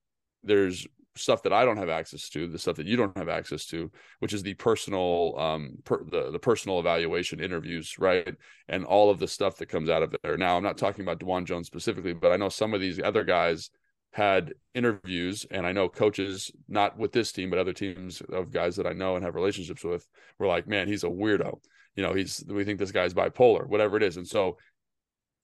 there's 0.43 0.87
stuff 1.18 1.42
that 1.42 1.52
I 1.52 1.64
don't 1.64 1.76
have 1.76 1.88
access 1.88 2.28
to, 2.31 2.46
the 2.46 2.59
stuff 2.59 2.76
that 2.76 2.87
you 2.87 2.96
don't 2.96 3.16
have 3.16 3.28
access 3.28 3.66
to, 3.66 3.90
which 4.20 4.33
is 4.33 4.42
the 4.42 4.54
personal, 4.54 5.35
um, 5.38 5.76
per, 5.85 6.04
the 6.04 6.31
the 6.31 6.38
personal 6.38 6.81
evaluation 6.81 7.40
interviews, 7.40 7.98
right, 7.98 8.35
and 8.68 8.85
all 8.85 9.11
of 9.11 9.18
the 9.18 9.28
stuff 9.28 9.57
that 9.59 9.68
comes 9.68 9.88
out 9.88 10.02
of 10.02 10.14
there. 10.22 10.37
Now, 10.37 10.57
I'm 10.57 10.62
not 10.62 10.78
talking 10.78 11.02
about 11.02 11.20
Dawand 11.20 11.44
Jones 11.46 11.66
specifically, 11.66 12.12
but 12.12 12.33
I 12.33 12.37
know 12.37 12.48
some 12.48 12.74
of 12.74 12.81
these 12.81 13.00
other 13.00 13.24
guys 13.24 13.70
had 14.12 14.54
interviews, 14.74 15.46
and 15.50 15.66
I 15.66 15.72
know 15.72 15.88
coaches, 15.88 16.50
not 16.68 16.98
with 16.98 17.12
this 17.12 17.33
team, 17.33 17.50
but 17.50 17.59
other 17.59 17.72
teams 17.72 18.22
of 18.33 18.50
guys 18.50 18.76
that 18.76 18.87
I 18.87 18.92
know 18.92 19.16
and 19.16 19.24
have 19.24 19.35
relationships 19.35 19.85
with, 19.85 20.07
were 20.38 20.46
like, 20.46 20.66
"Man, 20.66 20.88
he's 20.88 21.04
a 21.04 21.09
weirdo." 21.09 21.61
You 21.94 22.02
know, 22.02 22.14
he's 22.14 22.44
we 22.48 22.64
think 22.64 22.78
this 22.78 22.92
guy's 22.92 23.14
bipolar, 23.14 23.66
whatever 23.66 23.96
it 23.96 24.02
is, 24.02 24.16
and 24.16 24.26
so 24.26 24.57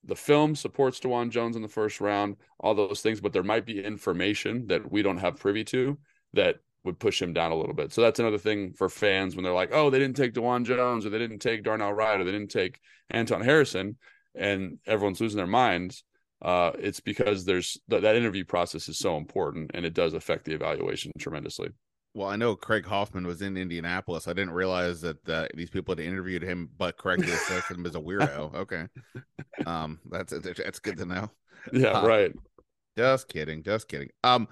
the 0.06 0.16
film 0.16 0.54
supports 0.54 1.00
Dawand 1.00 1.30
Jones 1.30 1.56
in 1.56 1.62
the 1.62 1.68
first 1.68 2.00
round, 2.00 2.36
all 2.60 2.74
those 2.74 3.00
things, 3.00 3.20
but 3.20 3.32
there 3.32 3.42
might 3.42 3.66
be 3.66 3.82
information 3.82 4.66
that 4.68 4.90
we 4.90 5.02
don't 5.02 5.18
have 5.18 5.38
privy 5.38 5.64
to 5.64 5.98
that 6.34 6.56
would 6.84 6.98
push 6.98 7.20
him 7.20 7.32
down 7.32 7.52
a 7.52 7.56
little 7.56 7.74
bit. 7.74 7.92
So 7.92 8.02
that's 8.02 8.20
another 8.20 8.38
thing 8.38 8.72
for 8.72 8.88
fans 8.88 9.34
when 9.34 9.42
they're 9.42 9.54
like, 9.54 9.70
oh, 9.72 9.90
they 9.90 9.98
didn't 9.98 10.16
take 10.16 10.34
Dawand 10.34 10.66
Jones 10.66 11.06
or 11.06 11.10
they 11.10 11.18
didn't 11.18 11.38
take 11.38 11.64
Darnell 11.64 11.92
Wright 11.92 12.20
or 12.20 12.24
they 12.24 12.32
didn't 12.32 12.50
take 12.50 12.78
Anton 13.10 13.40
Harrison 13.40 13.96
and 14.34 14.78
everyone's 14.86 15.20
losing 15.20 15.38
their 15.38 15.46
minds. 15.46 16.04
Uh, 16.42 16.72
it's 16.78 17.00
because 17.00 17.44
there's 17.44 17.78
th- 17.88 18.02
that 18.02 18.16
interview 18.16 18.44
process 18.44 18.88
is 18.88 18.98
so 18.98 19.16
important 19.16 19.70
and 19.72 19.86
it 19.86 19.94
does 19.94 20.12
affect 20.12 20.44
the 20.44 20.52
evaluation 20.52 21.10
tremendously. 21.18 21.70
Well, 22.14 22.28
I 22.28 22.36
know 22.36 22.54
Craig 22.54 22.86
Hoffman 22.86 23.26
was 23.26 23.42
in 23.42 23.56
Indianapolis. 23.56 24.28
I 24.28 24.32
didn't 24.34 24.52
realize 24.52 25.00
that 25.00 25.28
uh, 25.28 25.48
these 25.54 25.70
people 25.70 25.92
had 25.92 26.04
interviewed 26.04 26.42
him, 26.42 26.70
but 26.78 26.96
correctly 26.98 27.32
assessed 27.32 27.70
him 27.70 27.84
as 27.84 27.96
a 27.96 28.00
weirdo. 28.00 28.54
Okay, 28.54 28.86
um, 29.66 29.98
that's 30.10 30.32
that's 30.32 30.78
good 30.78 30.96
to 30.98 31.06
know. 31.06 31.30
Yeah, 31.72 31.88
uh, 31.88 32.06
right. 32.06 32.32
Just 32.96 33.28
kidding, 33.28 33.64
just 33.64 33.88
kidding. 33.88 34.10
Um, 34.22 34.46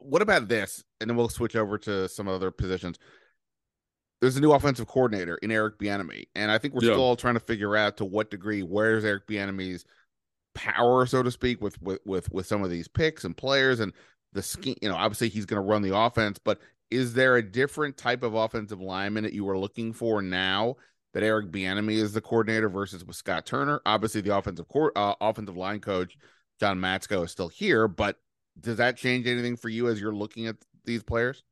what 0.00 0.20
about 0.20 0.48
this? 0.48 0.84
And 1.00 1.08
then 1.08 1.16
we'll 1.16 1.30
switch 1.30 1.56
over 1.56 1.78
to 1.78 2.08
some 2.08 2.28
other 2.28 2.50
positions. 2.50 2.98
There's 4.20 4.36
a 4.36 4.40
new 4.40 4.52
offensive 4.52 4.88
coordinator 4.88 5.36
in 5.36 5.50
Eric 5.50 5.78
Bieniemy, 5.78 6.24
and 6.34 6.50
I 6.50 6.58
think 6.58 6.74
we're 6.74 6.84
yeah. 6.84 6.92
still 6.92 7.04
all 7.04 7.16
trying 7.16 7.34
to 7.34 7.40
figure 7.40 7.76
out 7.76 7.96
to 7.98 8.04
what 8.04 8.30
degree 8.30 8.62
where's 8.62 9.06
Eric 9.06 9.26
Bieniemy's 9.26 9.86
power, 10.54 11.06
so 11.06 11.22
to 11.22 11.30
speak, 11.30 11.62
with 11.62 11.80
with 11.80 12.00
with 12.04 12.30
with 12.30 12.46
some 12.46 12.62
of 12.62 12.68
these 12.68 12.88
picks 12.88 13.24
and 13.24 13.34
players 13.34 13.80
and 13.80 13.94
the 14.32 14.42
scheme. 14.42 14.76
You 14.82 14.88
know, 14.88 14.96
obviously 14.96 15.28
he's 15.28 15.46
going 15.46 15.62
to 15.62 15.68
run 15.68 15.82
the 15.82 15.96
offense, 15.96 16.38
but 16.38 16.60
is 16.90 17.14
there 17.14 17.36
a 17.36 17.42
different 17.42 17.96
type 17.96 18.22
of 18.22 18.34
offensive 18.34 18.80
lineman 18.80 19.24
that 19.24 19.32
you 19.32 19.48
are 19.48 19.58
looking 19.58 19.92
for 19.92 20.22
now 20.22 20.76
that 21.14 21.22
Eric 21.22 21.50
Bieniemy 21.50 21.94
is 21.94 22.12
the 22.12 22.20
coordinator 22.20 22.68
versus 22.68 23.04
with 23.04 23.16
Scott 23.16 23.46
Turner? 23.46 23.80
Obviously, 23.84 24.20
the 24.20 24.36
offensive 24.36 24.68
court, 24.68 24.92
uh, 24.96 25.14
offensive 25.20 25.56
line 25.56 25.80
coach 25.80 26.16
John 26.60 26.78
Matsko 26.78 27.24
is 27.24 27.30
still 27.30 27.48
here, 27.48 27.88
but 27.88 28.16
does 28.60 28.78
that 28.78 28.96
change 28.96 29.26
anything 29.26 29.56
for 29.56 29.68
you 29.68 29.88
as 29.88 30.00
you're 30.00 30.14
looking 30.14 30.46
at 30.46 30.56
these 30.84 31.02
players? 31.02 31.44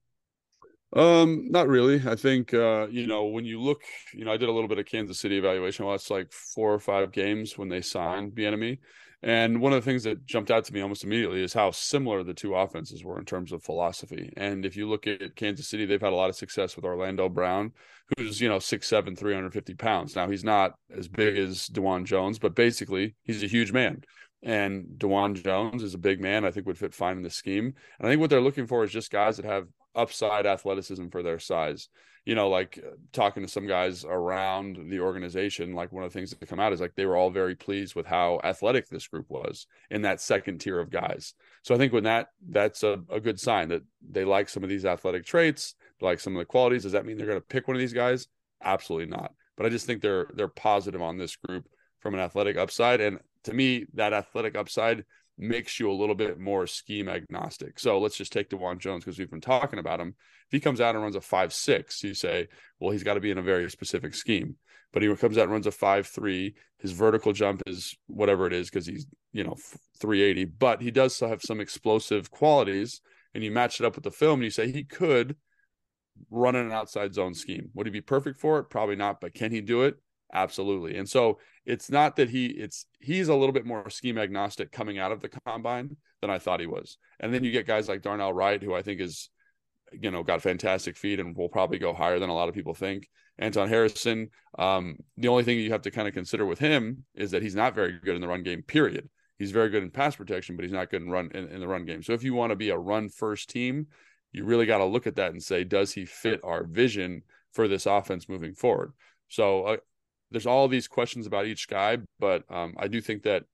Um, 0.92 1.50
not 1.50 1.68
really. 1.68 2.02
I 2.06 2.16
think 2.16 2.54
uh, 2.54 2.86
you 2.90 3.06
know, 3.06 3.26
when 3.26 3.44
you 3.44 3.60
look, 3.60 3.82
you 4.14 4.24
know, 4.24 4.32
I 4.32 4.36
did 4.36 4.48
a 4.48 4.52
little 4.52 4.68
bit 4.68 4.78
of 4.78 4.86
Kansas 4.86 5.18
City 5.18 5.36
evaluation. 5.38 5.84
I 5.84 5.88
watched 5.88 6.10
like 6.10 6.32
four 6.32 6.72
or 6.72 6.78
five 6.78 7.12
games 7.12 7.58
when 7.58 7.68
they 7.68 7.80
signed 7.80 8.32
Bieniemy. 8.32 8.78
And 9.26 9.60
one 9.60 9.72
of 9.72 9.84
the 9.84 9.90
things 9.90 10.04
that 10.04 10.24
jumped 10.24 10.52
out 10.52 10.64
to 10.66 10.72
me 10.72 10.80
almost 10.80 11.02
immediately 11.02 11.42
is 11.42 11.52
how 11.52 11.72
similar 11.72 12.22
the 12.22 12.32
two 12.32 12.54
offenses 12.54 13.02
were 13.02 13.18
in 13.18 13.24
terms 13.24 13.50
of 13.50 13.60
philosophy. 13.60 14.32
And 14.36 14.64
if 14.64 14.76
you 14.76 14.88
look 14.88 15.08
at 15.08 15.34
Kansas 15.34 15.66
City, 15.66 15.84
they've 15.84 16.00
had 16.00 16.12
a 16.12 16.16
lot 16.16 16.30
of 16.30 16.36
success 16.36 16.76
with 16.76 16.84
Orlando 16.84 17.28
Brown, 17.28 17.72
who's, 18.16 18.40
you 18.40 18.48
know, 18.48 18.58
6'7, 18.58 19.18
350 19.18 19.74
pounds. 19.74 20.14
Now, 20.14 20.30
he's 20.30 20.44
not 20.44 20.74
as 20.96 21.08
big 21.08 21.36
as 21.36 21.66
Dawand 21.66 22.04
Jones, 22.04 22.38
but 22.38 22.54
basically, 22.54 23.16
he's 23.24 23.42
a 23.42 23.48
huge 23.48 23.72
man. 23.72 24.04
And 24.46 24.84
Dawand 24.96 25.42
Jones 25.42 25.82
is 25.82 25.94
a 25.94 25.98
big 25.98 26.20
man. 26.20 26.44
I 26.44 26.52
think 26.52 26.66
would 26.66 26.78
fit 26.78 26.94
fine 26.94 27.16
in 27.16 27.24
the 27.24 27.30
scheme. 27.30 27.74
And 27.98 28.06
I 28.06 28.08
think 28.08 28.20
what 28.20 28.30
they're 28.30 28.40
looking 28.40 28.68
for 28.68 28.84
is 28.84 28.92
just 28.92 29.10
guys 29.10 29.36
that 29.36 29.44
have 29.44 29.66
upside 29.96 30.46
athleticism 30.46 31.08
for 31.08 31.20
their 31.20 31.40
size. 31.40 31.88
You 32.24 32.36
know, 32.36 32.48
like 32.48 32.78
uh, 32.80 32.90
talking 33.12 33.42
to 33.42 33.48
some 33.48 33.66
guys 33.66 34.04
around 34.04 34.78
the 34.88 35.00
organization, 35.00 35.74
like 35.74 35.92
one 35.92 36.04
of 36.04 36.12
the 36.12 36.16
things 36.16 36.30
that 36.30 36.48
come 36.48 36.60
out 36.60 36.72
is 36.72 36.80
like 36.80 36.94
they 36.94 37.06
were 37.06 37.16
all 37.16 37.30
very 37.30 37.56
pleased 37.56 37.96
with 37.96 38.06
how 38.06 38.40
athletic 38.44 38.88
this 38.88 39.08
group 39.08 39.26
was 39.28 39.66
in 39.90 40.02
that 40.02 40.20
second 40.20 40.58
tier 40.58 40.78
of 40.78 40.90
guys. 40.90 41.34
So 41.62 41.74
I 41.74 41.78
think 41.78 41.92
when 41.92 42.04
that 42.04 42.28
that's 42.48 42.84
a, 42.84 43.00
a 43.10 43.18
good 43.18 43.40
sign 43.40 43.68
that 43.70 43.82
they 44.08 44.24
like 44.24 44.48
some 44.48 44.62
of 44.62 44.68
these 44.68 44.84
athletic 44.84 45.24
traits, 45.24 45.74
like 46.00 46.20
some 46.20 46.36
of 46.36 46.38
the 46.38 46.46
qualities. 46.46 46.84
Does 46.84 46.92
that 46.92 47.04
mean 47.04 47.16
they're 47.16 47.26
going 47.26 47.40
to 47.40 47.46
pick 47.46 47.66
one 47.66 47.76
of 47.76 47.80
these 47.80 47.92
guys? 47.92 48.28
Absolutely 48.62 49.10
not. 49.10 49.32
But 49.56 49.66
I 49.66 49.70
just 49.70 49.86
think 49.86 50.02
they're 50.02 50.28
they're 50.34 50.46
positive 50.46 51.02
on 51.02 51.18
this 51.18 51.34
group 51.34 51.68
from 52.00 52.14
an 52.14 52.20
athletic 52.20 52.56
upside. 52.56 53.00
And 53.00 53.18
to 53.44 53.52
me, 53.52 53.86
that 53.94 54.12
athletic 54.12 54.56
upside 54.56 55.04
makes 55.38 55.78
you 55.78 55.90
a 55.90 55.92
little 55.92 56.14
bit 56.14 56.38
more 56.38 56.66
scheme 56.66 57.08
agnostic. 57.08 57.78
So 57.78 57.98
let's 57.98 58.16
just 58.16 58.32
take 58.32 58.48
Dawand 58.48 58.78
Jones 58.78 59.04
because 59.04 59.18
we've 59.18 59.30
been 59.30 59.40
talking 59.40 59.78
about 59.78 60.00
him. 60.00 60.14
If 60.46 60.52
he 60.52 60.60
comes 60.60 60.80
out 60.80 60.94
and 60.94 61.02
runs 61.02 61.16
a 61.16 61.20
five 61.20 61.52
six, 61.52 62.02
you 62.02 62.14
say, 62.14 62.48
well, 62.80 62.92
he's 62.92 63.02
got 63.02 63.14
to 63.14 63.20
be 63.20 63.30
in 63.30 63.38
a 63.38 63.42
very 63.42 63.70
specific 63.70 64.14
scheme. 64.14 64.56
But 64.92 65.02
he 65.02 65.14
comes 65.16 65.36
out 65.36 65.44
and 65.44 65.52
runs 65.52 65.66
a 65.66 65.72
five 65.72 66.06
three. 66.06 66.54
His 66.78 66.92
vertical 66.92 67.32
jump 67.32 67.62
is 67.66 67.96
whatever 68.06 68.46
it 68.46 68.52
is 68.52 68.70
because 68.70 68.86
he's 68.86 69.06
you 69.32 69.44
know 69.44 69.56
380. 70.00 70.44
But 70.44 70.80
he 70.80 70.90
does 70.90 71.18
have 71.20 71.42
some 71.42 71.60
explosive 71.60 72.30
qualities, 72.30 73.00
and 73.34 73.44
you 73.44 73.50
match 73.50 73.80
it 73.80 73.84
up 73.84 73.96
with 73.96 74.04
the 74.04 74.10
film, 74.10 74.40
and 74.40 74.44
you 74.44 74.50
say 74.50 74.70
he 74.70 74.84
could 74.84 75.36
run 76.30 76.56
an 76.56 76.72
outside 76.72 77.12
zone 77.12 77.34
scheme. 77.34 77.70
Would 77.74 77.86
he 77.86 77.90
be 77.90 78.00
perfect 78.00 78.38
for 78.38 78.58
it? 78.58 78.70
Probably 78.70 78.96
not. 78.96 79.20
But 79.20 79.34
can 79.34 79.50
he 79.50 79.60
do 79.60 79.82
it? 79.82 79.96
Absolutely. 80.32 80.96
And 80.96 81.08
so 81.08 81.38
it's 81.64 81.90
not 81.90 82.16
that 82.16 82.30
he 82.30 82.46
it's 82.46 82.86
he's 83.00 83.28
a 83.28 83.34
little 83.34 83.52
bit 83.52 83.66
more 83.66 83.88
scheme 83.90 84.18
agnostic 84.18 84.72
coming 84.72 84.98
out 84.98 85.12
of 85.12 85.20
the 85.20 85.28
combine 85.28 85.96
than 86.20 86.30
I 86.30 86.38
thought 86.38 86.60
he 86.60 86.66
was. 86.66 86.98
And 87.20 87.32
then 87.32 87.44
you 87.44 87.52
get 87.52 87.66
guys 87.66 87.88
like 87.88 88.02
Darnell 88.02 88.32
Wright, 88.32 88.62
who 88.62 88.74
I 88.74 88.82
think 88.82 89.00
is, 89.00 89.30
you 89.92 90.10
know, 90.10 90.22
got 90.22 90.42
fantastic 90.42 90.96
feet 90.96 91.20
and 91.20 91.36
will 91.36 91.48
probably 91.48 91.78
go 91.78 91.92
higher 91.92 92.18
than 92.18 92.30
a 92.30 92.34
lot 92.34 92.48
of 92.48 92.54
people 92.54 92.74
think. 92.74 93.08
Anton 93.38 93.68
Harrison, 93.68 94.30
um, 94.58 94.96
the 95.16 95.28
only 95.28 95.44
thing 95.44 95.58
you 95.58 95.70
have 95.70 95.82
to 95.82 95.90
kind 95.90 96.08
of 96.08 96.14
consider 96.14 96.46
with 96.46 96.58
him 96.58 97.04
is 97.14 97.30
that 97.32 97.42
he's 97.42 97.54
not 97.54 97.74
very 97.74 97.98
good 98.02 98.14
in 98.14 98.20
the 98.20 98.28
run 98.28 98.42
game, 98.42 98.62
period. 98.62 99.08
He's 99.38 99.50
very 99.50 99.68
good 99.68 99.82
in 99.82 99.90
pass 99.90 100.16
protection, 100.16 100.56
but 100.56 100.64
he's 100.64 100.72
not 100.72 100.90
good 100.90 101.02
in 101.02 101.10
run 101.10 101.30
in, 101.34 101.48
in 101.48 101.60
the 101.60 101.68
run 101.68 101.84
game. 101.84 102.02
So 102.02 102.14
if 102.14 102.24
you 102.24 102.34
want 102.34 102.50
to 102.50 102.56
be 102.56 102.70
a 102.70 102.78
run 102.78 103.10
first 103.10 103.50
team, 103.50 103.88
you 104.32 104.44
really 104.44 104.66
got 104.66 104.78
to 104.78 104.84
look 104.84 105.06
at 105.06 105.16
that 105.16 105.32
and 105.32 105.42
say, 105.42 105.64
does 105.64 105.92
he 105.92 106.04
fit 106.04 106.40
our 106.42 106.64
vision 106.64 107.22
for 107.52 107.68
this 107.68 107.86
offense 107.86 108.28
moving 108.28 108.54
forward? 108.54 108.92
So 109.28 109.64
uh, 109.64 109.76
there's 110.30 110.46
all 110.46 110.68
these 110.68 110.88
questions 110.88 111.26
about 111.26 111.46
each 111.46 111.68
guy, 111.68 111.98
but 112.18 112.44
um, 112.50 112.74
I 112.78 112.88
do 112.88 113.00
think 113.00 113.22
that 113.22 113.44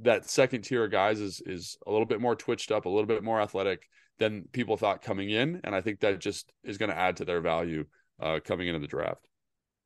that 0.00 0.28
second 0.28 0.62
tier 0.62 0.84
of 0.84 0.90
guys 0.90 1.20
is 1.20 1.42
is 1.44 1.76
a 1.86 1.90
little 1.90 2.06
bit 2.06 2.20
more 2.20 2.36
twitched 2.36 2.70
up, 2.70 2.84
a 2.84 2.88
little 2.88 3.06
bit 3.06 3.22
more 3.22 3.40
athletic 3.40 3.88
than 4.18 4.44
people 4.52 4.76
thought 4.76 5.02
coming 5.02 5.30
in, 5.30 5.60
and 5.64 5.74
I 5.74 5.80
think 5.80 6.00
that 6.00 6.20
just 6.20 6.52
is 6.64 6.78
going 6.78 6.90
to 6.90 6.96
add 6.96 7.16
to 7.16 7.24
their 7.24 7.40
value 7.40 7.84
uh, 8.20 8.40
coming 8.44 8.68
into 8.68 8.80
the 8.80 8.86
draft. 8.86 9.28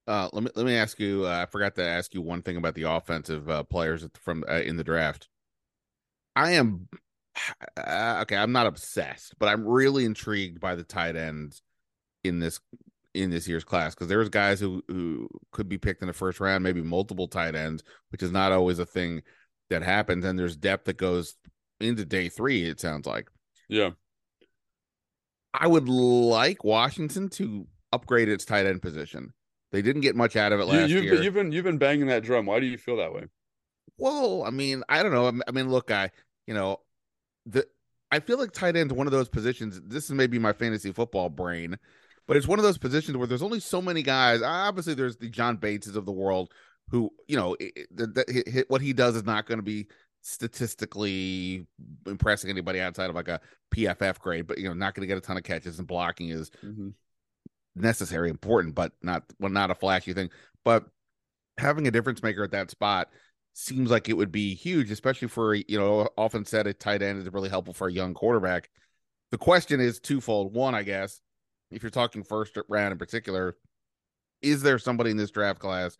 Uh, 0.06 0.28
let 0.32 0.44
me 0.44 0.50
let 0.54 0.66
me 0.66 0.76
ask 0.76 1.00
you. 1.00 1.26
Uh, 1.26 1.42
I 1.42 1.46
forgot 1.46 1.74
to 1.76 1.86
ask 1.86 2.14
you 2.14 2.22
one 2.22 2.42
thing 2.42 2.56
about 2.56 2.74
the 2.74 2.84
offensive 2.84 3.48
uh, 3.48 3.64
players 3.64 4.06
from 4.22 4.44
uh, 4.48 4.60
in 4.60 4.76
the 4.76 4.84
draft. 4.84 5.28
I 6.36 6.52
am 6.52 6.88
uh, 7.76 8.18
okay. 8.22 8.36
I'm 8.36 8.52
not 8.52 8.66
obsessed, 8.66 9.34
but 9.38 9.48
I'm 9.48 9.66
really 9.66 10.04
intrigued 10.04 10.60
by 10.60 10.74
the 10.74 10.84
tight 10.84 11.16
ends 11.16 11.62
in 12.22 12.38
this 12.38 12.60
in 13.16 13.30
this 13.30 13.48
year's 13.48 13.64
class 13.64 13.94
because 13.94 14.08
there's 14.08 14.28
guys 14.28 14.60
who 14.60 14.82
who 14.88 15.28
could 15.52 15.68
be 15.68 15.78
picked 15.78 16.02
in 16.02 16.08
the 16.08 16.12
first 16.12 16.40
round, 16.40 16.62
maybe 16.62 16.82
multiple 16.82 17.28
tight 17.28 17.54
ends, 17.54 17.82
which 18.10 18.22
is 18.22 18.30
not 18.30 18.52
always 18.52 18.78
a 18.78 18.86
thing 18.86 19.22
that 19.70 19.82
happens. 19.82 20.24
And 20.24 20.38
there's 20.38 20.56
depth 20.56 20.84
that 20.84 20.96
goes 20.96 21.34
into 21.80 22.04
day 22.04 22.28
three. 22.28 22.64
It 22.64 22.80
sounds 22.80 23.06
like. 23.06 23.28
Yeah. 23.68 23.90
I 25.52 25.66
would 25.66 25.88
like 25.88 26.64
Washington 26.64 27.28
to 27.30 27.66
upgrade 27.92 28.28
its 28.28 28.44
tight 28.44 28.66
end 28.66 28.82
position. 28.82 29.32
They 29.72 29.82
didn't 29.82 30.02
get 30.02 30.14
much 30.14 30.36
out 30.36 30.52
of 30.52 30.60
it 30.60 30.66
last 30.66 30.90
you, 30.90 30.96
have 30.96 31.04
year. 31.04 31.14
Been, 31.14 31.22
you've 31.22 31.34
been 31.34 31.52
you've 31.52 31.64
been 31.64 31.78
banging 31.78 32.06
that 32.08 32.22
drum. 32.22 32.46
Why 32.46 32.60
do 32.60 32.66
you 32.66 32.78
feel 32.78 32.96
that 32.98 33.12
way? 33.12 33.24
Well, 33.98 34.44
I 34.44 34.50
mean, 34.50 34.82
I 34.88 35.02
don't 35.02 35.12
know. 35.12 35.40
I 35.46 35.50
mean, 35.50 35.70
look, 35.70 35.90
I 35.90 36.10
you 36.46 36.54
know 36.54 36.80
the 37.46 37.66
I 38.10 38.20
feel 38.20 38.38
like 38.38 38.52
tight 38.52 38.76
end 38.76 38.92
one 38.92 39.06
of 39.06 39.12
those 39.12 39.28
positions. 39.28 39.80
This 39.84 40.04
is 40.04 40.12
maybe 40.12 40.38
my 40.38 40.52
fantasy 40.52 40.92
football 40.92 41.28
brain 41.28 41.78
but 42.26 42.36
it's 42.36 42.48
one 42.48 42.58
of 42.58 42.64
those 42.64 42.78
positions 42.78 43.16
where 43.16 43.26
there's 43.26 43.42
only 43.42 43.60
so 43.60 43.80
many 43.80 44.02
guys. 44.02 44.42
Obviously, 44.42 44.94
there's 44.94 45.16
the 45.16 45.28
John 45.28 45.58
Bateses 45.58 45.96
of 45.96 46.06
the 46.06 46.12
world 46.12 46.52
who, 46.88 47.10
you 47.28 47.36
know, 47.36 47.56
what 48.68 48.80
he 48.80 48.92
does 48.92 49.16
is 49.16 49.24
not 49.24 49.46
going 49.46 49.58
to 49.58 49.64
be 49.64 49.88
statistically 50.22 51.66
impressing 52.06 52.50
anybody 52.50 52.80
outside 52.80 53.08
of 53.10 53.16
like 53.16 53.28
a 53.28 53.40
PFF 53.72 54.18
grade, 54.18 54.46
but 54.46 54.58
you 54.58 54.64
know, 54.64 54.74
not 54.74 54.94
going 54.94 55.02
to 55.02 55.06
get 55.06 55.18
a 55.18 55.20
ton 55.20 55.36
of 55.36 55.44
catches 55.44 55.78
and 55.78 55.86
blocking 55.86 56.30
is 56.30 56.50
mm-hmm. 56.64 56.88
necessary, 57.74 58.28
important, 58.28 58.74
but 58.74 58.92
not 59.02 59.22
well, 59.38 59.52
not 59.52 59.70
a 59.70 59.74
flashy 59.74 60.12
thing. 60.12 60.30
But 60.64 60.84
having 61.58 61.86
a 61.86 61.92
difference 61.92 62.22
maker 62.22 62.42
at 62.42 62.50
that 62.50 62.70
spot 62.70 63.08
seems 63.54 63.90
like 63.90 64.08
it 64.08 64.16
would 64.16 64.32
be 64.32 64.54
huge, 64.54 64.90
especially 64.90 65.28
for 65.28 65.54
you 65.54 65.78
know, 65.78 66.08
often 66.18 66.44
said 66.44 66.66
a 66.66 66.74
tight 66.74 67.02
end 67.02 67.20
is 67.20 67.32
really 67.32 67.48
helpful 67.48 67.74
for 67.74 67.88
a 67.88 67.92
young 67.92 68.12
quarterback. 68.12 68.68
The 69.30 69.38
question 69.38 69.80
is 69.80 70.00
twofold. 70.00 70.54
One, 70.54 70.74
I 70.74 70.82
guess, 70.82 71.20
if 71.70 71.82
you're 71.82 71.90
talking 71.90 72.22
first 72.22 72.56
round 72.68 72.92
in 72.92 72.98
particular, 72.98 73.56
is 74.42 74.62
there 74.62 74.78
somebody 74.78 75.10
in 75.10 75.16
this 75.16 75.30
draft 75.30 75.58
class 75.58 75.96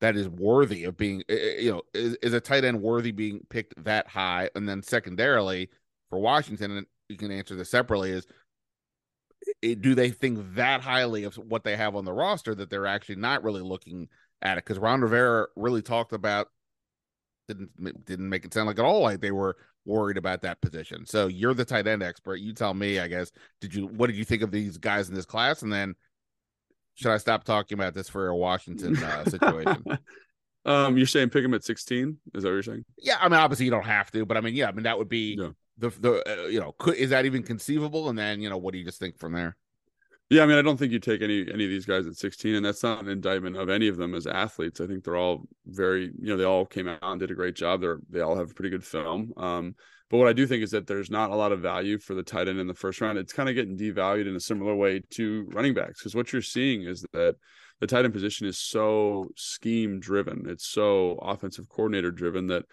that 0.00 0.16
is 0.16 0.28
worthy 0.28 0.84
of 0.84 0.96
being, 0.96 1.22
eh, 1.28 1.34
eh, 1.34 1.60
you 1.60 1.70
know, 1.70 1.82
is, 1.94 2.16
is 2.22 2.32
a 2.32 2.40
tight 2.40 2.64
end 2.64 2.80
worthy 2.80 3.12
being 3.12 3.40
picked 3.50 3.82
that 3.84 4.08
high? 4.08 4.50
And 4.54 4.68
then 4.68 4.82
secondarily 4.82 5.70
for 6.08 6.18
Washington, 6.18 6.70
and 6.70 6.86
you 7.08 7.16
can 7.16 7.30
answer 7.30 7.54
this 7.54 7.70
separately, 7.70 8.12
is 8.12 8.26
do 9.62 9.94
they 9.94 10.10
think 10.10 10.54
that 10.54 10.80
highly 10.80 11.24
of 11.24 11.34
what 11.34 11.64
they 11.64 11.76
have 11.76 11.96
on 11.96 12.04
the 12.04 12.12
roster 12.12 12.54
that 12.54 12.70
they're 12.70 12.86
actually 12.86 13.16
not 13.16 13.42
really 13.42 13.62
looking 13.62 14.08
at 14.42 14.58
it? 14.58 14.64
Because 14.64 14.78
Ron 14.78 15.00
Rivera 15.00 15.46
really 15.56 15.82
talked 15.82 16.12
about 16.12 16.48
didn't 17.48 18.04
didn't 18.04 18.28
make 18.28 18.44
it 18.44 18.54
sound 18.54 18.68
like 18.68 18.78
at 18.78 18.84
all 18.84 19.02
like 19.02 19.20
they 19.20 19.32
were 19.32 19.56
worried 19.84 20.16
about 20.16 20.42
that 20.42 20.60
position. 20.60 21.06
So 21.06 21.26
you're 21.26 21.54
the 21.54 21.64
tight 21.64 21.86
end 21.86 22.02
expert. 22.02 22.36
You 22.36 22.52
tell 22.52 22.74
me, 22.74 22.98
I 22.98 23.08
guess. 23.08 23.30
Did 23.60 23.74
you 23.74 23.86
what 23.86 24.08
did 24.08 24.16
you 24.16 24.24
think 24.24 24.42
of 24.42 24.50
these 24.50 24.78
guys 24.78 25.08
in 25.08 25.14
this 25.14 25.26
class? 25.26 25.62
And 25.62 25.72
then 25.72 25.94
should 26.94 27.12
I 27.12 27.18
stop 27.18 27.44
talking 27.44 27.78
about 27.78 27.94
this 27.94 28.08
for 28.08 28.28
a 28.28 28.36
Washington 28.36 28.96
uh, 29.02 29.24
situation? 29.28 29.84
um, 30.64 30.96
you're 30.96 31.06
saying 31.06 31.30
pick 31.30 31.44
him 31.44 31.54
at 31.54 31.64
16? 31.64 32.18
Is 32.34 32.42
that 32.42 32.48
what 32.48 32.52
you're 32.52 32.62
saying? 32.62 32.84
Yeah, 32.98 33.16
I 33.20 33.28
mean, 33.28 33.38
obviously 33.38 33.64
you 33.64 33.70
don't 33.70 33.86
have 33.86 34.10
to, 34.12 34.26
but 34.26 34.36
I 34.36 34.40
mean, 34.40 34.54
yeah, 34.54 34.68
I 34.68 34.72
mean 34.72 34.84
that 34.84 34.98
would 34.98 35.08
be 35.08 35.36
yeah. 35.40 35.50
the 35.78 35.90
the 35.90 36.44
uh, 36.44 36.46
you 36.46 36.60
know, 36.60 36.74
could 36.78 36.96
is 36.96 37.10
that 37.10 37.24
even 37.24 37.42
conceivable? 37.42 38.08
And 38.08 38.18
then 38.18 38.40
you 38.40 38.50
know, 38.50 38.58
what 38.58 38.72
do 38.72 38.78
you 38.78 38.84
just 38.84 38.98
think 38.98 39.18
from 39.18 39.32
there? 39.32 39.56
Yeah, 40.30 40.44
I 40.44 40.46
mean, 40.46 40.58
I 40.58 40.62
don't 40.62 40.76
think 40.76 40.92
you 40.92 41.00
take 41.00 41.22
any 41.22 41.40
any 41.52 41.64
of 41.64 41.70
these 41.70 41.86
guys 41.86 42.06
at 42.06 42.16
16, 42.16 42.54
and 42.54 42.64
that's 42.64 42.84
not 42.84 43.02
an 43.02 43.08
indictment 43.08 43.56
of 43.56 43.68
any 43.68 43.88
of 43.88 43.96
them 43.96 44.14
as 44.14 44.28
athletes. 44.28 44.80
I 44.80 44.86
think 44.86 45.02
they're 45.02 45.16
all 45.16 45.42
very, 45.66 46.04
you 46.04 46.28
know, 46.28 46.36
they 46.36 46.44
all 46.44 46.64
came 46.64 46.86
out 46.86 47.00
and 47.02 47.18
did 47.18 47.32
a 47.32 47.34
great 47.34 47.56
job. 47.56 47.80
They're 47.80 47.98
they 48.08 48.20
all 48.20 48.36
have 48.36 48.52
a 48.52 48.54
pretty 48.54 48.70
good 48.70 48.84
film. 48.84 49.32
Um, 49.36 49.74
but 50.08 50.18
what 50.18 50.28
I 50.28 50.32
do 50.32 50.46
think 50.46 50.62
is 50.62 50.70
that 50.70 50.86
there's 50.86 51.10
not 51.10 51.30
a 51.30 51.34
lot 51.34 51.50
of 51.50 51.60
value 51.60 51.98
for 51.98 52.14
the 52.14 52.22
tight 52.22 52.46
end 52.46 52.60
in 52.60 52.68
the 52.68 52.74
first 52.74 53.00
round. 53.00 53.18
It's 53.18 53.32
kind 53.32 53.48
of 53.48 53.56
getting 53.56 53.76
devalued 53.76 54.28
in 54.28 54.36
a 54.36 54.40
similar 54.40 54.74
way 54.74 55.02
to 55.10 55.48
running 55.52 55.74
backs 55.74 56.00
because 56.00 56.14
what 56.14 56.32
you're 56.32 56.42
seeing 56.42 56.82
is 56.82 57.04
that 57.12 57.34
the 57.80 57.86
tight 57.88 58.04
end 58.04 58.14
position 58.14 58.46
is 58.46 58.58
so 58.58 59.30
scheme 59.36 59.98
driven. 59.98 60.44
It's 60.48 60.68
so 60.68 61.18
offensive 61.22 61.68
coordinator 61.68 62.12
driven 62.12 62.46
that 62.48 62.66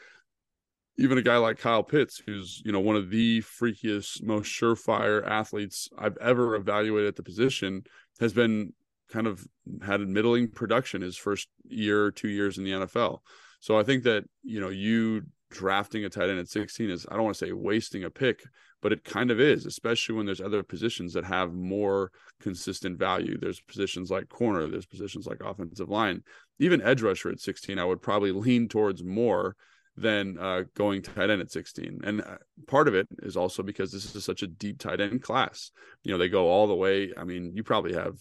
even 0.98 1.18
a 1.18 1.22
guy 1.22 1.38
like 1.38 1.60
Kyle 1.60 1.84
Pitts, 1.84 2.22
who's 2.26 2.62
you 2.66 2.72
know 2.72 2.80
one 2.80 2.96
of 2.96 3.10
the 3.10 3.42
freakiest, 3.42 4.24
most 4.24 4.48
surefire 4.48 5.26
athletes 5.28 5.90
I've 5.98 6.18
ever 6.18 6.56
evaluated 6.56 7.10
at 7.10 7.16
the 7.16 7.24
position, 7.24 7.84
has 8.20 8.34
been 8.34 8.74
kind 9.12 9.28
of 9.28 9.46
had 9.86 10.02
middling 10.02 10.50
production 10.50 11.02
his 11.02 11.18
first 11.18 11.48
year 11.68 12.12
two 12.12 12.30
years 12.30 12.58
in 12.58 12.64
the 12.64 12.72
NFL. 12.72 13.20
So 13.60 13.80
I 13.80 13.84
think 13.84 14.04
that 14.04 14.26
you 14.44 14.60
know 14.60 14.70
you 14.70 15.24
drafting 15.50 16.04
a 16.04 16.10
tight 16.10 16.30
end 16.30 16.40
at 16.40 16.50
16 16.50 16.90
is 16.90 17.06
I 17.10 17.16
don't 17.16 17.24
want 17.24 17.38
to 17.38 17.46
say 17.46 17.52
wasting 17.52 18.04
a 18.04 18.10
pick, 18.10 18.44
but 18.82 18.92
it 18.92 19.04
kind 19.04 19.32
of 19.32 19.40
is, 19.40 19.66
especially 19.66 20.16
when 20.16 20.26
there's 20.26 20.42
other 20.42 20.64
positions 20.64 21.14
that 21.14 21.24
have 21.24 21.54
more 21.54 22.12
consistent 22.42 23.00
value. 23.00 23.38
There's 23.38 23.62
positions 23.62 24.12
like 24.12 24.30
corner, 24.30 24.68
there's 24.68 24.86
positions 24.86 25.26
like 25.26 25.42
offensive 25.44 25.90
line, 25.90 26.24
even 26.60 26.82
edge 26.82 27.02
rusher 27.02 27.30
at 27.30 27.40
16. 27.40 27.80
I 27.80 27.86
would 27.86 28.02
probably 28.02 28.32
lean 28.32 28.68
towards 28.68 29.04
more 29.04 29.56
than 29.98 30.38
uh, 30.38 30.64
going 30.76 31.02
tight 31.02 31.32
end 31.32 31.42
at 31.42 31.52
16. 31.52 32.02
And 32.04 32.22
uh, 32.22 32.38
part 32.68 32.88
of 32.88 32.94
it 32.94 33.08
is 33.24 33.36
also 33.36 33.64
because 33.64 33.92
this 33.92 34.16
is 34.16 34.24
such 34.24 34.44
a 34.44 34.48
deep 34.48 34.78
tight 34.78 35.02
end 35.02 35.24
class. 35.24 35.72
You 36.04 36.12
know, 36.12 36.20
they 36.20 36.30
go 36.30 36.48
all 36.48 36.68
the 36.68 36.76
way. 36.76 37.12
I 37.18 37.24
mean, 37.24 37.52
you 37.56 37.64
probably 37.64 37.94
have, 37.94 38.16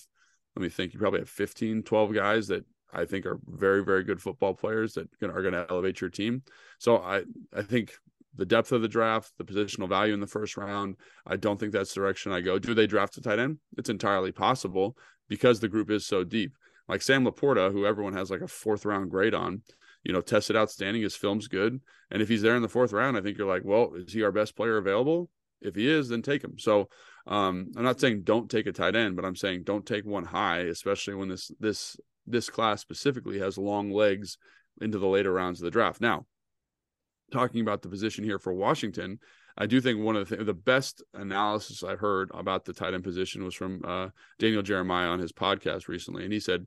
let 0.56 0.62
me 0.62 0.70
think, 0.70 0.94
you 0.94 0.98
probably 0.98 1.20
have 1.20 1.28
15, 1.28 1.82
12 1.82 2.14
guys 2.14 2.48
that 2.48 2.64
I 2.92 3.04
think 3.04 3.26
are 3.26 3.38
very, 3.46 3.84
very 3.84 4.04
good 4.04 4.22
football 4.22 4.54
players 4.54 4.94
that 4.94 5.08
are 5.22 5.42
going 5.42 5.52
to 5.52 5.66
elevate 5.68 6.00
your 6.00 6.08
team. 6.08 6.42
So 6.78 6.96
I, 6.96 7.24
I 7.54 7.62
think 7.62 7.92
the 8.34 8.46
depth 8.46 8.72
of 8.72 8.80
the 8.80 8.88
draft, 8.88 9.32
the 9.36 9.44
positional 9.44 9.88
value 9.88 10.14
in 10.14 10.20
the 10.20 10.26
first 10.26 10.56
round, 10.56 10.96
I 11.26 11.36
don't 11.36 11.60
think 11.60 11.72
that's 11.72 11.92
the 11.92 12.00
direction 12.00 12.32
I 12.32 12.40
go. 12.40 12.58
Do 12.58 12.74
they 12.74 12.86
draft 12.86 13.18
a 13.18 13.20
tight 13.20 13.38
end? 13.38 13.58
It's 13.76 13.90
entirely 13.90 14.32
possible 14.32 14.96
because 15.28 15.60
the 15.60 15.68
group 15.68 15.90
is 15.90 16.06
so 16.06 16.24
deep. 16.24 16.52
Like 16.88 17.02
Sam 17.02 17.24
LaPorta, 17.24 17.72
who 17.72 17.86
everyone 17.86 18.14
has 18.14 18.30
like 18.30 18.40
a 18.40 18.48
fourth 18.48 18.84
round 18.84 19.10
grade 19.10 19.34
on, 19.34 19.62
you 20.04 20.12
know, 20.12 20.20
tested 20.20 20.56
outstanding. 20.56 21.02
His 21.02 21.16
film's 21.16 21.48
good. 21.48 21.80
And 22.10 22.22
if 22.22 22.28
he's 22.28 22.42
there 22.42 22.56
in 22.56 22.62
the 22.62 22.68
fourth 22.68 22.92
round, 22.92 23.16
I 23.16 23.20
think 23.20 23.38
you're 23.38 23.48
like, 23.48 23.64
well, 23.64 23.92
is 23.96 24.12
he 24.12 24.22
our 24.22 24.32
best 24.32 24.56
player 24.56 24.76
available? 24.76 25.28
If 25.60 25.74
he 25.74 25.88
is, 25.88 26.08
then 26.08 26.22
take 26.22 26.44
him. 26.44 26.58
So 26.58 26.88
um, 27.26 27.72
I'm 27.76 27.82
not 27.82 27.98
saying 27.98 28.22
don't 28.22 28.50
take 28.50 28.66
a 28.66 28.72
tight 28.72 28.94
end, 28.94 29.16
but 29.16 29.24
I'm 29.24 29.36
saying 29.36 29.64
don't 29.64 29.86
take 29.86 30.04
one 30.04 30.24
high, 30.24 30.60
especially 30.60 31.14
when 31.14 31.28
this 31.28 31.50
this 31.58 31.96
this 32.26 32.50
class 32.50 32.80
specifically 32.80 33.38
has 33.38 33.56
long 33.56 33.90
legs 33.90 34.38
into 34.80 34.98
the 34.98 35.06
later 35.06 35.32
rounds 35.32 35.60
of 35.60 35.64
the 35.64 35.70
draft. 35.70 36.00
Now, 36.00 36.26
talking 37.32 37.60
about 37.60 37.82
the 37.82 37.88
position 37.88 38.24
here 38.24 38.38
for 38.38 38.52
Washington, 38.52 39.18
I 39.56 39.66
do 39.66 39.80
think 39.80 40.00
one 40.00 40.16
of 40.16 40.28
the 40.28 40.36
th- 40.36 40.46
the 40.46 40.54
best 40.54 41.02
analysis 41.14 41.82
I 41.82 41.96
heard 41.96 42.30
about 42.34 42.64
the 42.64 42.72
tight 42.72 42.94
end 42.94 43.04
position 43.04 43.44
was 43.44 43.54
from 43.54 43.80
uh, 43.84 44.08
Daniel 44.38 44.62
Jeremiah 44.62 45.08
on 45.08 45.18
his 45.18 45.32
podcast 45.32 45.88
recently, 45.88 46.24
and 46.24 46.32
he 46.32 46.40
said 46.40 46.66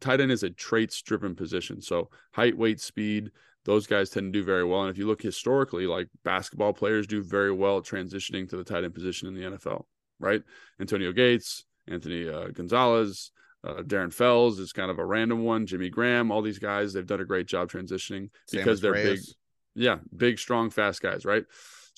tight 0.00 0.20
end 0.20 0.30
is 0.30 0.42
a 0.42 0.50
traits 0.50 1.00
driven 1.02 1.34
position. 1.34 1.80
So 1.80 2.10
height, 2.32 2.56
weight, 2.56 2.80
speed, 2.80 3.30
those 3.64 3.86
guys 3.86 4.10
tend 4.10 4.32
to 4.32 4.38
do 4.38 4.44
very 4.44 4.64
well. 4.64 4.82
And 4.82 4.90
if 4.90 4.98
you 4.98 5.06
look 5.06 5.22
historically, 5.22 5.86
like 5.86 6.08
basketball 6.24 6.72
players 6.72 7.06
do 7.06 7.22
very 7.22 7.52
well 7.52 7.80
transitioning 7.82 8.48
to 8.50 8.56
the 8.56 8.64
tight 8.64 8.84
end 8.84 8.94
position 8.94 9.28
in 9.28 9.34
the 9.34 9.56
NFL, 9.56 9.84
right? 10.20 10.42
Antonio 10.80 11.12
Gates, 11.12 11.64
Anthony 11.86 12.28
uh, 12.28 12.48
Gonzalez, 12.48 13.32
uh, 13.66 13.82
Darren 13.82 14.12
Fells 14.12 14.58
is 14.58 14.72
kind 14.72 14.90
of 14.90 14.98
a 14.98 15.04
random 15.04 15.42
one. 15.42 15.66
Jimmy 15.66 15.90
Graham, 15.90 16.30
all 16.30 16.42
these 16.42 16.58
guys, 16.60 16.92
they've 16.92 17.06
done 17.06 17.20
a 17.20 17.24
great 17.24 17.46
job 17.46 17.68
transitioning 17.70 18.30
because 18.50 18.80
they're 18.80 18.92
Reyes. 18.92 19.34
big. 19.74 19.84
Yeah, 19.84 19.98
big, 20.16 20.38
strong, 20.38 20.70
fast 20.70 21.02
guys, 21.02 21.24
right? 21.24 21.44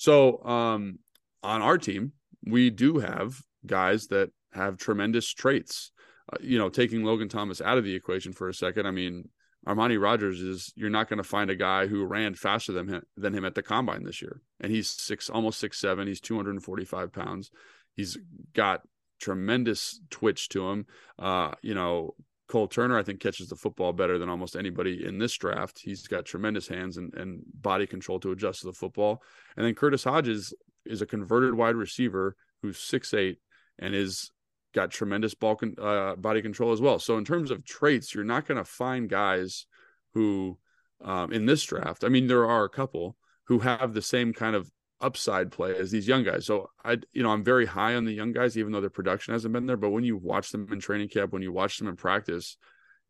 So 0.01 0.43
um, 0.43 0.97
on 1.43 1.61
our 1.61 1.77
team, 1.77 2.13
we 2.43 2.71
do 2.71 2.97
have 2.97 3.39
guys 3.67 4.07
that 4.07 4.31
have 4.51 4.77
tremendous 4.77 5.31
traits. 5.31 5.91
Uh, 6.33 6.37
you 6.41 6.57
know, 6.57 6.69
taking 6.69 7.03
Logan 7.03 7.29
Thomas 7.29 7.61
out 7.61 7.77
of 7.77 7.83
the 7.83 7.93
equation 7.93 8.33
for 8.33 8.49
a 8.49 8.53
second, 8.53 8.87
I 8.87 8.91
mean, 8.91 9.29
Armani 9.67 10.01
Rogers 10.01 10.41
is 10.41 10.73
you're 10.75 10.89
not 10.89 11.07
going 11.07 11.17
to 11.17 11.23
find 11.23 11.51
a 11.51 11.55
guy 11.55 11.85
who 11.85 12.03
ran 12.03 12.33
faster 12.33 12.71
than 12.71 12.87
him 12.87 13.03
than 13.15 13.35
him 13.35 13.45
at 13.45 13.53
the 13.53 13.61
combine 13.61 14.03
this 14.03 14.23
year, 14.23 14.41
and 14.59 14.71
he's 14.71 14.89
six 14.89 15.29
almost 15.29 15.59
six 15.59 15.79
seven. 15.79 16.07
He's 16.07 16.19
245 16.19 17.13
pounds. 17.13 17.51
He's 17.95 18.17
got 18.55 18.81
tremendous 19.19 20.01
twitch 20.09 20.49
to 20.49 20.67
him. 20.67 20.87
Uh, 21.19 21.51
you 21.61 21.75
know, 21.75 22.15
Cole 22.51 22.67
Turner, 22.67 22.99
I 22.99 23.03
think, 23.03 23.21
catches 23.21 23.47
the 23.47 23.55
football 23.55 23.93
better 23.93 24.17
than 24.19 24.29
almost 24.29 24.55
anybody 24.55 25.05
in 25.05 25.17
this 25.17 25.33
draft. 25.37 25.79
He's 25.79 26.07
got 26.07 26.25
tremendous 26.25 26.67
hands 26.67 26.97
and, 26.97 27.13
and 27.13 27.41
body 27.53 27.87
control 27.87 28.19
to 28.19 28.31
adjust 28.31 28.61
to 28.61 28.67
the 28.67 28.73
football. 28.73 29.23
And 29.55 29.65
then 29.65 29.73
Curtis 29.73 30.03
Hodges 30.03 30.53
is 30.85 31.01
a 31.01 31.05
converted 31.05 31.53
wide 31.53 31.75
receiver 31.75 32.35
who's 32.61 32.77
six 32.77 33.13
eight 33.13 33.39
and 33.79 33.95
is 33.95 34.31
got 34.73 34.91
tremendous 34.91 35.33
ball 35.33 35.55
con- 35.55 35.75
uh, 35.81 36.15
body 36.15 36.41
control 36.41 36.71
as 36.73 36.81
well. 36.81 36.99
So 36.99 37.17
in 37.17 37.25
terms 37.25 37.51
of 37.51 37.65
traits, 37.65 38.13
you're 38.13 38.23
not 38.23 38.47
going 38.47 38.57
to 38.57 38.65
find 38.65 39.09
guys 39.09 39.65
who 40.13 40.57
um, 41.03 41.31
in 41.31 41.45
this 41.45 41.63
draft. 41.63 42.03
I 42.03 42.09
mean, 42.09 42.27
there 42.27 42.47
are 42.47 42.65
a 42.65 42.69
couple 42.69 43.15
who 43.45 43.59
have 43.59 43.93
the 43.93 44.01
same 44.01 44.33
kind 44.33 44.55
of 44.55 44.69
upside 45.01 45.51
play 45.51 45.75
as 45.75 45.91
these 45.91 46.07
young 46.07 46.23
guys. 46.23 46.45
So 46.45 46.69
I, 46.83 46.97
you 47.13 47.23
know, 47.23 47.31
I'm 47.31 47.43
very 47.43 47.65
high 47.65 47.95
on 47.95 48.05
the 48.05 48.13
young 48.13 48.31
guys, 48.31 48.57
even 48.57 48.71
though 48.71 48.81
their 48.81 48.89
production 48.89 49.33
hasn't 49.33 49.53
been 49.53 49.65
there. 49.65 49.77
But 49.77 49.89
when 49.89 50.03
you 50.03 50.17
watch 50.17 50.51
them 50.51 50.67
in 50.71 50.79
training 50.79 51.09
camp, 51.09 51.33
when 51.33 51.41
you 51.41 51.51
watch 51.51 51.77
them 51.77 51.87
in 51.87 51.95
practice, 51.95 52.57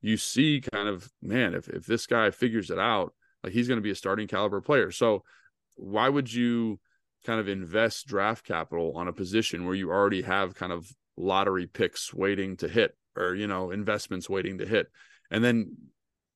you 0.02 0.18
see 0.18 0.62
kind 0.74 0.88
of 0.88 1.10
man, 1.22 1.54
if 1.54 1.68
if 1.68 1.86
this 1.86 2.08
guy 2.08 2.32
figures 2.32 2.72
it 2.72 2.80
out, 2.80 3.14
like 3.44 3.54
he's 3.54 3.68
going 3.68 3.78
to 3.78 3.84
be 3.84 3.92
a 3.92 3.96
starting 3.96 4.28
caliber 4.28 4.62
player. 4.62 4.92
So 4.92 5.24
why 5.76 6.10
would 6.10 6.32
you 6.32 6.80
kind 7.26 7.39
of 7.39 7.48
invest 7.48 8.08
draft 8.08 8.46
capital 8.46 8.94
on 8.96 9.08
a 9.08 9.14
position 9.14 9.66
where 9.66 9.76
you 9.76 9.89
already 9.89 10.24
have 10.24 10.56
kind 10.56 10.72
of 10.72 10.92
lottery 11.18 11.68
picks 11.68 12.14
waiting 12.14 12.58
to 12.58 12.68
hit 12.68 12.96
or 13.16 13.36
you 13.36 13.48
know 13.48 13.72
investments 13.72 14.30
waiting 14.30 14.58
to 14.58 14.66
hit 14.66 14.88
and 15.30 15.44
then 15.44 15.76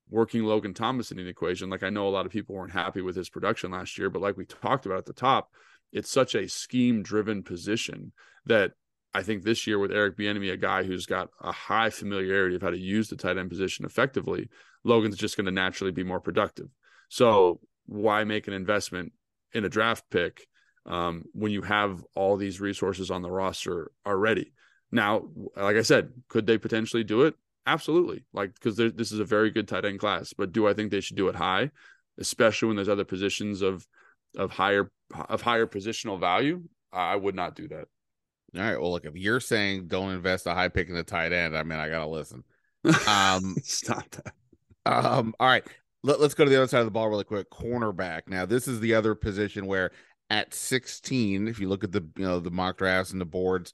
working 0.08 0.44
Logan 0.44 0.74
Thomas 0.74 1.10
in 1.10 1.16
the 1.16 1.28
equation 1.28 1.70
like 1.70 1.82
I 1.82 1.90
know 1.90 2.08
a 2.08 2.10
lot 2.10 2.26
of 2.26 2.32
people 2.32 2.54
weren't 2.54 2.72
happy 2.72 3.00
with 3.00 3.16
his 3.16 3.28
production 3.28 3.70
last 3.70 3.98
year 3.98 4.10
but 4.10 4.22
like 4.22 4.36
we 4.36 4.44
talked 4.44 4.86
about 4.86 4.98
at 4.98 5.06
the 5.06 5.12
top 5.12 5.50
it's 5.92 6.10
such 6.10 6.34
a 6.34 6.48
scheme 6.48 7.02
driven 7.02 7.42
position 7.42 8.12
that 8.46 8.72
I 9.14 9.22
think 9.22 9.42
this 9.42 9.66
year 9.66 9.78
with 9.78 9.92
Eric 9.92 10.16
Bieniemy 10.18 10.52
a 10.52 10.56
guy 10.56 10.82
who's 10.82 11.06
got 11.06 11.30
a 11.40 11.52
high 11.52 11.90
familiarity 11.90 12.56
of 12.56 12.62
how 12.62 12.70
to 12.70 12.78
use 12.78 13.08
the 13.08 13.16
tight 13.16 13.38
end 13.38 13.50
position 13.50 13.84
effectively 13.84 14.48
Logan's 14.84 15.16
just 15.16 15.36
going 15.36 15.46
to 15.46 15.52
naturally 15.52 15.92
be 15.92 16.04
more 16.04 16.20
productive 16.20 16.68
so 17.08 17.60
why 17.86 18.24
make 18.24 18.48
an 18.48 18.54
investment 18.54 19.12
in 19.52 19.64
a 19.64 19.68
draft 19.68 20.04
pick 20.10 20.46
um, 20.86 21.24
when 21.32 21.50
you 21.50 21.62
have 21.62 22.04
all 22.14 22.36
these 22.36 22.60
resources 22.60 23.10
on 23.10 23.22
the 23.22 23.30
roster 23.30 23.90
already 24.06 24.52
now, 24.92 25.28
like 25.56 25.76
I 25.76 25.82
said, 25.82 26.12
could 26.28 26.46
they 26.46 26.58
potentially 26.58 27.04
do 27.04 27.22
it? 27.22 27.34
Absolutely. 27.66 28.24
Like 28.32 28.54
because 28.54 28.76
this 28.76 29.10
is 29.12 29.18
a 29.18 29.24
very 29.24 29.50
good 29.50 29.66
tight 29.66 29.84
end 29.84 29.98
class, 29.98 30.32
but 30.32 30.52
do 30.52 30.68
I 30.68 30.72
think 30.72 30.90
they 30.90 31.00
should 31.00 31.16
do 31.16 31.28
it 31.28 31.34
high, 31.34 31.70
especially 32.18 32.68
when 32.68 32.76
there's 32.76 32.88
other 32.88 33.04
positions 33.04 33.60
of 33.60 33.86
of 34.36 34.52
higher 34.52 34.90
of 35.28 35.42
higher 35.42 35.66
positional 35.66 36.18
value? 36.20 36.62
I 36.92 37.16
would 37.16 37.34
not 37.34 37.56
do 37.56 37.66
that. 37.68 37.88
All 38.56 38.62
right. 38.62 38.80
Well, 38.80 38.92
look, 38.92 39.04
if 39.04 39.16
you're 39.16 39.40
saying 39.40 39.88
don't 39.88 40.12
invest 40.12 40.46
a 40.46 40.54
high 40.54 40.68
pick 40.68 40.88
in 40.88 40.94
the 40.94 41.02
tight 41.02 41.32
end, 41.32 41.56
I 41.56 41.64
mean, 41.64 41.78
I 41.78 41.88
gotta 41.88 42.08
listen. 42.08 42.44
Um, 43.08 43.56
stop 43.64 44.08
that. 44.10 44.32
Um, 44.86 45.34
all 45.40 45.48
right. 45.48 45.66
Let, 46.04 46.20
let's 46.20 46.34
go 46.34 46.44
to 46.44 46.50
the 46.50 46.56
other 46.56 46.68
side 46.68 46.78
of 46.78 46.84
the 46.84 46.92
ball 46.92 47.08
really 47.08 47.24
quick. 47.24 47.50
Cornerback. 47.50 48.22
Now, 48.28 48.46
this 48.46 48.68
is 48.68 48.78
the 48.78 48.94
other 48.94 49.16
position 49.16 49.66
where 49.66 49.90
at 50.30 50.54
16, 50.54 51.48
if 51.48 51.58
you 51.58 51.68
look 51.68 51.82
at 51.82 51.90
the 51.90 52.06
you 52.16 52.24
know 52.24 52.38
the 52.38 52.52
mock 52.52 52.78
drafts 52.78 53.10
and 53.10 53.20
the 53.20 53.24
boards, 53.26 53.72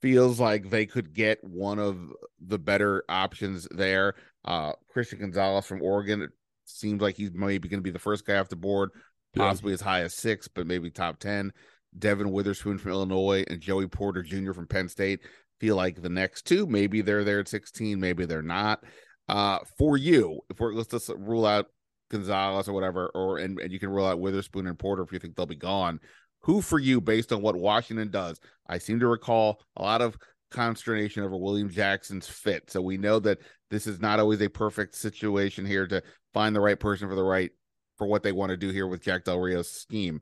feels 0.00 0.38
like 0.38 0.70
they 0.70 0.86
could 0.86 1.12
get 1.12 1.42
one 1.42 1.78
of 1.78 2.12
the 2.40 2.58
better 2.58 3.04
options 3.08 3.66
there. 3.70 4.14
Uh, 4.44 4.72
Christian 4.88 5.18
Gonzalez 5.18 5.66
from 5.66 5.82
Oregon 5.82 6.22
it 6.22 6.30
seems 6.64 7.00
like 7.00 7.16
he's 7.16 7.32
maybe 7.32 7.68
going 7.68 7.80
to 7.80 7.84
be 7.84 7.90
the 7.90 7.98
first 7.98 8.26
guy 8.26 8.36
off 8.36 8.48
the 8.48 8.56
board, 8.56 8.90
possibly 9.34 9.72
yeah. 9.72 9.74
as 9.74 9.80
high 9.80 10.02
as 10.02 10.14
six, 10.14 10.48
but 10.48 10.66
maybe 10.66 10.90
top 10.90 11.18
10. 11.18 11.52
Devon 11.98 12.30
Witherspoon 12.30 12.78
from 12.78 12.92
Illinois 12.92 13.44
and 13.48 13.60
Joey 13.60 13.88
Porter 13.88 14.22
Jr. 14.22 14.52
from 14.52 14.66
Penn 14.66 14.88
State 14.88 15.20
feel 15.58 15.76
like 15.76 16.00
the 16.00 16.08
next 16.08 16.42
two. 16.42 16.66
Maybe 16.66 17.00
they're 17.00 17.24
there 17.24 17.40
at 17.40 17.48
16, 17.48 17.98
maybe 17.98 18.26
they're 18.26 18.42
not. 18.42 18.84
Uh, 19.28 19.58
for 19.76 19.96
you, 19.96 20.40
if 20.50 20.58
we're 20.60 20.72
let's 20.72 20.90
just 20.90 21.10
rule 21.16 21.44
out 21.44 21.66
Gonzalez 22.10 22.68
or 22.68 22.72
whatever, 22.72 23.10
or 23.14 23.38
and, 23.38 23.58
and 23.60 23.72
you 23.72 23.78
can 23.78 23.90
rule 23.90 24.06
out 24.06 24.20
Witherspoon 24.20 24.66
and 24.66 24.78
Porter 24.78 25.02
if 25.02 25.12
you 25.12 25.18
think 25.18 25.36
they'll 25.36 25.46
be 25.46 25.56
gone. 25.56 26.00
Who 26.42 26.62
for 26.62 26.78
you, 26.78 27.00
based 27.00 27.32
on 27.32 27.42
what 27.42 27.56
Washington 27.56 28.10
does? 28.10 28.40
I 28.66 28.78
seem 28.78 29.00
to 29.00 29.08
recall 29.08 29.60
a 29.76 29.82
lot 29.82 30.00
of 30.00 30.16
consternation 30.50 31.22
over 31.22 31.36
William 31.36 31.70
Jackson's 31.70 32.28
fit. 32.28 32.70
So 32.70 32.80
we 32.80 32.96
know 32.96 33.18
that 33.20 33.38
this 33.70 33.86
is 33.86 34.00
not 34.00 34.20
always 34.20 34.40
a 34.40 34.48
perfect 34.48 34.94
situation 34.94 35.66
here 35.66 35.86
to 35.88 36.02
find 36.32 36.54
the 36.54 36.60
right 36.60 36.78
person 36.78 37.08
for 37.08 37.14
the 37.14 37.24
right 37.24 37.50
for 37.96 38.06
what 38.06 38.22
they 38.22 38.32
want 38.32 38.50
to 38.50 38.56
do 38.56 38.70
here 38.70 38.86
with 38.86 39.02
Jack 39.02 39.24
Del 39.24 39.38
Rio's 39.38 39.70
scheme. 39.70 40.20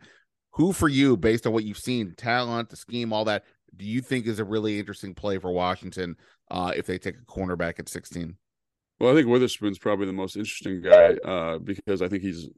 Who 0.52 0.72
for 0.72 0.88
you, 0.88 1.16
based 1.16 1.46
on 1.46 1.52
what 1.52 1.64
you've 1.64 1.78
seen, 1.78 2.14
talent, 2.16 2.70
the 2.70 2.76
scheme, 2.76 3.12
all 3.12 3.26
that, 3.26 3.44
do 3.76 3.84
you 3.84 4.00
think 4.00 4.26
is 4.26 4.38
a 4.38 4.44
really 4.44 4.78
interesting 4.78 5.14
play 5.14 5.38
for 5.38 5.52
Washington 5.52 6.16
uh, 6.50 6.72
if 6.74 6.86
they 6.86 6.98
take 6.98 7.16
a 7.16 7.30
cornerback 7.30 7.78
at 7.78 7.90
16? 7.90 8.36
Well, 8.98 9.12
I 9.12 9.14
think 9.14 9.28
Witherspoon's 9.28 9.78
probably 9.78 10.06
the 10.06 10.14
most 10.14 10.36
interesting 10.36 10.80
guy 10.80 11.16
uh, 11.28 11.58
because 11.58 12.00
I 12.00 12.08
think 12.08 12.22
he's 12.22 12.48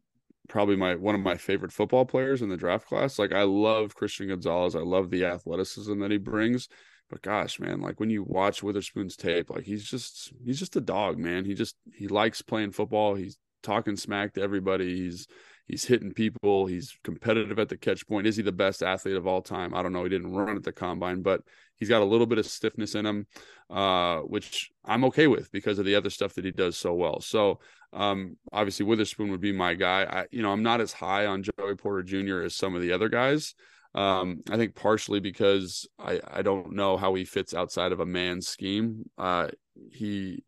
probably 0.48 0.76
my 0.76 0.94
one 0.96 1.14
of 1.14 1.20
my 1.20 1.36
favorite 1.36 1.72
football 1.72 2.04
players 2.04 2.42
in 2.42 2.48
the 2.48 2.56
draft 2.56 2.86
class. 2.86 3.18
Like 3.18 3.32
I 3.32 3.42
love 3.42 3.94
Christian 3.94 4.28
Gonzalez. 4.28 4.74
I 4.74 4.80
love 4.80 5.10
the 5.10 5.24
athleticism 5.24 5.98
that 6.00 6.10
he 6.10 6.18
brings. 6.18 6.68
But 7.10 7.22
gosh, 7.22 7.58
man, 7.58 7.80
like 7.80 8.00
when 8.00 8.10
you 8.10 8.22
watch 8.22 8.62
Witherspoon's 8.62 9.16
tape, 9.16 9.50
like 9.50 9.64
he's 9.64 9.84
just 9.84 10.32
he's 10.44 10.58
just 10.58 10.76
a 10.76 10.80
dog, 10.80 11.18
man. 11.18 11.44
He 11.44 11.54
just 11.54 11.76
he 11.94 12.08
likes 12.08 12.42
playing 12.42 12.72
football. 12.72 13.14
He's 13.14 13.38
talking 13.62 13.96
smack 13.96 14.34
to 14.34 14.42
everybody. 14.42 14.96
He's 14.96 15.26
he's 15.66 15.84
hitting 15.84 16.12
people. 16.12 16.66
He's 16.66 16.98
competitive 17.04 17.58
at 17.58 17.68
the 17.68 17.76
catch 17.76 18.06
point. 18.06 18.26
Is 18.26 18.36
he 18.36 18.42
the 18.42 18.52
best 18.52 18.82
athlete 18.82 19.16
of 19.16 19.26
all 19.26 19.42
time? 19.42 19.74
I 19.74 19.82
don't 19.82 19.92
know. 19.92 20.02
He 20.02 20.10
didn't 20.10 20.34
run 20.34 20.56
at 20.56 20.64
the 20.64 20.72
combine, 20.72 21.22
but 21.22 21.42
he's 21.78 21.88
got 21.88 22.02
a 22.02 22.06
little 22.06 22.26
bit 22.26 22.38
of 22.38 22.46
stiffness 22.46 22.94
in 22.94 23.06
him, 23.06 23.26
uh, 23.70 24.18
which 24.20 24.70
I'm 24.84 25.04
okay 25.06 25.26
with 25.26 25.50
because 25.52 25.78
of 25.78 25.84
the 25.84 25.94
other 25.94 26.10
stuff 26.10 26.34
that 26.34 26.44
he 26.44 26.50
does 26.50 26.76
so 26.76 26.94
well. 26.94 27.20
So 27.20 27.60
um, 27.92 28.36
obviously 28.52 28.86
Witherspoon 28.86 29.30
would 29.30 29.40
be 29.40 29.52
my 29.52 29.74
guy. 29.74 30.04
I, 30.04 30.26
you 30.30 30.42
know, 30.42 30.52
I'm 30.52 30.62
not 30.62 30.80
as 30.80 30.92
high 30.92 31.26
on 31.26 31.42
Joey 31.42 31.76
Porter 31.76 32.02
Jr. 32.02 32.42
as 32.42 32.54
some 32.54 32.74
of 32.74 32.82
the 32.82 32.92
other 32.92 33.08
guys. 33.08 33.54
Um, 33.94 34.42
I 34.50 34.56
think 34.56 34.74
partially 34.74 35.20
because 35.20 35.88
I, 35.98 36.20
I 36.30 36.42
don't 36.42 36.74
know 36.74 36.96
how 36.96 37.14
he 37.14 37.24
fits 37.24 37.54
outside 37.54 37.92
of 37.92 38.00
a 38.00 38.06
man 38.06 38.42
scheme. 38.42 39.08
Uh, 39.16 39.48
he, 39.90 40.44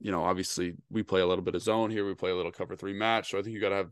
you 0.00 0.10
know, 0.10 0.24
obviously 0.24 0.74
we 0.90 1.02
play 1.02 1.20
a 1.20 1.26
little 1.26 1.44
bit 1.44 1.54
of 1.54 1.62
zone 1.62 1.90
here. 1.90 2.06
We 2.06 2.14
play 2.14 2.30
a 2.30 2.36
little 2.36 2.52
cover 2.52 2.76
three 2.76 2.94
match. 2.94 3.30
So 3.30 3.38
I 3.38 3.42
think 3.42 3.54
you 3.54 3.60
got 3.60 3.68
to 3.68 3.76
have, 3.76 3.90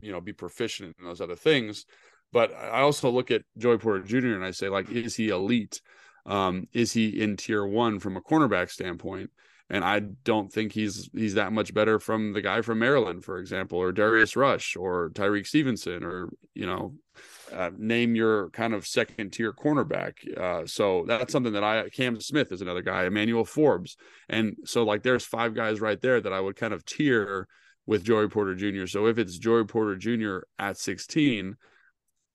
you 0.00 0.12
know, 0.12 0.20
be 0.20 0.32
proficient 0.32 0.96
in 0.98 1.04
those 1.04 1.20
other 1.20 1.34
things. 1.34 1.86
But 2.32 2.52
I 2.52 2.80
also 2.80 3.10
look 3.10 3.30
at 3.30 3.42
Joey 3.58 3.78
Porter 3.78 4.02
Jr. 4.02 4.34
and 4.34 4.44
I 4.44 4.50
say, 4.52 4.68
like, 4.68 4.90
is 4.90 5.14
he 5.14 5.28
elite? 5.28 5.80
Um, 6.26 6.68
is 6.72 6.92
he 6.92 7.20
in 7.20 7.36
tier 7.36 7.64
one 7.66 7.98
from 7.98 8.16
a 8.16 8.20
cornerback 8.20 8.70
standpoint? 8.70 9.30
And 9.70 9.82
I 9.82 10.00
don't 10.00 10.52
think 10.52 10.72
he's 10.72 11.08
he's 11.14 11.34
that 11.34 11.52
much 11.52 11.72
better 11.72 11.98
from 11.98 12.34
the 12.34 12.42
guy 12.42 12.60
from 12.60 12.78
Maryland, 12.78 13.24
for 13.24 13.38
example, 13.38 13.78
or 13.78 13.92
Darius 13.92 14.36
Rush 14.36 14.76
or 14.76 15.10
Tyrique 15.10 15.46
Stevenson, 15.46 16.04
or 16.04 16.28
you 16.54 16.66
know, 16.66 16.94
uh, 17.50 17.70
name 17.76 18.14
your 18.14 18.50
kind 18.50 18.74
of 18.74 18.86
second 18.86 19.32
tier 19.32 19.54
cornerback. 19.54 20.12
Uh, 20.38 20.66
so 20.66 21.04
that's 21.08 21.32
something 21.32 21.54
that 21.54 21.64
I 21.64 21.88
Cam 21.88 22.20
Smith 22.20 22.52
is 22.52 22.60
another 22.60 22.82
guy, 22.82 23.04
Emmanuel 23.06 23.44
Forbes, 23.44 23.96
and 24.28 24.54
so 24.64 24.84
like 24.84 25.02
there's 25.02 25.24
five 25.24 25.54
guys 25.54 25.80
right 25.80 26.00
there 26.00 26.20
that 26.20 26.32
I 26.32 26.40
would 26.40 26.56
kind 26.56 26.74
of 26.74 26.84
tier 26.84 27.48
with 27.86 28.04
Joey 28.04 28.28
Porter 28.28 28.54
Jr. 28.54 28.86
So 28.86 29.06
if 29.06 29.18
it's 29.18 29.38
Joey 29.38 29.64
Porter 29.64 29.96
Jr. 29.96 30.46
at 30.58 30.78
16, 30.78 31.56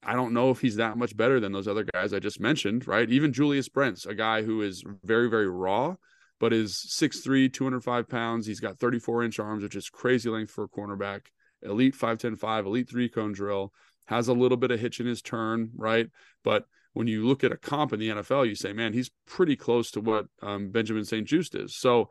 I 0.01 0.13
don't 0.13 0.33
know 0.33 0.49
if 0.49 0.61
he's 0.61 0.77
that 0.77 0.97
much 0.97 1.15
better 1.15 1.39
than 1.39 1.51
those 1.51 1.67
other 1.67 1.85
guys 1.93 2.13
I 2.13 2.19
just 2.19 2.39
mentioned, 2.39 2.87
right? 2.87 3.09
Even 3.09 3.33
Julius 3.33 3.67
Brents, 3.67 4.05
a 4.05 4.15
guy 4.15 4.43
who 4.43 4.61
is 4.61 4.83
very, 5.03 5.29
very 5.29 5.49
raw, 5.49 5.95
but 6.39 6.53
is 6.53 6.73
6'3, 6.73 7.51
205 7.51 8.07
pounds. 8.07 8.47
He's 8.47 8.61
got 8.61 8.79
34 8.79 9.23
inch 9.23 9.39
arms, 9.39 9.63
which 9.63 9.75
is 9.75 9.89
crazy 9.89 10.29
length 10.29 10.51
for 10.51 10.63
a 10.63 10.69
cornerback. 10.69 11.27
Elite 11.61 11.95
5'10, 11.95 12.65
elite 12.65 12.89
three 12.89 13.09
cone 13.09 13.33
drill 13.33 13.73
has 14.07 14.27
a 14.27 14.33
little 14.33 14.57
bit 14.57 14.71
of 14.71 14.79
hitch 14.79 14.99
in 14.99 15.05
his 15.05 15.21
turn, 15.21 15.71
right? 15.75 16.07
But 16.43 16.65
when 16.93 17.07
you 17.07 17.27
look 17.27 17.43
at 17.43 17.51
a 17.51 17.57
comp 17.57 17.93
in 17.93 17.99
the 17.99 18.09
NFL, 18.09 18.47
you 18.47 18.55
say, 18.55 18.73
man, 18.73 18.93
he's 18.93 19.11
pretty 19.27 19.55
close 19.55 19.91
to 19.91 20.01
what 20.01 20.25
um, 20.41 20.71
Benjamin 20.71 21.05
St-Juste 21.05 21.55
is. 21.55 21.75
So 21.75 22.09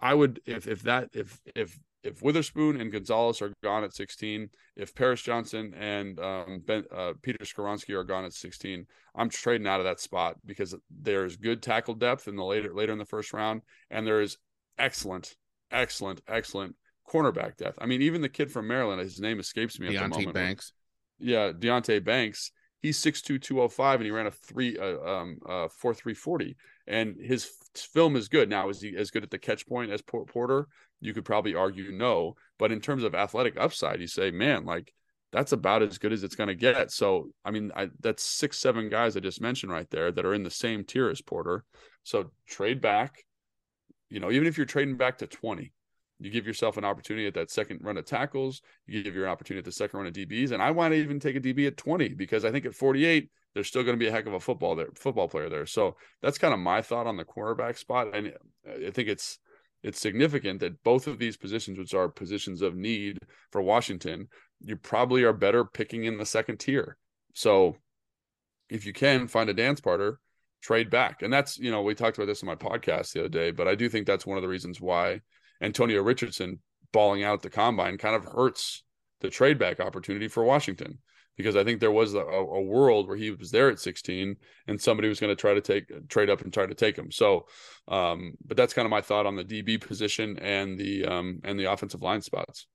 I 0.00 0.14
would, 0.14 0.40
if 0.44 0.66
if 0.66 0.82
that 0.82 1.10
if 1.12 1.40
if 1.54 1.78
if 2.06 2.22
Witherspoon 2.22 2.80
and 2.80 2.92
Gonzalez 2.92 3.42
are 3.42 3.52
gone 3.62 3.84
at 3.84 3.94
16, 3.94 4.48
if 4.76 4.94
Paris 4.94 5.22
Johnson 5.22 5.74
and 5.74 6.18
um, 6.20 6.62
ben, 6.64 6.84
uh, 6.94 7.12
Peter 7.22 7.44
Skoronski 7.44 7.94
are 7.94 8.04
gone 8.04 8.24
at 8.24 8.32
16, 8.32 8.86
I'm 9.14 9.28
trading 9.28 9.66
out 9.66 9.80
of 9.80 9.84
that 9.84 10.00
spot 10.00 10.36
because 10.44 10.74
there's 10.90 11.36
good 11.36 11.62
tackle 11.62 11.94
depth 11.94 12.28
in 12.28 12.36
the 12.36 12.44
later 12.44 12.72
later 12.74 12.92
in 12.92 12.98
the 12.98 13.04
first 13.04 13.32
round, 13.32 13.62
and 13.90 14.06
there 14.06 14.20
is 14.20 14.38
excellent, 14.78 15.36
excellent, 15.70 16.20
excellent 16.28 16.76
cornerback 17.10 17.56
depth. 17.56 17.78
I 17.80 17.86
mean, 17.86 18.02
even 18.02 18.20
the 18.20 18.28
kid 18.28 18.50
from 18.50 18.68
Maryland, 18.68 19.00
his 19.00 19.20
name 19.20 19.40
escapes 19.40 19.78
me 19.78 19.88
Deonte 19.88 19.96
at 19.96 20.02
the 20.02 20.08
moment. 20.08 20.34
Banks 20.34 20.72
yeah, 21.18 21.52
Deonte 21.52 22.04
Banks, 22.04 22.52
he's 22.86 22.98
6'2, 22.98 23.40
205, 23.40 24.00
and 24.00 24.04
he 24.04 24.10
ran 24.10 24.26
a 24.26 24.30
three 24.30 24.78
uh, 24.78 24.98
um 25.00 25.38
uh 25.46 25.68
4 25.68 25.94
340. 25.94 26.56
And 26.86 27.16
his 27.20 27.50
film 27.74 28.16
is 28.16 28.28
good. 28.28 28.48
Now, 28.48 28.68
is 28.68 28.80
he 28.80 28.96
as 28.96 29.10
good 29.10 29.24
at 29.24 29.30
the 29.30 29.38
catch 29.38 29.66
point 29.66 29.90
as 29.90 30.02
Porter? 30.02 30.68
You 31.00 31.12
could 31.12 31.24
probably 31.24 31.54
argue 31.54 31.92
no. 31.92 32.36
But 32.58 32.72
in 32.72 32.80
terms 32.80 33.02
of 33.02 33.14
athletic 33.14 33.56
upside, 33.58 34.00
you 34.00 34.06
say, 34.06 34.30
man, 34.30 34.64
like 34.64 34.92
that's 35.32 35.52
about 35.52 35.82
as 35.82 35.98
good 35.98 36.12
as 36.12 36.22
it's 36.22 36.36
going 36.36 36.48
to 36.48 36.54
get. 36.54 36.90
So, 36.92 37.30
I 37.44 37.50
mean, 37.50 37.72
I, 37.74 37.90
that's 38.00 38.22
six, 38.22 38.58
seven 38.58 38.88
guys 38.88 39.16
I 39.16 39.20
just 39.20 39.40
mentioned 39.40 39.72
right 39.72 39.90
there 39.90 40.12
that 40.12 40.24
are 40.24 40.34
in 40.34 40.44
the 40.44 40.50
same 40.50 40.84
tier 40.84 41.10
as 41.10 41.20
Porter. 41.20 41.64
So 42.04 42.30
trade 42.46 42.80
back, 42.80 43.24
you 44.08 44.20
know, 44.20 44.30
even 44.30 44.46
if 44.46 44.56
you're 44.56 44.66
trading 44.66 44.96
back 44.96 45.18
to 45.18 45.26
20, 45.26 45.72
you 46.18 46.30
give 46.30 46.46
yourself 46.46 46.76
an 46.76 46.84
opportunity 46.84 47.26
at 47.26 47.34
that 47.34 47.50
second 47.50 47.80
run 47.82 47.96
of 47.96 48.06
tackles. 48.06 48.62
You 48.86 49.02
give 49.02 49.14
your 49.14 49.28
opportunity 49.28 49.58
at 49.58 49.64
the 49.64 49.72
second 49.72 49.98
run 49.98 50.06
of 50.06 50.14
DBs, 50.14 50.52
and 50.52 50.62
I 50.62 50.70
want 50.70 50.92
to 50.92 50.98
even 50.98 51.20
take 51.20 51.36
a 51.36 51.40
DB 51.40 51.66
at 51.66 51.76
20 51.76 52.10
because 52.10 52.44
I 52.44 52.50
think 52.50 52.64
at 52.64 52.74
48 52.74 53.30
there's 53.54 53.68
still 53.68 53.82
going 53.82 53.96
to 53.96 54.00
be 54.02 54.08
a 54.08 54.12
heck 54.12 54.26
of 54.26 54.34
a 54.34 54.40
football 54.40 54.76
there, 54.76 54.88
football 54.94 55.28
player 55.28 55.48
there. 55.48 55.66
So 55.66 55.96
that's 56.22 56.38
kind 56.38 56.54
of 56.54 56.60
my 56.60 56.82
thought 56.82 57.06
on 57.06 57.16
the 57.16 57.24
cornerback 57.24 57.78
spot, 57.78 58.14
and 58.14 58.32
I 58.66 58.90
think 58.90 59.08
it's 59.08 59.38
it's 59.82 60.00
significant 60.00 60.60
that 60.60 60.82
both 60.82 61.06
of 61.06 61.18
these 61.18 61.36
positions, 61.36 61.78
which 61.78 61.94
are 61.94 62.08
positions 62.08 62.62
of 62.62 62.74
need 62.74 63.18
for 63.52 63.62
Washington, 63.62 64.28
you 64.60 64.76
probably 64.76 65.22
are 65.22 65.32
better 65.32 65.64
picking 65.64 66.04
in 66.04 66.18
the 66.18 66.26
second 66.26 66.58
tier. 66.58 66.96
So 67.34 67.76
if 68.68 68.84
you 68.86 68.92
can 68.92 69.28
find 69.28 69.48
a 69.48 69.54
dance 69.54 69.80
partner, 69.80 70.18
trade 70.62 70.90
back, 70.90 71.22
and 71.22 71.32
that's 71.32 71.58
you 71.58 71.70
know 71.70 71.82
we 71.82 71.94
talked 71.94 72.16
about 72.16 72.26
this 72.26 72.42
in 72.42 72.46
my 72.46 72.56
podcast 72.56 73.12
the 73.12 73.20
other 73.20 73.28
day, 73.28 73.50
but 73.50 73.68
I 73.68 73.74
do 73.74 73.88
think 73.88 74.06
that's 74.06 74.26
one 74.26 74.38
of 74.38 74.42
the 74.42 74.48
reasons 74.48 74.80
why 74.80 75.20
Antonio 75.60 76.02
Richardson 76.02 76.60
balling 76.92 77.22
out 77.22 77.42
the 77.42 77.50
combine 77.50 77.98
kind 77.98 78.14
of 78.16 78.24
hurts 78.24 78.82
the 79.20 79.30
trade 79.30 79.58
back 79.58 79.80
opportunity 79.80 80.28
for 80.28 80.44
Washington 80.44 80.98
because 81.36 81.56
I 81.56 81.64
think 81.64 81.80
there 81.80 81.92
was 81.92 82.14
a, 82.14 82.20
a, 82.20 82.62
world 82.62 83.06
where 83.06 83.16
he 83.16 83.30
was 83.30 83.50
there 83.50 83.68
at 83.68 83.78
16 83.78 84.36
and 84.66 84.80
somebody 84.80 85.08
was 85.08 85.20
going 85.20 85.34
to 85.34 85.40
try 85.40 85.54
to 85.54 85.60
take 85.60 86.08
trade 86.08 86.30
up 86.30 86.40
and 86.40 86.52
try 86.52 86.66
to 86.66 86.74
take 86.74 86.96
him. 86.96 87.10
So, 87.10 87.46
um, 87.88 88.32
but 88.44 88.56
that's 88.56 88.72
kind 88.72 88.86
of 88.86 88.90
my 88.90 89.02
thought 89.02 89.26
on 89.26 89.36
the 89.36 89.44
DB 89.44 89.80
position 89.80 90.38
and 90.38 90.78
the 90.78 91.04
um, 91.04 91.40
and 91.44 91.58
the 91.58 91.70
offensive 91.70 92.02
line 92.02 92.22
spots. 92.22 92.66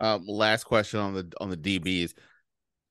Um, 0.00 0.24
last 0.26 0.64
question 0.64 1.00
on 1.00 1.14
the 1.14 1.32
on 1.40 1.50
the 1.50 1.56
DBs. 1.56 2.14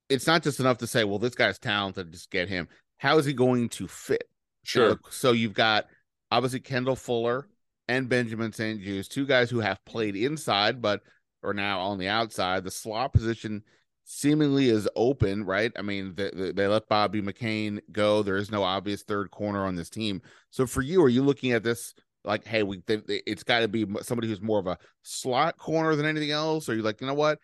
It's 0.10 0.28
not 0.28 0.44
just 0.44 0.60
enough 0.60 0.80
to 0.80 0.88
say, 0.88 1.04
well, 1.04 1.20
this 1.20 1.36
guy's 1.36 1.60
talented, 1.60 2.12
just 2.12 2.32
get 2.32 2.50
him. 2.50 2.68
How 2.98 3.18
is 3.18 3.26
he 3.26 3.34
going 3.34 3.70
to 3.70 3.88
fit? 3.88 4.24
Sure. 4.64 5.00
so 5.10 5.32
you've 5.32 5.54
got 5.54 5.86
obviously 6.32 6.60
Kendall 6.60 6.96
Fuller, 6.96 7.48
and 7.90 8.08
Benjamin 8.08 8.54
St-Juste, 8.54 9.12
two 9.12 9.26
guys 9.26 9.50
who 9.50 9.60
have 9.60 9.84
played 9.84 10.16
inside 10.16 10.80
but 10.80 11.02
are 11.44 11.56
now 11.56 11.80
on 11.80 11.98
the 11.98 12.08
outside. 12.08 12.64
The 12.64 12.70
slot 12.70 13.14
position 13.14 13.64
seemingly 14.04 14.70
is 14.70 14.88
open, 14.96 15.44
right? 15.44 15.72
I 15.76 15.82
mean, 15.82 16.14
they, 16.16 16.52
they 16.52 16.68
let 16.68 16.88
Bobby 16.88 17.22
McCain 17.22 17.80
go. 17.92 18.22
There 18.22 18.38
is 18.38 18.52
no 18.52 18.62
obvious 18.62 19.02
third 19.02 19.32
corner 19.32 19.66
on 19.66 19.76
this 19.76 19.90
team. 19.90 20.22
So 20.52 20.68
for 20.68 20.84
you, 20.84 21.02
are 21.02 21.10
you 21.10 21.24
looking 21.24 21.52
at 21.52 21.64
this 21.64 21.96
like, 22.24 22.46
hey, 22.46 22.62
we 22.62 22.84
they, 22.86 22.98
they, 22.98 23.24
it's 23.26 23.44
got 23.44 23.62
to 23.62 23.68
be 23.68 23.88
somebody 24.02 24.28
who's 24.28 24.42
more 24.42 24.60
of 24.60 24.68
a 24.68 24.78
slot 25.02 25.58
corner 25.58 25.96
than 25.96 26.06
anything 26.06 26.32
else? 26.32 26.70
Or 26.70 26.76
you 26.76 26.84
like, 26.84 27.02
you 27.02 27.08
know 27.08 27.16
what? 27.16 27.40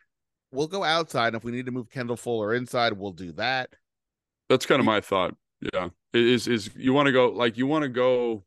We'll 0.52 0.68
go 0.68 0.84
outside. 0.84 1.30
And 1.30 1.38
if 1.38 1.44
we 1.44 1.52
need 1.52 1.66
to 1.66 1.72
move 1.72 1.90
Kendall 1.90 2.18
Fuller 2.18 2.54
inside, 2.54 2.94
we'll 2.94 3.14
do 3.14 3.32
that. 3.34 3.72
That's 4.48 4.68
kind 4.68 4.80
of 4.80 4.86
my 4.86 5.02
thought. 5.02 5.34
Yeah, 5.74 5.90
is 6.14 6.48
is 6.48 6.70
you 6.76 6.94
want 6.94 7.08
to 7.08 7.12
go 7.12 7.30
like 7.30 7.58
you 7.58 7.66
want 7.66 7.82
to 7.82 7.90
go? 7.90 8.44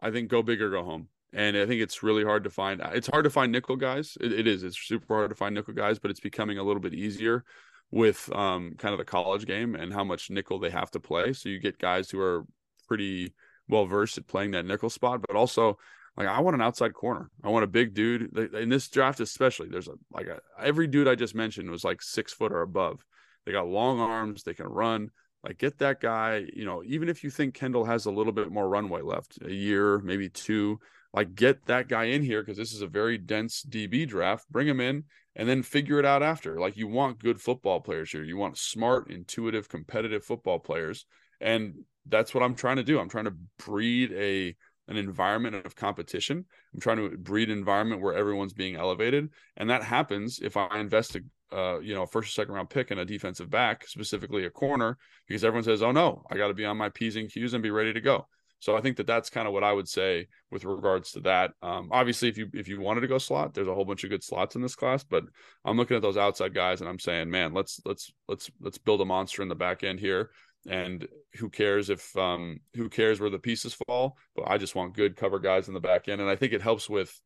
I 0.00 0.10
think 0.10 0.28
go 0.28 0.42
big 0.42 0.60
or 0.60 0.70
go 0.70 0.82
home 0.82 1.08
and 1.36 1.54
I 1.54 1.66
think 1.66 1.82
it's 1.82 2.02
really 2.02 2.24
hard 2.24 2.44
to 2.44 2.50
find. 2.50 2.80
It's 2.94 3.08
hard 3.08 3.24
to 3.24 3.30
find 3.30 3.52
nickel 3.52 3.76
guys. 3.76 4.16
It, 4.22 4.32
it 4.32 4.46
is. 4.46 4.64
It's 4.64 4.78
super 4.78 5.14
hard 5.14 5.28
to 5.28 5.36
find 5.36 5.54
nickel 5.54 5.74
guys, 5.74 5.98
but 5.98 6.10
it's 6.10 6.18
becoming 6.18 6.56
a 6.56 6.62
little 6.62 6.80
bit 6.80 6.94
easier 6.94 7.44
with 7.90 8.34
um, 8.34 8.74
kind 8.78 8.94
of 8.94 8.98
the 8.98 9.04
college 9.04 9.46
game 9.46 9.74
and 9.74 9.92
how 9.92 10.02
much 10.02 10.30
nickel 10.30 10.58
they 10.58 10.70
have 10.70 10.90
to 10.92 10.98
play. 10.98 11.34
So 11.34 11.50
you 11.50 11.60
get 11.60 11.78
guys 11.78 12.10
who 12.10 12.20
are 12.20 12.46
pretty 12.88 13.34
well 13.68 13.84
versed 13.84 14.16
at 14.16 14.26
playing 14.26 14.52
that 14.52 14.64
nickel 14.64 14.88
spot, 14.88 15.20
but 15.28 15.36
also 15.36 15.76
like 16.16 16.26
I 16.26 16.40
want 16.40 16.54
an 16.54 16.62
outside 16.62 16.94
corner. 16.94 17.30
I 17.44 17.50
want 17.50 17.64
a 17.64 17.68
big 17.68 17.92
dude 17.92 18.34
in 18.54 18.70
this 18.70 18.88
draft, 18.88 19.20
especially. 19.20 19.68
There's 19.68 19.88
a 19.88 19.94
like 20.10 20.28
a, 20.28 20.40
every 20.58 20.86
dude 20.86 21.06
I 21.06 21.16
just 21.16 21.34
mentioned 21.34 21.70
was 21.70 21.84
like 21.84 22.00
six 22.00 22.32
foot 22.32 22.50
or 22.50 22.62
above. 22.62 23.04
They 23.44 23.52
got 23.52 23.68
long 23.68 24.00
arms. 24.00 24.42
They 24.42 24.54
can 24.54 24.66
run. 24.68 25.10
Like 25.44 25.58
get 25.58 25.78
that 25.78 26.00
guy, 26.00 26.46
you 26.54 26.64
know, 26.64 26.82
even 26.84 27.10
if 27.10 27.22
you 27.22 27.30
think 27.30 27.54
Kendall 27.54 27.84
has 27.84 28.06
a 28.06 28.10
little 28.10 28.32
bit 28.32 28.50
more 28.50 28.68
runway 28.68 29.02
left, 29.02 29.38
a 29.44 29.52
year, 29.52 29.98
maybe 29.98 30.28
two, 30.28 30.80
like 31.16 31.34
get 31.34 31.64
that 31.64 31.88
guy 31.88 32.04
in 32.04 32.22
here 32.22 32.42
because 32.42 32.58
this 32.58 32.74
is 32.74 32.82
a 32.82 32.86
very 32.86 33.16
dense 33.16 33.64
DB 33.68 34.06
draft. 34.06 34.46
Bring 34.50 34.68
him 34.68 34.80
in 34.80 35.04
and 35.34 35.48
then 35.48 35.62
figure 35.62 35.98
it 35.98 36.04
out 36.04 36.22
after. 36.22 36.60
Like 36.60 36.76
you 36.76 36.86
want 36.86 37.18
good 37.18 37.40
football 37.40 37.80
players 37.80 38.10
here. 38.12 38.22
You 38.22 38.36
want 38.36 38.58
smart, 38.58 39.10
intuitive, 39.10 39.68
competitive 39.68 40.24
football 40.24 40.58
players. 40.58 41.06
And 41.40 41.74
that's 42.06 42.34
what 42.34 42.42
I'm 42.42 42.54
trying 42.54 42.76
to 42.76 42.84
do. 42.84 43.00
I'm 43.00 43.08
trying 43.08 43.24
to 43.24 43.34
breed 43.58 44.12
a 44.12 44.54
an 44.88 44.96
environment 44.96 45.66
of 45.66 45.74
competition. 45.74 46.44
I'm 46.72 46.80
trying 46.80 46.98
to 46.98 47.16
breed 47.16 47.50
an 47.50 47.58
environment 47.58 48.02
where 48.02 48.14
everyone's 48.14 48.52
being 48.52 48.76
elevated, 48.76 49.30
and 49.56 49.68
that 49.68 49.82
happens 49.82 50.38
if 50.40 50.56
I 50.56 50.78
invest 50.78 51.16
a 51.16 51.22
uh, 51.52 51.80
you 51.80 51.94
know 51.94 52.06
first 52.06 52.28
or 52.28 52.32
second 52.32 52.54
round 52.54 52.70
pick 52.70 52.90
in 52.90 52.98
a 52.98 53.04
defensive 53.04 53.50
back, 53.50 53.88
specifically 53.88 54.44
a 54.44 54.50
corner, 54.50 54.96
because 55.26 55.42
everyone 55.42 55.64
says, 55.64 55.82
"Oh 55.82 55.92
no, 55.92 56.22
I 56.30 56.36
got 56.36 56.48
to 56.48 56.54
be 56.54 56.64
on 56.64 56.76
my 56.76 56.88
p's 56.90 57.16
and 57.16 57.30
q's 57.30 57.52
and 57.52 57.62
be 57.62 57.70
ready 57.70 57.92
to 57.92 58.00
go." 58.00 58.28
So 58.58 58.76
I 58.76 58.80
think 58.80 58.96
that 58.96 59.06
that's 59.06 59.30
kind 59.30 59.46
of 59.46 59.52
what 59.52 59.64
I 59.64 59.72
would 59.72 59.88
say 59.88 60.28
with 60.50 60.64
regards 60.64 61.12
to 61.12 61.20
that. 61.20 61.52
Um, 61.62 61.88
obviously, 61.92 62.28
if 62.28 62.38
you 62.38 62.48
if 62.54 62.68
you 62.68 62.80
wanted 62.80 63.02
to 63.02 63.06
go 63.06 63.18
slot, 63.18 63.54
there's 63.54 63.68
a 63.68 63.74
whole 63.74 63.84
bunch 63.84 64.04
of 64.04 64.10
good 64.10 64.24
slots 64.24 64.56
in 64.56 64.62
this 64.62 64.74
class. 64.74 65.04
But 65.04 65.24
I'm 65.64 65.76
looking 65.76 65.96
at 65.96 66.02
those 66.02 66.16
outside 66.16 66.54
guys 66.54 66.80
and 66.80 66.88
I'm 66.88 66.98
saying, 66.98 67.30
man, 67.30 67.52
let's 67.52 67.80
let's 67.84 68.10
let's 68.28 68.50
let's 68.60 68.78
build 68.78 69.00
a 69.00 69.04
monster 69.04 69.42
in 69.42 69.48
the 69.48 69.54
back 69.54 69.84
end 69.84 70.00
here. 70.00 70.30
And 70.68 71.06
who 71.34 71.48
cares 71.48 71.90
if 71.90 72.16
um, 72.16 72.58
who 72.74 72.88
cares 72.88 73.20
where 73.20 73.30
the 73.30 73.38
pieces 73.38 73.76
fall? 73.86 74.16
But 74.34 74.48
I 74.48 74.58
just 74.58 74.74
want 74.74 74.96
good 74.96 75.16
cover 75.16 75.38
guys 75.38 75.68
in 75.68 75.74
the 75.74 75.80
back 75.80 76.08
end, 76.08 76.20
and 76.20 76.30
I 76.30 76.36
think 76.36 76.52
it 76.52 76.62
helps 76.62 76.88
with 76.88 77.18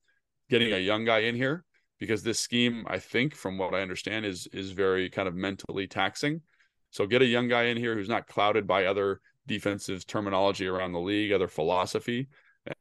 getting 0.51 0.72
a 0.72 0.78
young 0.78 1.05
guy 1.05 1.20
in 1.20 1.37
here 1.37 1.64
because 1.99 2.22
this 2.22 2.41
scheme, 2.41 2.85
I 2.89 2.99
think, 2.99 3.35
from 3.35 3.57
what 3.57 3.74
I 3.74 3.81
understand, 3.81 4.26
is 4.26 4.47
is 4.53 4.72
very 4.72 5.09
kind 5.09 5.28
of 5.28 5.35
mentally 5.35 5.87
taxing. 5.87 6.43
So 6.91 7.07
get 7.07 7.22
a 7.22 7.26
young 7.26 7.49
guy 7.49 7.64
in 7.64 7.76
here 7.76 7.95
who's 7.95 8.09
not 8.09 8.26
clouded 8.26 8.66
by 8.66 8.87
other 8.87 9.20
defensive 9.47 10.07
terminology 10.07 10.66
around 10.66 10.93
the 10.93 11.01
league, 11.01 11.32
other 11.32 11.49
philosophy, 11.49 12.28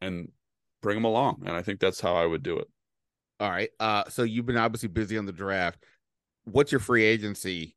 and 0.02 0.30
bring 0.82 0.96
them 0.96 1.06
along. 1.06 1.44
And 1.46 1.56
I 1.56 1.62
think 1.62 1.80
that's 1.80 2.00
how 2.00 2.16
I 2.16 2.26
would 2.26 2.44
do 2.44 2.60
it. 2.60 2.68
All 3.40 3.50
right. 3.50 3.70
Uh, 3.80 4.04
so 4.10 4.24
you've 4.24 4.46
been 4.46 4.58
obviously 4.58 4.90
busy 4.90 5.18
on 5.18 5.26
the 5.26 5.32
draft. 5.32 5.84
What's 6.44 6.72
your 6.72 6.80
free 6.80 7.06
agency 7.06 7.76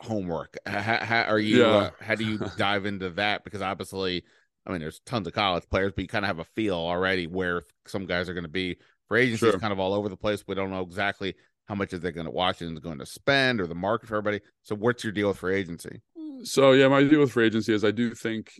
homework? 0.00 0.56
How, 0.66 0.80
how 1.04 1.22
are 1.22 1.38
you? 1.38 1.60
Yeah. 1.60 1.66
Uh, 1.66 1.90
how 2.00 2.14
do 2.14 2.24
you 2.24 2.38
dive 2.56 2.86
into 2.86 3.10
that? 3.10 3.44
Because 3.44 3.62
obviously, 3.62 4.24
I 4.66 4.72
mean, 4.72 4.80
there's 4.80 5.00
tons 5.06 5.26
of 5.26 5.34
college 5.34 5.64
players, 5.70 5.92
but 5.94 6.02
you 6.02 6.08
kind 6.08 6.24
of 6.24 6.28
have 6.28 6.40
a 6.40 6.44
feel 6.44 6.76
already 6.76 7.26
where 7.26 7.62
some 7.86 8.06
guys 8.06 8.28
are 8.28 8.34
going 8.34 8.44
to 8.44 8.50
be. 8.50 8.76
Free 9.08 9.22
agency 9.22 9.38
sure. 9.38 9.50
is 9.50 9.60
kind 9.60 9.72
of 9.72 9.78
all 9.78 9.94
over 9.94 10.08
the 10.08 10.16
place. 10.16 10.44
We 10.46 10.54
don't 10.54 10.70
know 10.70 10.80
exactly 10.80 11.34
how 11.66 11.74
much 11.74 11.92
is 11.92 12.00
they 12.00 12.12
going 12.12 12.26
to 12.26 12.30
Washington's 12.30 12.80
going 12.80 12.98
to 12.98 13.06
spend 13.06 13.60
or 13.60 13.66
the 13.66 13.74
market 13.74 14.08
for 14.08 14.16
everybody. 14.16 14.40
So, 14.62 14.74
what's 14.74 15.04
your 15.04 15.12
deal 15.12 15.28
with 15.28 15.38
free 15.38 15.56
agency? 15.56 16.00
So 16.42 16.72
yeah, 16.72 16.88
my 16.88 17.02
deal 17.04 17.20
with 17.20 17.32
free 17.32 17.46
agency 17.46 17.72
is 17.72 17.84
I 17.84 17.90
do 17.90 18.14
think 18.14 18.52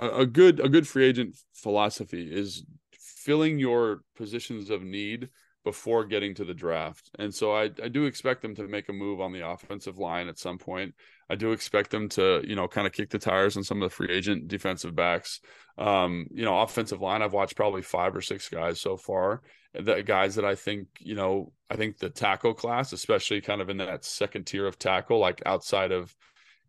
a, 0.00 0.26
good 0.26 0.60
a 0.60 0.68
good 0.68 0.86
free 0.86 1.06
agent 1.06 1.36
philosophy 1.54 2.28
is 2.32 2.64
filling 2.92 3.58
your 3.58 4.02
positions 4.16 4.70
of 4.70 4.82
need 4.82 5.28
before 5.64 6.04
getting 6.04 6.34
to 6.34 6.44
the 6.44 6.54
draft. 6.54 7.10
And 7.18 7.32
so 7.32 7.54
I, 7.54 7.70
I 7.82 7.88
do 7.88 8.06
expect 8.06 8.42
them 8.42 8.54
to 8.56 8.66
make 8.66 8.88
a 8.88 8.92
move 8.92 9.20
on 9.20 9.32
the 9.32 9.46
offensive 9.46 9.96
line 9.96 10.28
at 10.28 10.38
some 10.38 10.58
point. 10.58 10.94
I 11.30 11.36
do 11.36 11.52
expect 11.52 11.90
them 11.90 12.08
to, 12.10 12.42
you 12.44 12.56
know, 12.56 12.66
kind 12.66 12.86
of 12.86 12.92
kick 12.92 13.10
the 13.10 13.18
tires 13.18 13.56
on 13.56 13.62
some 13.62 13.80
of 13.80 13.88
the 13.88 13.94
free 13.94 14.10
agent 14.10 14.48
defensive 14.48 14.94
backs. 14.96 15.40
Um, 15.78 16.26
you 16.32 16.44
know, 16.44 16.60
offensive 16.60 17.00
line, 17.00 17.22
I've 17.22 17.32
watched 17.32 17.56
probably 17.56 17.82
five 17.82 18.16
or 18.16 18.20
six 18.20 18.48
guys 18.48 18.80
so 18.80 18.96
far. 18.96 19.42
The 19.72 20.02
guys 20.02 20.34
that 20.34 20.44
I 20.44 20.56
think, 20.56 20.88
you 20.98 21.14
know, 21.14 21.52
I 21.70 21.76
think 21.76 21.98
the 21.98 22.10
tackle 22.10 22.54
class, 22.54 22.92
especially 22.92 23.40
kind 23.40 23.60
of 23.60 23.70
in 23.70 23.78
that 23.78 24.04
second 24.04 24.46
tier 24.46 24.66
of 24.66 24.78
tackle, 24.78 25.18
like 25.18 25.42
outside 25.46 25.92
of 25.92 26.14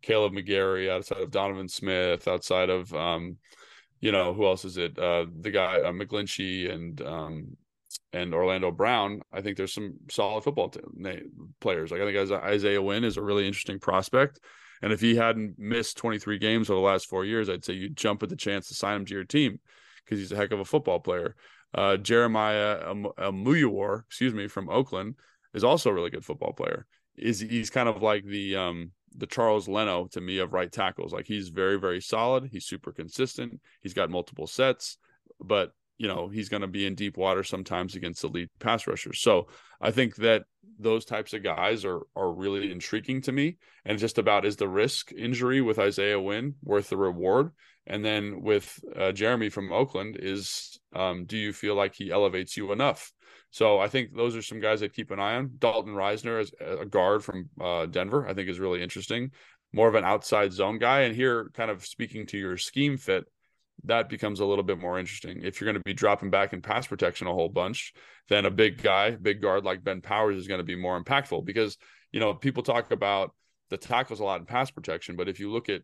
Kaleb 0.04 0.32
McGary, 0.32 0.90
outside 0.90 1.20
of 1.20 1.30
Donovan 1.30 1.68
Smith, 1.68 2.28
outside 2.28 2.70
of 2.70 2.92
um, 2.94 3.38
you 4.00 4.12
know, 4.12 4.34
who 4.34 4.46
else 4.46 4.64
is 4.64 4.76
it? 4.76 4.98
Uh, 4.98 5.26
the 5.40 5.50
guy 5.50 5.80
uh, 5.80 5.92
McGlinchey 5.92 6.70
and 6.70 7.00
um, 7.00 7.56
and 8.12 8.34
Orlando 8.34 8.70
Brown. 8.70 9.22
I 9.32 9.40
think 9.40 9.56
there's 9.56 9.72
some 9.72 9.94
solid 10.10 10.44
football 10.44 10.68
t- 10.68 10.80
players. 11.60 11.90
Like 11.90 12.02
I 12.02 12.04
think 12.04 12.30
Isaiah 12.32 12.82
Wynn 12.82 13.04
is 13.04 13.16
a 13.16 13.22
really 13.22 13.46
interesting 13.46 13.78
prospect. 13.78 14.40
And 14.82 14.92
if 14.92 15.00
he 15.00 15.16
hadn't 15.16 15.58
missed 15.58 15.96
23 15.96 16.38
games 16.38 16.68
over 16.68 16.78
the 16.78 16.86
last 16.86 17.06
four 17.06 17.24
years, 17.24 17.48
I'd 17.48 17.64
say 17.64 17.72
you'd 17.72 17.96
jump 17.96 18.22
at 18.22 18.28
the 18.28 18.36
chance 18.36 18.68
to 18.68 18.74
sign 18.74 18.96
him 18.96 19.06
to 19.06 19.14
your 19.14 19.24
team 19.24 19.58
because 20.04 20.18
he's 20.18 20.32
a 20.32 20.36
heck 20.36 20.52
of 20.52 20.60
a 20.60 20.64
football 20.66 21.00
player. 21.00 21.34
Uh, 21.72 21.96
Jeremiah 21.96 22.80
Amuyiwar, 22.84 24.04
excuse 24.04 24.34
me, 24.34 24.48
from 24.48 24.68
Oakland, 24.68 25.14
is 25.54 25.64
also 25.64 25.88
a 25.88 25.94
really 25.94 26.10
good 26.10 26.24
football 26.24 26.52
player. 26.52 26.86
Is 27.16 27.40
he's 27.40 27.70
kind 27.70 27.88
of 27.88 28.02
like 28.02 28.24
the 28.24 28.56
um, 28.56 28.90
the 29.16 29.26
Charles 29.26 29.68
Leno 29.68 30.06
to 30.12 30.20
me 30.20 30.38
of 30.38 30.52
right 30.52 30.70
tackles. 30.70 31.12
Like 31.12 31.26
he's 31.26 31.48
very, 31.48 31.78
very 31.78 32.00
solid. 32.00 32.48
He's 32.50 32.66
super 32.66 32.92
consistent. 32.92 33.60
He's 33.80 33.94
got 33.94 34.10
multiple 34.10 34.46
sets, 34.46 34.98
but 35.40 35.72
you 35.96 36.08
know, 36.08 36.28
he's 36.28 36.48
going 36.48 36.62
to 36.62 36.68
be 36.68 36.86
in 36.86 36.94
deep 36.94 37.16
water 37.16 37.44
sometimes 37.44 37.94
against 37.94 38.24
elite 38.24 38.50
pass 38.58 38.86
rushers. 38.86 39.20
So 39.20 39.46
I 39.80 39.90
think 39.90 40.16
that 40.16 40.44
those 40.78 41.04
types 41.04 41.32
of 41.34 41.44
guys 41.44 41.84
are 41.84 42.00
are 42.16 42.32
really 42.32 42.72
intriguing 42.72 43.20
to 43.22 43.32
me. 43.32 43.58
And 43.84 43.98
just 43.98 44.18
about 44.18 44.44
is 44.44 44.56
the 44.56 44.68
risk 44.68 45.12
injury 45.12 45.60
with 45.60 45.78
Isaiah 45.78 46.20
Wynn 46.20 46.54
worth 46.62 46.88
the 46.88 46.96
reward? 46.96 47.52
And 47.86 48.04
then 48.04 48.40
with 48.42 48.80
uh, 48.96 49.12
Jeremy 49.12 49.50
from 49.50 49.72
Oakland, 49.72 50.16
is 50.18 50.80
um, 50.94 51.26
do 51.26 51.36
you 51.36 51.52
feel 51.52 51.74
like 51.74 51.94
he 51.94 52.10
elevates 52.10 52.56
you 52.56 52.72
enough? 52.72 53.12
So 53.54 53.78
I 53.78 53.86
think 53.86 54.16
those 54.16 54.34
are 54.34 54.42
some 54.42 54.58
guys 54.58 54.82
I'd 54.82 54.94
keep 54.94 55.12
an 55.12 55.20
eye 55.20 55.36
on. 55.36 55.52
Dalton 55.60 55.94
Risner 55.94 56.40
as 56.40 56.50
a 56.60 56.84
guard 56.84 57.22
from 57.22 57.48
uh, 57.60 57.86
Denver, 57.86 58.26
I 58.26 58.34
think 58.34 58.48
is 58.48 58.58
really 58.58 58.82
interesting. 58.82 59.30
More 59.72 59.86
of 59.86 59.94
an 59.94 60.02
outside 60.02 60.52
zone 60.52 60.80
guy. 60.80 61.02
And 61.02 61.14
here, 61.14 61.52
kind 61.54 61.70
of 61.70 61.86
speaking 61.86 62.26
to 62.26 62.36
your 62.36 62.56
scheme 62.56 62.96
fit, 62.96 63.26
that 63.84 64.08
becomes 64.08 64.40
a 64.40 64.44
little 64.44 64.64
bit 64.64 64.80
more 64.80 64.98
interesting. 64.98 65.42
If 65.44 65.60
you're 65.60 65.66
going 65.66 65.80
to 65.80 65.84
be 65.84 65.94
dropping 65.94 66.30
back 66.30 66.52
in 66.52 66.62
pass 66.62 66.88
protection 66.88 67.28
a 67.28 67.32
whole 67.32 67.48
bunch, 67.48 67.92
then 68.28 68.44
a 68.44 68.50
big 68.50 68.82
guy, 68.82 69.12
big 69.12 69.40
guard 69.40 69.64
like 69.64 69.84
Ben 69.84 70.00
Powers 70.00 70.36
is 70.36 70.48
going 70.48 70.58
to 70.58 70.64
be 70.64 70.74
more 70.74 71.00
impactful 71.00 71.44
because, 71.44 71.78
you 72.10 72.18
know, 72.18 72.34
people 72.34 72.64
talk 72.64 72.90
about 72.90 73.36
the 73.70 73.76
tackles 73.76 74.18
a 74.18 74.24
lot 74.24 74.40
in 74.40 74.46
pass 74.46 74.72
protection, 74.72 75.14
but 75.14 75.28
if 75.28 75.38
you 75.38 75.52
look 75.52 75.68
at 75.68 75.82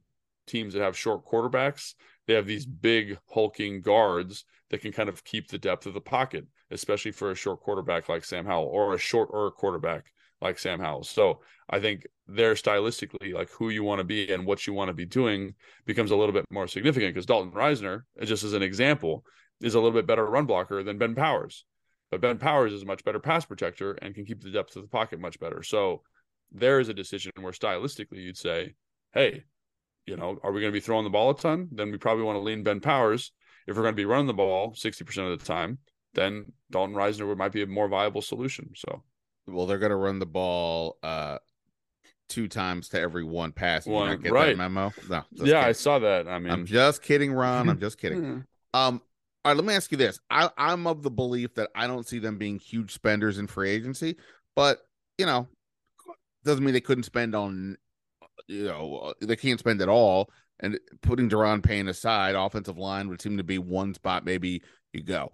teams 0.49 0.75
that 0.75 0.83
have 0.83 0.99
short 0.99 1.25
quarterbacks, 1.25 1.95
they 2.27 2.35
have 2.35 2.49
these 2.49 2.67
big 2.67 3.17
hulking 3.33 3.81
guards 3.81 4.45
that 4.71 4.81
can 4.81 4.91
kind 4.91 5.09
of 5.09 5.23
keep 5.23 5.47
the 5.47 5.59
depth 5.59 5.87
of 5.87 5.95
the 5.95 6.01
pocket, 6.01 6.49
especially 6.71 7.13
for 7.13 7.31
a 7.31 7.35
short 7.35 7.61
quarterback 7.61 8.09
like 8.09 8.25
Sam 8.25 8.47
Howell 8.47 8.67
or 8.67 8.95
a 8.95 8.99
short 8.99 9.29
or 9.33 9.47
a 9.47 9.51
quarterback 9.51 10.13
like 10.41 10.59
Sam 10.59 10.81
Howell. 10.81 11.05
So 11.05 11.41
I 11.69 11.81
think 11.81 12.07
there 12.27 12.55
stylistically, 12.55 13.35
like 13.35 13.51
who 13.51 13.71
you 13.71 13.85
want 13.85 13.99
to 13.99 14.05
be 14.05 14.33
and 14.33 14.47
what 14.47 14.67
you 14.67 14.73
want 14.73 14.89
to 14.89 14.95
be 14.95 15.05
doing 15.05 15.55
becomes 15.87 16.11
a 16.11 16.17
little 16.17 16.33
bit 16.33 16.45
more 16.51 16.67
significant 16.67 17.15
because 17.15 17.27
Dalton 17.27 17.53
Risner, 17.53 18.03
just 18.23 18.45
as 18.45 18.53
an 18.53 18.63
example, 18.63 19.25
is 19.61 19.75
a 19.75 19.81
little 19.81 19.97
bit 19.97 20.07
better 20.07 20.25
run 20.25 20.47
blocker 20.47 20.83
than 20.83 20.99
Ben 20.99 21.15
Powers. 21.15 21.65
But 22.11 22.21
Ben 22.21 22.39
Powers 22.39 22.73
is 22.73 22.83
a 22.83 22.87
much 22.87 23.05
better 23.05 23.21
pass 23.21 23.45
protector 23.45 23.93
and 23.93 24.15
can 24.15 24.25
keep 24.25 24.43
the 24.43 24.51
depth 24.51 24.75
of 24.77 24.83
the 24.83 24.89
pocket 24.89 25.21
much 25.21 25.39
better. 25.39 25.63
So 25.63 26.03
there 26.51 26.81
is 26.81 26.89
a 26.89 26.95
decision 26.95 27.33
where 27.39 27.53
stylistically 27.53 28.23
you'd 28.23 28.37
say, 28.37 28.75
hey, 29.13 29.45
you 30.07 30.17
know, 30.17 30.39
are 30.43 30.51
we 30.51 30.61
going 30.61 30.73
to 30.73 30.77
be 30.77 30.81
throwing 30.81 31.05
the 31.05 31.11
ball 31.11 31.31
a 31.31 31.37
ton? 31.37 31.69
Then 31.71 31.93
we 31.93 31.99
probably 31.99 32.25
want 32.25 32.37
to 32.37 32.41
lean 32.41 32.63
Ben 32.63 32.81
Powers. 32.81 33.33
If 33.67 33.77
we're 33.77 33.83
going 33.83 33.95
to 33.95 34.01
be 34.01 34.07
running 34.07 34.27
the 34.27 34.35
ball 34.35 34.73
60% 34.73 35.33
of 35.33 35.39
the 35.39 35.45
time, 35.45 35.79
then 36.15 36.53
Dalton 36.71 36.95
Risner 36.95 37.37
might 37.37 37.53
be 37.53 37.63
a 37.63 37.67
more 37.67 37.89
viable 37.89 38.23
solution. 38.23 38.71
So, 38.75 39.03
well, 39.47 39.67
they're 39.67 39.79
going 39.79 39.91
to 39.91 39.97
run 39.97 40.19
the 40.19 40.27
ball 40.27 40.99
uh 41.03 41.39
two 42.29 42.49
times 42.49 42.89
to 42.91 43.01
every 43.01 43.25
one 43.25 43.53
pass. 43.53 43.87
One, 43.87 44.23
right. 44.23 44.57
memo? 44.57 44.93
No. 45.09 45.25
Yeah, 45.33 45.45
kidding. 45.45 45.57
I 45.57 45.73
saw 45.73 45.99
that. 45.99 46.29
I 46.29 46.39
mean, 46.39 46.53
I'm 46.53 46.65
just 46.65 47.03
kidding, 47.03 47.33
Ron. 47.33 47.69
I'm 47.69 47.81
just 47.81 47.99
kidding. 48.01 48.23
Hmm. 48.23 48.39
um, 48.73 49.03
all 49.45 49.51
right, 49.51 49.57
let 49.57 49.65
me 49.65 49.75
ask 49.75 49.91
you 49.91 49.97
this. 49.97 50.21
I, 50.31 50.51
I'm 50.57 50.87
of 50.87 51.03
the 51.03 51.11
belief 51.11 51.55
that 51.55 51.71
I 51.75 51.87
don't 51.87 52.07
see 52.07 52.19
them 52.19 52.37
being 52.37 52.59
huge 52.59 52.93
spenders 52.93 53.39
in 53.39 53.47
free 53.47 53.71
agency, 53.71 54.17
but 54.55 54.79
you 55.19 55.27
know, 55.27 55.49
doesn't 56.45 56.65
mean 56.65 56.75
they 56.75 56.81
couldn't 56.81 57.05
spend 57.05 57.35
on 57.35 57.77
you 58.49 58.65
know 58.65 58.97
uh, 58.99 59.13
they 59.21 59.37
can't 59.37 59.59
spend 59.59 59.83
at 59.83 59.89
all. 59.89 60.31
And 60.63 60.79
putting 61.01 61.31
Daron 61.31 61.63
Payne 61.63 61.89
aside, 61.89 62.35
offensive 62.35 62.77
line 62.77 63.09
would 63.09 63.23
seem 63.23 63.39
to 63.39 63.43
be 63.43 63.57
one 63.57 63.95
spot 63.95 64.27
maybe 64.27 64.63
you 64.93 65.03
go. 65.03 65.33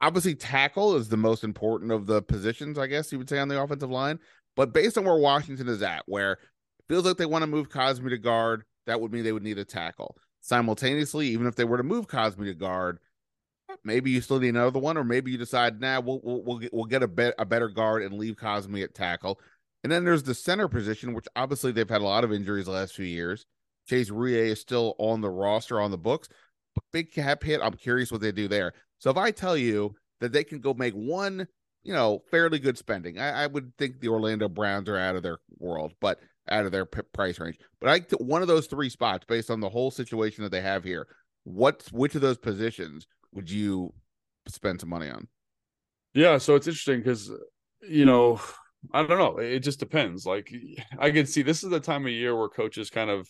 Obviously, 0.00 0.34
tackle 0.34 0.96
is 0.96 1.08
the 1.08 1.16
most 1.16 1.44
important 1.44 1.92
of 1.92 2.06
the 2.06 2.20
positions, 2.22 2.78
I 2.78 2.86
guess 2.86 3.10
you 3.10 3.18
would 3.18 3.28
say, 3.28 3.38
on 3.38 3.48
the 3.48 3.60
offensive 3.60 3.90
line. 3.90 4.18
But 4.56 4.72
based 4.72 4.98
on 4.98 5.04
where 5.04 5.16
Washington 5.16 5.68
is 5.68 5.82
at, 5.82 6.02
where 6.06 6.38
feels 6.88 7.04
like 7.04 7.16
they 7.16 7.26
want 7.26 7.42
to 7.42 7.46
move 7.46 7.70
Cosmi 7.70 8.10
to 8.10 8.18
guard, 8.18 8.64
that 8.86 9.00
would 9.00 9.12
mean 9.12 9.24
they 9.24 9.32
would 9.32 9.42
need 9.42 9.58
a 9.58 9.64
tackle. 9.64 10.16
Simultaneously, 10.40 11.28
even 11.28 11.46
if 11.46 11.56
they 11.56 11.64
were 11.64 11.78
to 11.78 11.82
move 11.82 12.06
Cosmi 12.06 12.44
to 12.44 12.54
guard, 12.54 12.98
maybe 13.82 14.10
you 14.10 14.20
still 14.20 14.38
need 14.38 14.50
another 14.50 14.78
one, 14.78 14.96
or 14.96 15.04
maybe 15.04 15.30
you 15.30 15.38
decide, 15.38 15.80
nah, 15.80 16.00
we'll 16.00 16.20
we'll 16.22 16.42
we'll 16.44 16.58
get, 16.58 16.74
we'll 16.74 16.84
get 16.84 17.02
a, 17.02 17.34
a 17.40 17.44
better 17.44 17.68
guard 17.68 18.02
and 18.02 18.14
leave 18.14 18.36
Cosmi 18.36 18.84
at 18.84 18.94
tackle. 18.94 19.40
And 19.82 19.92
then 19.92 20.04
there's 20.04 20.22
the 20.22 20.34
center 20.34 20.68
position, 20.68 21.14
which 21.14 21.26
obviously 21.36 21.72
they've 21.72 21.88
had 21.88 22.00
a 22.00 22.04
lot 22.04 22.24
of 22.24 22.32
injuries 22.32 22.66
the 22.66 22.72
last 22.72 22.94
few 22.94 23.06
years. 23.06 23.46
Chase 23.88 24.10
Roullier 24.10 24.46
is 24.46 24.60
still 24.60 24.94
on 24.98 25.20
the 25.20 25.30
roster 25.30 25.80
on 25.80 25.90
the 25.90 25.98
books, 25.98 26.28
but 26.74 26.84
big 26.92 27.12
cap 27.12 27.42
hit. 27.42 27.60
I'm 27.62 27.74
curious 27.74 28.10
what 28.10 28.20
they 28.20 28.32
do 28.32 28.48
there. 28.48 28.72
So 29.04 29.10
if 29.10 29.18
I 29.18 29.30
tell 29.30 29.56
you 29.56 29.94
that 30.20 30.32
they 30.32 30.44
can 30.44 30.60
go 30.60 30.72
make 30.72 30.94
one, 30.94 31.46
you 31.82 31.92
know, 31.92 32.22
fairly 32.30 32.58
good 32.58 32.78
spending, 32.78 33.18
I, 33.18 33.44
I 33.44 33.46
would 33.46 33.76
think 33.76 34.00
the 34.00 34.08
Orlando 34.08 34.48
Browns 34.48 34.88
are 34.88 34.96
out 34.96 35.14
of 35.14 35.22
their 35.22 35.40
world. 35.58 35.92
But 36.00 36.20
out 36.50 36.64
of 36.64 36.72
their 36.72 36.86
p- 36.86 37.02
price 37.12 37.38
range. 37.38 37.58
But 37.82 37.90
I 37.90 38.16
one 38.16 38.40
of 38.42 38.48
those 38.48 38.66
three 38.66 38.88
spots, 38.88 39.26
based 39.28 39.50
on 39.50 39.60
the 39.60 39.68
whole 39.68 39.90
situation 39.90 40.42
that 40.42 40.50
they 40.50 40.60
have 40.62 40.84
here, 40.84 41.06
what 41.44 41.84
which 41.92 42.14
of 42.14 42.20
those 42.22 42.38
positions 42.38 43.06
would 43.32 43.50
you 43.50 43.92
spend 44.48 44.80
some 44.80 44.88
money 44.88 45.10
on? 45.10 45.28
Yeah, 46.14 46.38
so 46.38 46.54
it's 46.54 46.66
interesting 46.66 47.00
because 47.00 47.30
you 47.86 48.04
know 48.04 48.40
I 48.92 49.06
don't 49.06 49.18
know. 49.18 49.38
It 49.38 49.60
just 49.60 49.80
depends. 49.80 50.26
Like 50.26 50.50
I 50.98 51.10
can 51.10 51.26
see 51.26 51.42
this 51.42 51.62
is 51.62 51.70
the 51.70 51.80
time 51.80 52.06
of 52.06 52.12
year 52.12 52.34
where 52.34 52.48
coaches 52.48 52.88
kind 52.88 53.10
of 53.10 53.28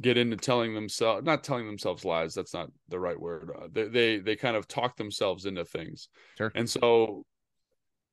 get 0.00 0.18
into 0.18 0.36
telling 0.36 0.74
themselves 0.74 1.24
not 1.24 1.42
telling 1.42 1.66
themselves 1.66 2.04
lies 2.04 2.34
that's 2.34 2.52
not 2.52 2.68
the 2.88 3.00
right 3.00 3.18
word 3.18 3.50
uh, 3.56 3.66
they, 3.72 3.88
they 3.88 4.18
they 4.18 4.36
kind 4.36 4.56
of 4.56 4.68
talk 4.68 4.96
themselves 4.96 5.46
into 5.46 5.64
things. 5.64 6.08
Sure. 6.36 6.52
And 6.54 6.68
so 6.68 7.24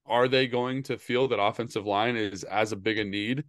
are 0.05 0.27
they 0.27 0.47
going 0.47 0.84
to 0.84 0.97
feel 0.97 1.27
that 1.29 1.41
offensive 1.41 1.86
line 1.86 2.15
is 2.15 2.43
as 2.43 2.71
a 2.71 2.77
big 2.77 2.97
a 2.97 3.03
need 3.03 3.43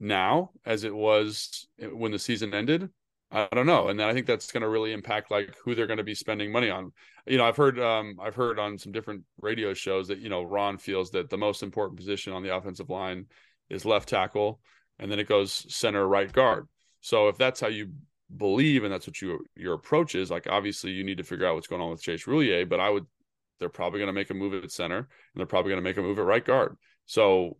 now 0.00 0.50
as 0.64 0.84
it 0.84 0.94
was 0.94 1.66
when 1.78 2.12
the 2.12 2.18
season 2.18 2.54
ended? 2.54 2.88
I 3.30 3.46
don't 3.52 3.66
know. 3.66 3.88
And 3.88 3.98
then 3.98 4.08
i 4.08 4.12
think 4.12 4.26
that's 4.26 4.52
going 4.52 4.62
to 4.62 4.68
really 4.68 4.92
impact 4.92 5.30
like 5.30 5.54
who 5.64 5.74
they're 5.74 5.86
going 5.86 5.98
to 5.98 6.04
be 6.04 6.14
spending 6.14 6.52
money 6.52 6.70
on. 6.70 6.92
You 7.26 7.38
know 7.38 7.44
i've 7.44 7.56
heard 7.56 7.78
um 7.78 8.16
i've 8.22 8.34
heard 8.34 8.58
on 8.58 8.78
some 8.78 8.92
different 8.92 9.22
radio 9.40 9.74
shows 9.74 10.08
that 10.08 10.18
you 10.18 10.28
know 10.28 10.42
ron 10.42 10.78
feels 10.78 11.10
that 11.10 11.28
the 11.28 11.36
most 11.38 11.62
important 11.62 11.98
position 11.98 12.32
on 12.32 12.42
the 12.42 12.54
offensive 12.54 12.88
line 12.88 13.26
is 13.68 13.84
left 13.84 14.08
tackle 14.08 14.60
and 14.98 15.12
then 15.12 15.18
it 15.18 15.28
goes 15.28 15.66
center 15.68 16.06
right 16.06 16.32
guard 16.32 16.66
so 17.00 17.28
if 17.28 17.36
that's 17.36 17.60
how 17.60 17.68
you 17.68 17.92
believe 18.36 18.84
and 18.84 18.92
that's 18.92 19.06
what 19.06 19.20
you 19.20 19.44
your 19.56 19.74
approach 19.74 20.14
is, 20.14 20.30
like 20.30 20.46
obviously 20.48 20.90
you 20.90 21.04
need 21.04 21.18
to 21.18 21.24
figure 21.24 21.46
out 21.46 21.54
what's 21.54 21.66
going 21.66 21.82
on 21.82 21.90
with 21.90 22.02
Chase 22.02 22.24
Roullier, 22.24 22.68
but 22.68 22.80
I 22.80 22.90
would 22.90 23.06
they're 23.58 23.68
probably 23.68 23.98
going 23.98 24.08
to 24.08 24.12
make 24.12 24.30
a 24.30 24.34
move 24.34 24.54
at 24.54 24.70
center 24.70 24.98
and 24.98 25.06
they're 25.34 25.46
probably 25.46 25.70
going 25.70 25.82
to 25.82 25.88
make 25.88 25.96
a 25.96 26.02
move 26.02 26.18
at 26.18 26.24
right 26.24 26.44
guard. 26.44 26.76
So 27.06 27.56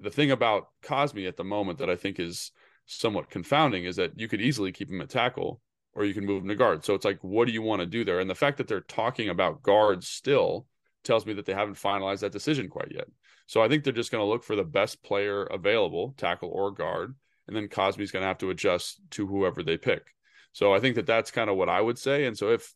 the 0.00 0.10
thing 0.10 0.30
about 0.30 0.68
Cosmi 0.82 1.26
at 1.26 1.36
the 1.36 1.44
moment 1.44 1.78
that 1.78 1.90
I 1.90 1.96
think 1.96 2.20
is 2.20 2.52
somewhat 2.86 3.30
confounding 3.30 3.84
is 3.84 3.96
that 3.96 4.18
you 4.18 4.28
could 4.28 4.40
easily 4.40 4.72
keep 4.72 4.90
him 4.90 5.00
at 5.00 5.08
tackle 5.08 5.60
or 5.94 6.04
you 6.04 6.12
can 6.12 6.26
move 6.26 6.42
him 6.42 6.48
to 6.48 6.54
guard. 6.54 6.84
So 6.84 6.94
it's 6.94 7.04
like, 7.04 7.18
what 7.22 7.46
do 7.46 7.52
you 7.52 7.62
want 7.62 7.80
to 7.80 7.86
do 7.86 8.04
there? 8.04 8.20
And 8.20 8.28
the 8.28 8.34
fact 8.34 8.58
that 8.58 8.68
they're 8.68 8.82
talking 8.82 9.30
about 9.30 9.62
guards 9.62 10.06
still 10.06 10.66
tells 11.04 11.24
me 11.24 11.32
that 11.32 11.46
they 11.46 11.54
haven't 11.54 11.76
finalized 11.76 12.20
that 12.20 12.32
decision 12.32 12.68
quite 12.68 12.92
yet. 12.92 13.06
So 13.46 13.62
I 13.62 13.68
think 13.68 13.82
they're 13.82 13.92
just 13.92 14.12
going 14.12 14.22
to 14.22 14.28
look 14.28 14.44
for 14.44 14.56
the 14.56 14.64
best 14.64 15.02
player 15.02 15.44
available, 15.44 16.14
tackle 16.18 16.50
or 16.50 16.70
guard, 16.70 17.14
and 17.46 17.56
then 17.56 17.68
Cosmi's 17.68 18.10
going 18.10 18.22
to 18.22 18.28
have 18.28 18.38
to 18.38 18.50
adjust 18.50 19.00
to 19.12 19.26
whoever 19.26 19.62
they 19.62 19.76
pick. 19.76 20.14
So 20.52 20.74
I 20.74 20.80
think 20.80 20.96
that 20.96 21.06
that's 21.06 21.30
kind 21.30 21.50
of 21.50 21.56
what 21.56 21.68
I 21.68 21.80
would 21.80 21.98
say. 21.98 22.24
And 22.24 22.36
so 22.36 22.50
if 22.50 22.74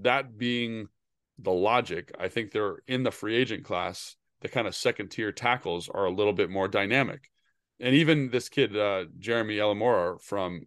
that 0.00 0.36
being 0.36 0.88
the 1.38 1.52
logic, 1.52 2.12
I 2.18 2.28
think 2.28 2.50
they're 2.50 2.78
in 2.86 3.02
the 3.02 3.10
free 3.10 3.36
agent 3.36 3.64
class. 3.64 4.16
The 4.40 4.48
kind 4.48 4.66
of 4.66 4.74
second 4.74 5.08
tier 5.10 5.32
tackles 5.32 5.88
are 5.88 6.04
a 6.04 6.10
little 6.10 6.32
bit 6.32 6.50
more 6.50 6.68
dynamic. 6.68 7.30
And 7.80 7.94
even 7.94 8.30
this 8.30 8.48
kid, 8.48 8.76
uh, 8.76 9.06
Jeremy 9.18 9.56
Elamora 9.56 10.20
from 10.20 10.66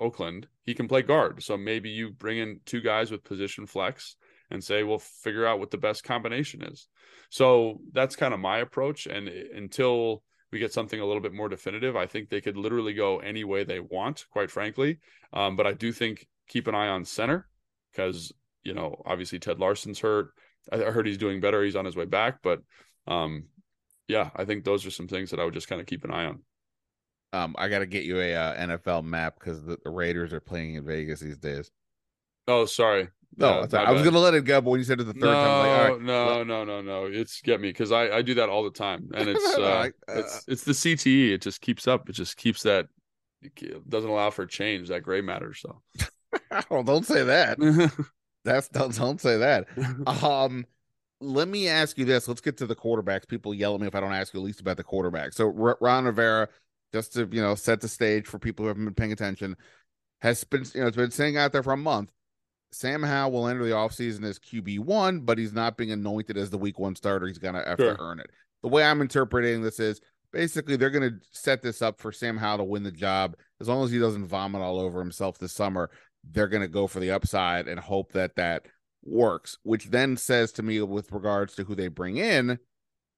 Oakland, 0.00 0.48
he 0.64 0.74
can 0.74 0.88
play 0.88 1.02
guard. 1.02 1.42
So 1.42 1.56
maybe 1.56 1.90
you 1.90 2.10
bring 2.10 2.38
in 2.38 2.60
two 2.66 2.80
guys 2.80 3.10
with 3.10 3.24
position 3.24 3.66
flex 3.66 4.16
and 4.50 4.62
say, 4.62 4.82
we'll 4.82 4.98
figure 4.98 5.46
out 5.46 5.60
what 5.60 5.70
the 5.70 5.78
best 5.78 6.04
combination 6.04 6.62
is. 6.62 6.88
So 7.30 7.80
that's 7.92 8.16
kind 8.16 8.34
of 8.34 8.40
my 8.40 8.58
approach. 8.58 9.06
And 9.06 9.28
until 9.28 10.22
we 10.52 10.58
get 10.58 10.72
something 10.72 11.00
a 11.00 11.06
little 11.06 11.22
bit 11.22 11.32
more 11.32 11.48
definitive, 11.48 11.96
I 11.96 12.06
think 12.06 12.28
they 12.28 12.40
could 12.40 12.56
literally 12.56 12.92
go 12.92 13.18
any 13.18 13.44
way 13.44 13.64
they 13.64 13.80
want, 13.80 14.26
quite 14.30 14.50
frankly. 14.50 14.98
Um, 15.32 15.56
but 15.56 15.66
I 15.66 15.72
do 15.72 15.92
think 15.92 16.26
keep 16.48 16.66
an 16.66 16.74
eye 16.74 16.88
on 16.88 17.04
center 17.04 17.48
because, 17.90 18.32
you 18.62 18.74
know, 18.74 19.02
obviously 19.06 19.38
Ted 19.38 19.58
Larson's 19.58 20.00
hurt. 20.00 20.30
I 20.70 20.76
heard 20.76 21.06
he's 21.06 21.18
doing 21.18 21.40
better. 21.40 21.64
He's 21.64 21.76
on 21.76 21.84
his 21.84 21.96
way 21.96 22.04
back. 22.04 22.38
But 22.42 22.60
um, 23.06 23.44
yeah, 24.08 24.30
I 24.36 24.44
think 24.44 24.64
those 24.64 24.86
are 24.86 24.90
some 24.90 25.08
things 25.08 25.30
that 25.30 25.40
I 25.40 25.44
would 25.44 25.54
just 25.54 25.68
kind 25.68 25.80
of 25.80 25.86
keep 25.86 26.04
an 26.04 26.12
eye 26.12 26.26
on. 26.26 26.40
Um, 27.32 27.54
I 27.58 27.68
got 27.68 27.78
to 27.78 27.86
get 27.86 28.04
you 28.04 28.20
a 28.20 28.34
uh, 28.34 28.56
NFL 28.56 29.04
map 29.04 29.36
because 29.40 29.64
the, 29.64 29.78
the 29.82 29.90
Raiders 29.90 30.34
are 30.34 30.40
playing 30.40 30.74
in 30.74 30.84
Vegas 30.84 31.20
these 31.20 31.38
days. 31.38 31.70
Oh, 32.46 32.66
sorry. 32.66 33.08
No, 33.36 33.66
I 33.72 33.90
was 33.92 34.02
gonna 34.02 34.18
let 34.18 34.34
it 34.34 34.44
go, 34.44 34.60
but 34.60 34.70
when 34.70 34.80
you 34.80 34.84
said 34.84 35.00
it 35.00 35.04
the 35.04 35.14
third 35.14 35.22
no, 35.22 35.32
time, 35.32 35.58
like, 35.58 35.68
all 35.68 35.96
right, 35.96 36.02
no, 36.02 36.42
no, 36.42 36.64
no, 36.64 36.82
no, 36.82 37.06
it's 37.06 37.40
get 37.40 37.60
me 37.60 37.68
because 37.68 37.90
I 37.90 38.10
I 38.10 38.22
do 38.22 38.34
that 38.34 38.50
all 38.50 38.62
the 38.62 38.70
time, 38.70 39.08
and 39.14 39.28
it's 39.28 39.56
uh, 39.56 39.88
it's 40.08 40.44
it's 40.46 40.64
the 40.64 40.72
CTE. 40.72 41.32
It 41.32 41.40
just 41.40 41.60
keeps 41.60 41.88
up. 41.88 42.10
It 42.10 42.12
just 42.12 42.36
keeps 42.36 42.62
that. 42.64 42.88
It 43.40 43.88
doesn't 43.88 44.08
allow 44.08 44.30
for 44.30 44.46
change. 44.46 44.88
That 44.88 45.02
gray 45.02 45.22
matter. 45.22 45.54
So, 45.54 45.80
oh, 46.70 46.82
don't 46.82 47.06
say 47.06 47.24
that. 47.24 47.58
That's 48.44 48.68
don't 48.68 48.94
don't 48.94 49.20
say 49.20 49.38
that. 49.38 49.66
Um, 50.06 50.66
let 51.20 51.48
me 51.48 51.68
ask 51.68 51.96
you 51.96 52.04
this. 52.04 52.28
Let's 52.28 52.42
get 52.42 52.58
to 52.58 52.66
the 52.66 52.76
quarterbacks. 52.76 53.26
People 53.26 53.54
yell 53.54 53.74
at 53.74 53.80
me 53.80 53.86
if 53.86 53.94
I 53.94 54.00
don't 54.00 54.12
ask 54.12 54.34
you 54.34 54.40
at 54.40 54.44
least 54.44 54.60
about 54.60 54.76
the 54.76 54.84
quarterback. 54.84 55.32
So 55.32 55.46
R- 55.46 55.78
Ron 55.80 56.04
Rivera, 56.04 56.48
just 56.92 57.14
to 57.14 57.26
you 57.32 57.40
know 57.40 57.54
set 57.54 57.80
the 57.80 57.88
stage 57.88 58.26
for 58.26 58.38
people 58.38 58.64
who 58.64 58.68
haven't 58.68 58.84
been 58.84 58.94
paying 58.94 59.12
attention, 59.12 59.56
has 60.20 60.44
been 60.44 60.66
you 60.74 60.82
know 60.82 60.88
it's 60.88 60.96
been 60.98 61.10
sitting 61.10 61.38
out 61.38 61.52
there 61.52 61.62
for 61.62 61.72
a 61.72 61.78
month 61.78 62.10
Sam 62.72 63.02
Howell 63.02 63.32
will 63.32 63.48
enter 63.48 63.64
the 63.64 63.70
offseason 63.70 64.24
as 64.24 64.38
QB1, 64.38 65.26
but 65.26 65.38
he's 65.38 65.52
not 65.52 65.76
being 65.76 65.92
anointed 65.92 66.38
as 66.38 66.50
the 66.50 66.58
week 66.58 66.78
one 66.78 66.96
starter. 66.96 67.26
He's 67.26 67.38
going 67.38 67.54
to 67.54 67.64
have 67.64 67.78
sure. 67.78 67.94
to 67.94 68.02
earn 68.02 68.18
it. 68.18 68.30
The 68.62 68.68
way 68.68 68.82
I'm 68.82 69.02
interpreting 69.02 69.62
this 69.62 69.78
is 69.78 70.00
basically 70.32 70.76
they're 70.76 70.90
going 70.90 71.10
to 71.10 71.18
set 71.32 71.62
this 71.62 71.82
up 71.82 72.00
for 72.00 72.12
Sam 72.12 72.36
Howell 72.36 72.58
to 72.58 72.64
win 72.64 72.82
the 72.82 72.90
job. 72.90 73.36
As 73.60 73.68
long 73.68 73.84
as 73.84 73.90
he 73.90 73.98
doesn't 73.98 74.26
vomit 74.26 74.62
all 74.62 74.80
over 74.80 74.98
himself 74.98 75.38
this 75.38 75.52
summer, 75.52 75.90
they're 76.30 76.48
going 76.48 76.62
to 76.62 76.68
go 76.68 76.86
for 76.86 77.00
the 77.00 77.10
upside 77.10 77.68
and 77.68 77.78
hope 77.78 78.12
that 78.12 78.36
that 78.36 78.66
works, 79.04 79.58
which 79.64 79.86
then 79.86 80.16
says 80.16 80.52
to 80.52 80.62
me 80.62 80.80
with 80.80 81.12
regards 81.12 81.54
to 81.56 81.64
who 81.64 81.74
they 81.74 81.88
bring 81.88 82.16
in, 82.16 82.58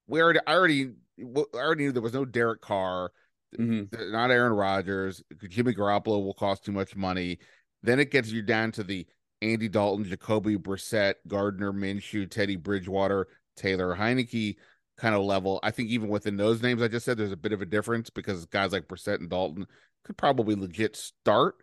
we 0.07 0.21
already, 0.21 0.41
I 0.47 0.55
already, 0.55 0.91
I 1.21 1.57
already 1.57 1.85
knew 1.85 1.93
there 1.93 2.03
was 2.03 2.13
no 2.13 2.25
Derek 2.25 2.61
Carr, 2.61 3.13
mm-hmm. 3.57 4.13
not 4.13 4.31
Aaron 4.31 4.53
Rodgers. 4.53 5.23
Jimmy 5.49 5.75
Garoppolo 5.75 6.25
will 6.25 6.35
cost 6.35 6.65
too 6.65 6.73
much 6.73 6.97
money. 6.97 7.39
Then 7.83 8.01
it 8.01 8.11
gets 8.11 8.31
you 8.31 8.43
down 8.43 8.73
to 8.73 8.83
the 8.83 9.07
Andy 9.45 9.69
Dalton, 9.69 10.05
Jacoby 10.05 10.57
Brissett, 10.57 11.15
Gardner 11.29 11.73
Minshew, 11.73 12.29
Teddy 12.31 12.57
Bridgewater, 12.57 13.29
Taylor 13.57 13.95
Heinicke 13.95 14.57
kind 14.97 15.15
of 15.15 15.23
level. 15.23 15.61
I 15.63 15.71
think 15.71 15.91
even 15.91 16.09
within 16.09 16.37
those 16.37 16.63
names 16.63 16.81
I 16.81 16.89
just 16.89 17.05
said, 17.05 17.19
there's 17.19 17.33
a 17.33 17.37
bit 17.37 17.53
of 17.53 17.61
a 17.61 17.67
difference 17.67 18.09
because 18.11 18.47
guys 18.47 18.73
like 18.73 18.89
Brissett 18.89 19.21
and 19.21 19.29
Dalton 19.29 19.67
could 20.05 20.17
probably 20.17 20.55
legit 20.55 20.97
start. 20.97 21.57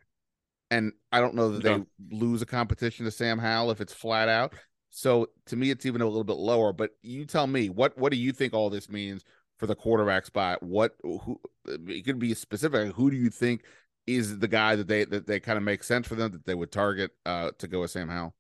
And 0.70 0.94
I 1.12 1.20
don't 1.20 1.36
know 1.36 1.58
that 1.58 1.64
they 1.64 2.16
lose 2.16 2.42
a 2.42 2.46
competition 2.46 3.06
to 3.06 3.12
Sam 3.12 3.40
Howell 3.40 3.72
if 3.72 3.82
it's 3.82 3.94
flat 3.94 4.30
out. 4.30 4.54
So 4.90 5.28
to 5.48 5.56
me, 5.56 5.72
it's 5.72 5.86
even 5.86 6.02
a 6.02 6.08
little 6.08 6.24
bit 6.24 6.38
lower. 6.38 6.72
But 6.72 6.92
you 7.02 7.26
tell 7.26 7.48
me 7.48 7.70
what 7.70 7.98
what 7.98 8.12
do 8.12 8.18
you 8.18 8.32
think 8.32 8.54
all 8.54 8.70
this 8.70 8.90
means 8.90 9.24
for 9.58 9.68
the 9.68 9.76
quarterback 9.76 10.26
spot? 10.26 10.62
What 10.62 10.96
who 11.02 11.42
it 11.66 12.06
could 12.06 12.20
be 12.20 12.34
specific. 12.34 12.94
Who 12.94 13.12
do 13.12 13.18
you 13.18 13.30
think 13.30 13.64
is 14.08 14.39
the 14.39 14.47
guy 14.47 14.76
that 14.76 14.88
they 14.88 15.06
that 15.06 15.28
they 15.28 15.39
kind 15.39 15.58
of 15.58 15.64
make 15.64 15.84
sense 15.84 16.08
for 16.08 16.16
them 16.16 16.32
that 16.32 16.45
they 16.45 16.56
would 16.56 16.72
target 16.72 17.12
uh, 17.26 17.52
to 17.60 17.68
go 17.68 17.82
with 17.82 17.91
Sam 17.91 18.10
Howell. 18.10 18.36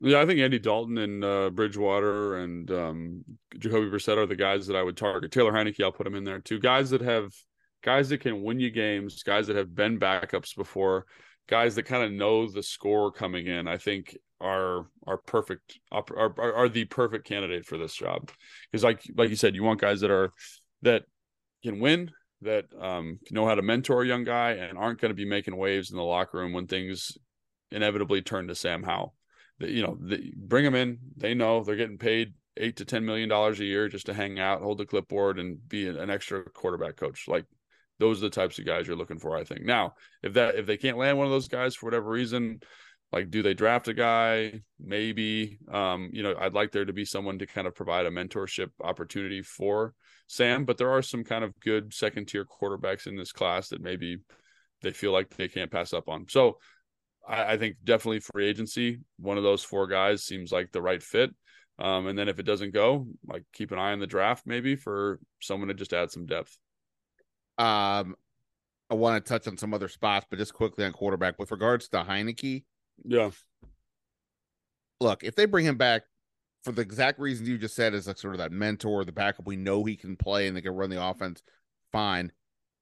Yeah, 0.00 0.20
I 0.20 0.26
think 0.26 0.40
Andy 0.40 0.58
Dalton 0.58 0.98
and 0.98 1.24
uh, 1.24 1.50
Bridgewater 1.50 2.38
and 2.38 2.70
um, 2.70 3.24
Jacoby 3.58 3.88
Brissett 3.88 4.18
are 4.18 4.26
the 4.26 4.36
guys 4.36 4.66
that 4.66 4.76
I 4.76 4.82
would 4.82 4.96
target. 4.96 5.32
Taylor 5.32 5.52
Heinicke, 5.52 5.82
I'll 5.82 5.92
put 5.92 6.06
him 6.06 6.14
in 6.14 6.24
there 6.24 6.40
too. 6.40 6.58
Guys 6.58 6.90
that 6.90 7.00
have 7.00 7.32
guys 7.82 8.08
that 8.08 8.18
can 8.18 8.42
win 8.42 8.60
you 8.60 8.70
games, 8.70 9.22
guys 9.22 9.46
that 9.46 9.56
have 9.56 9.74
been 9.74 9.98
backups 9.98 10.56
before, 10.56 11.06
guys 11.48 11.74
that 11.76 11.84
kind 11.84 12.04
of 12.04 12.12
know 12.12 12.50
the 12.50 12.62
score 12.62 13.12
coming 13.12 13.46
in. 13.46 13.68
I 13.68 13.78
think 13.78 14.16
are 14.40 14.88
are 15.06 15.16
perfect 15.18 15.78
are, 15.90 16.04
are, 16.16 16.54
are 16.54 16.68
the 16.68 16.84
perfect 16.84 17.26
candidate 17.26 17.64
for 17.64 17.78
this 17.78 17.94
job 17.94 18.30
because 18.70 18.84
like 18.84 19.02
like 19.16 19.30
you 19.30 19.36
said, 19.36 19.54
you 19.54 19.62
want 19.62 19.80
guys 19.80 20.00
that 20.00 20.10
are 20.10 20.32
that 20.82 21.04
can 21.62 21.80
win 21.80 22.10
that 22.44 22.66
um, 22.80 23.18
know 23.30 23.46
how 23.46 23.54
to 23.54 23.62
mentor 23.62 24.02
a 24.02 24.06
young 24.06 24.24
guy 24.24 24.52
and 24.52 24.78
aren't 24.78 25.00
going 25.00 25.10
to 25.10 25.16
be 25.16 25.24
making 25.24 25.56
waves 25.56 25.90
in 25.90 25.96
the 25.96 26.02
locker 26.02 26.38
room 26.38 26.52
when 26.52 26.66
things 26.66 27.18
inevitably 27.70 28.22
turn 28.22 28.48
to 28.48 28.54
Sam 28.54 28.82
Howell. 28.82 29.14
You 29.58 29.82
know, 29.82 29.98
bring 30.36 30.64
them 30.64 30.74
in. 30.74 30.98
They 31.16 31.34
know 31.34 31.62
they're 31.62 31.76
getting 31.76 31.98
paid 31.98 32.34
eight 32.56 32.76
to 32.76 32.84
ten 32.84 33.04
million 33.04 33.28
dollars 33.28 33.60
a 33.60 33.64
year 33.64 33.88
just 33.88 34.06
to 34.06 34.14
hang 34.14 34.38
out, 34.38 34.62
hold 34.62 34.78
the 34.78 34.86
clipboard, 34.86 35.38
and 35.38 35.68
be 35.68 35.86
an 35.88 36.10
extra 36.10 36.44
quarterback 36.44 36.96
coach. 36.96 37.26
Like 37.28 37.44
those 37.98 38.18
are 38.18 38.26
the 38.26 38.30
types 38.30 38.58
of 38.58 38.66
guys 38.66 38.86
you're 38.86 38.96
looking 38.96 39.18
for. 39.18 39.36
I 39.36 39.44
think. 39.44 39.62
Now, 39.62 39.94
if 40.22 40.34
that 40.34 40.56
if 40.56 40.66
they 40.66 40.76
can't 40.76 40.98
land 40.98 41.18
one 41.18 41.26
of 41.26 41.32
those 41.32 41.48
guys 41.48 41.74
for 41.74 41.86
whatever 41.86 42.10
reason, 42.10 42.60
like 43.14 43.30
do 43.30 43.42
they 43.42 43.54
draft 43.54 43.86
a 43.86 43.94
guy? 43.94 44.60
Maybe. 44.80 45.58
Um 45.72 46.10
you 46.12 46.22
know 46.22 46.34
i'd 46.40 46.52
like 46.52 46.72
there 46.72 46.84
to 46.84 46.92
be 46.92 47.04
someone 47.04 47.38
to 47.38 47.46
kind 47.46 47.66
of 47.66 47.74
provide 47.74 48.06
a 48.06 48.10
mentorship 48.10 48.70
opportunity 48.82 49.40
for 49.40 49.94
sam 50.26 50.64
but 50.64 50.78
there 50.78 50.90
are 50.90 51.02
some 51.02 51.22
kind 51.22 51.44
of 51.44 51.58
good 51.60 51.94
second 51.94 52.26
tier 52.26 52.44
quarterbacks 52.44 53.06
in 53.06 53.16
this 53.16 53.32
class 53.32 53.68
that 53.68 53.80
maybe 53.80 54.18
they 54.82 54.90
feel 54.90 55.12
like 55.12 55.30
they 55.30 55.48
can't 55.48 55.70
pass 55.70 55.92
up 55.92 56.08
on. 56.08 56.26
So 56.28 56.58
I, 57.26 57.52
I, 57.52 57.58
think 57.58 57.76
definitely 57.84 58.20
free 58.20 58.46
agency 58.48 59.00
one 59.18 59.38
of 59.38 59.44
those 59.44 59.64
four 59.64 59.86
guys 59.86 60.24
seems 60.24 60.52
like 60.52 60.72
the 60.72 60.82
right 60.82 61.02
fit. 61.02 61.30
Um 61.78 62.08
and 62.08 62.18
then 62.18 62.28
if 62.28 62.38
it 62.38 62.46
doesn't 62.46 62.74
go 62.74 63.06
like 63.26 63.44
keep 63.52 63.70
an 63.70 63.78
eye 63.78 63.92
on 63.92 64.00
the 64.00 64.06
draft 64.06 64.46
maybe 64.46 64.76
for 64.76 65.20
someone 65.40 65.68
to 65.68 65.74
just 65.74 65.92
add 65.92 66.10
some 66.10 66.26
depth. 66.26 66.58
Um 67.58 68.16
I 68.90 68.94
want 68.94 69.24
to 69.24 69.28
touch 69.28 69.48
on 69.48 69.56
some 69.56 69.72
other 69.72 69.88
spots, 69.88 70.26
but 70.28 70.38
just 70.38 70.52
quickly 70.52 70.84
on 70.84 70.92
quarterback. 70.92 71.38
With 71.38 71.50
regards 71.50 71.88
to 71.88 72.04
Heinicke, 72.04 72.64
yeah. 73.02 73.30
Look, 75.00 75.24
if 75.24 75.34
they 75.34 75.46
bring 75.46 75.66
him 75.66 75.76
back 75.76 76.02
for 76.62 76.72
the 76.72 76.82
exact 76.82 77.18
reasons 77.18 77.48
you 77.48 77.58
just 77.58 77.74
said, 77.74 77.94
as 77.94 78.06
like 78.06 78.18
sort 78.18 78.34
of 78.34 78.38
that 78.38 78.52
mentor, 78.52 79.04
the 79.04 79.12
backup, 79.12 79.46
we 79.46 79.56
know 79.56 79.84
he 79.84 79.96
can 79.96 80.16
play 80.16 80.46
and 80.46 80.56
they 80.56 80.62
can 80.62 80.74
run 80.74 80.90
the 80.90 81.02
offense 81.02 81.42
fine. 81.92 82.32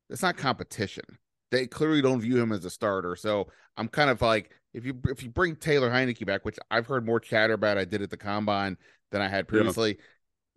it's 0.09 0.23
not 0.23 0.37
competition. 0.37 1.05
They 1.51 1.67
clearly 1.67 2.01
don't 2.01 2.21
view 2.21 2.41
him 2.41 2.51
as 2.51 2.65
a 2.65 2.71
starter. 2.71 3.15
So 3.15 3.49
I'm 3.77 3.89
kind 3.89 4.09
of 4.09 4.23
like, 4.23 4.51
if 4.73 4.87
you 4.87 4.99
if 5.09 5.23
you 5.23 5.29
bring 5.29 5.55
Taylor 5.55 5.91
Heinicke 5.91 6.25
back, 6.25 6.47
which 6.47 6.59
I've 6.71 6.87
heard 6.87 7.05
more 7.05 7.21
chatter 7.21 7.53
about, 7.53 7.77
I 7.77 7.85
did 7.85 8.01
at 8.01 8.09
the 8.09 8.17
combine 8.17 8.79
than 9.11 9.21
I 9.21 9.29
had 9.29 9.47
previously. 9.47 9.99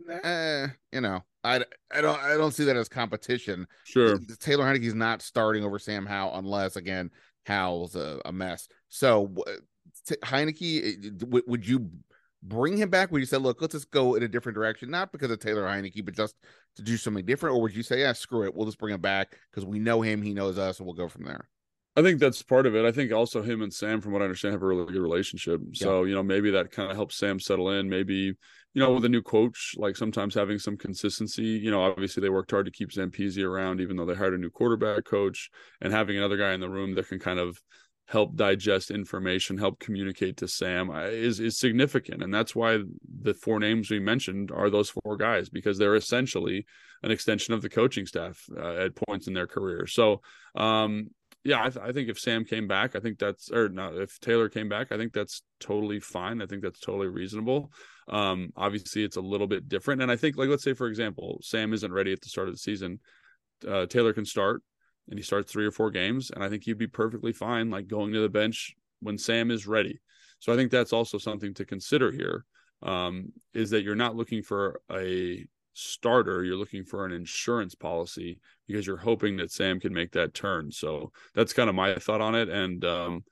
Yeah. 0.07 0.19
Eh, 0.23 0.67
you 0.93 1.01
know, 1.01 1.21
I, 1.43 1.63
I 1.93 1.99
don't 1.99 2.19
I 2.19 2.37
don't 2.37 2.53
see 2.53 2.63
that 2.63 2.77
as 2.77 2.87
competition. 2.87 3.67
Sure, 3.83 4.17
Taylor 4.39 4.63
Heinicke's 4.63 4.93
not 4.93 5.21
starting 5.21 5.65
over 5.65 5.79
Sam 5.79 6.05
Howell 6.05 6.37
unless 6.37 6.77
again 6.77 7.11
Howell's 7.45 7.95
a, 7.95 8.21
a 8.25 8.31
mess. 8.31 8.67
So 8.89 9.33
Heinicke, 10.23 11.05
eh, 11.05 11.39
would 11.47 11.67
you 11.67 11.89
bring 12.43 12.77
him 12.77 12.89
back? 12.89 13.11
Would 13.11 13.19
you 13.19 13.25
say, 13.25 13.37
look, 13.37 13.61
let's 13.61 13.73
just 13.73 13.91
go 13.91 14.15
in 14.15 14.23
a 14.23 14.27
different 14.27 14.55
direction, 14.55 14.89
not 14.89 15.11
because 15.11 15.31
of 15.31 15.39
Taylor 15.39 15.63
Heinicke, 15.63 16.05
but 16.05 16.15
just 16.15 16.35
to 16.75 16.81
do 16.81 16.97
something 16.97 17.25
different, 17.25 17.55
or 17.55 17.61
would 17.61 17.75
you 17.75 17.83
say, 17.83 18.01
yeah, 18.01 18.13
screw 18.13 18.43
it, 18.43 18.53
we'll 18.53 18.65
just 18.65 18.77
bring 18.77 18.93
him 18.93 19.01
back 19.01 19.37
because 19.51 19.65
we 19.65 19.79
know 19.79 20.01
him, 20.01 20.21
he 20.21 20.33
knows 20.33 20.57
us, 20.57 20.79
and 20.79 20.85
we'll 20.85 20.95
go 20.95 21.07
from 21.07 21.25
there? 21.25 21.47
I 21.97 22.01
think 22.01 22.19
that's 22.19 22.41
part 22.41 22.65
of 22.65 22.75
it. 22.75 22.85
I 22.85 22.91
think 22.91 23.13
also 23.13 23.41
him 23.41 23.61
and 23.61 23.73
Sam, 23.73 24.01
from 24.01 24.11
what 24.11 24.21
I 24.21 24.25
understand, 24.25 24.51
have 24.51 24.61
a 24.61 24.67
really 24.67 24.85
good 24.85 25.01
relationship. 25.01 25.61
So, 25.73 26.03
yeah. 26.03 26.09
you 26.09 26.15
know, 26.15 26.23
maybe 26.23 26.51
that 26.51 26.71
kind 26.71 26.89
of 26.91 26.97
helps 26.97 27.15
Sam 27.15 27.39
settle 27.39 27.69
in. 27.69 27.89
Maybe, 27.89 28.35
you 28.75 28.81
know, 28.81 28.91
with 28.91 29.05
a 29.05 29.09
new 29.09 29.21
coach, 29.21 29.73
like 29.77 29.95
sometimes 29.95 30.35
having 30.35 30.59
some 30.59 30.75
consistency, 30.75 31.43
you 31.43 31.71
know, 31.71 31.81
obviously 31.81 32.19
they 32.19 32.29
worked 32.29 32.51
hard 32.51 32.65
to 32.65 32.71
keep 32.71 32.91
Zampese 32.91 33.41
around, 33.41 33.79
even 33.79 33.95
though 33.95 34.05
they 34.05 34.13
hired 34.13 34.33
a 34.33 34.37
new 34.37 34.49
quarterback 34.49 35.05
coach 35.05 35.49
and 35.79 35.93
having 35.93 36.17
another 36.17 36.35
guy 36.35 36.51
in 36.51 36.59
the 36.59 36.69
room 36.69 36.93
that 36.95 37.07
can 37.07 37.17
kind 37.17 37.39
of 37.39 37.57
help 38.07 38.35
digest 38.35 38.91
information, 38.91 39.57
help 39.57 39.79
communicate 39.79 40.35
to 40.37 40.47
Sam 40.49 40.91
is 40.91 41.39
is 41.39 41.57
significant, 41.57 42.21
and 42.21 42.33
that's 42.33 42.53
why 42.53 42.79
the 43.21 43.33
four 43.33 43.59
names 43.61 43.89
we 43.89 43.99
mentioned 43.99 44.51
are 44.51 44.69
those 44.69 44.89
four 44.89 45.15
guys 45.15 45.47
because 45.47 45.77
they're 45.77 45.95
essentially 45.95 46.65
an 47.01 47.11
extension 47.11 47.53
of 47.53 47.61
the 47.61 47.69
coaching 47.69 48.05
staff 48.05 48.43
uh, 48.57 48.75
at 48.75 48.95
points 48.95 49.27
in 49.27 49.33
their 49.33 49.47
career. 49.47 49.87
So, 49.87 50.21
um, 50.55 51.11
yeah, 51.45 51.63
I, 51.63 51.69
th- 51.69 51.85
I, 51.85 51.91
think 51.91 52.09
if 52.09 52.19
Sam 52.19 52.43
came 52.43 52.67
back, 52.67 52.95
I 52.95 52.99
think 52.99 53.19
that's 53.19 53.51
or 53.51 53.69
no, 53.69 53.95
if 53.95 54.19
Taylor 54.19 54.49
came 54.49 54.67
back, 54.67 54.91
I 54.91 54.97
think 54.97 55.13
that's 55.13 55.43
totally 55.59 55.99
fine. 55.99 56.41
I 56.41 56.47
think 56.47 56.63
that's 56.63 56.79
totally 56.79 57.07
reasonable. 57.07 57.71
Um, 58.09 58.49
obviously, 58.57 59.03
it's 59.03 59.17
a 59.17 59.21
little 59.21 59.45
bit 59.45 59.69
different, 59.69 60.01
and 60.01 60.11
I 60.11 60.15
think 60.15 60.37
like 60.37 60.49
let's 60.49 60.63
say 60.63 60.73
for 60.73 60.87
example, 60.87 61.39
Sam 61.43 61.71
isn't 61.71 61.93
ready 61.93 62.11
at 62.11 62.21
the 62.21 62.29
start 62.29 62.47
of 62.47 62.55
the 62.55 62.59
season. 62.59 62.99
Uh, 63.65 63.85
Taylor 63.85 64.11
can 64.11 64.25
start 64.25 64.63
and 65.07 65.19
he 65.19 65.23
starts 65.23 65.51
three 65.51 65.65
or 65.65 65.71
four 65.71 65.91
games, 65.91 66.31
and 66.31 66.43
I 66.43 66.49
think 66.49 66.63
he'd 66.63 66.79
be 66.79 66.87
perfectly 66.87 67.31
fine, 67.31 67.69
like 67.69 67.87
going 67.87 68.11
to 68.13 68.21
the 68.21 68.29
bench 68.29 68.73
when 69.01 69.19
Sam 69.19 69.51
is 69.51 69.67
ready. 69.67 69.99
So 70.39 70.51
I 70.51 70.55
think 70.55 70.71
that's 70.71 70.93
also 70.93 71.19
something 71.19 71.53
to 71.53 71.65
consider 71.65 72.11
here. 72.11 72.45
Um, 72.81 73.31
is 73.53 73.69
that 73.69 73.83
you're 73.83 73.95
not 73.95 74.15
looking 74.15 74.41
for 74.43 74.81
a 74.91 75.45
starter, 75.75 76.43
you're 76.43 76.55
looking 76.55 76.83
for 76.83 77.05
an 77.05 77.11
insurance 77.11 77.75
policy 77.75 78.39
because 78.67 78.87
you're 78.87 78.97
hoping 78.97 79.37
that 79.37 79.51
Sam 79.51 79.79
can 79.79 79.93
make 79.93 80.13
that 80.13 80.33
turn. 80.33 80.71
So 80.71 81.11
that's 81.35 81.53
kind 81.53 81.69
of 81.69 81.75
my 81.75 81.95
thought 81.95 82.21
on 82.21 82.33
it. 82.33 82.49
And 82.49 82.83
um, 82.83 83.23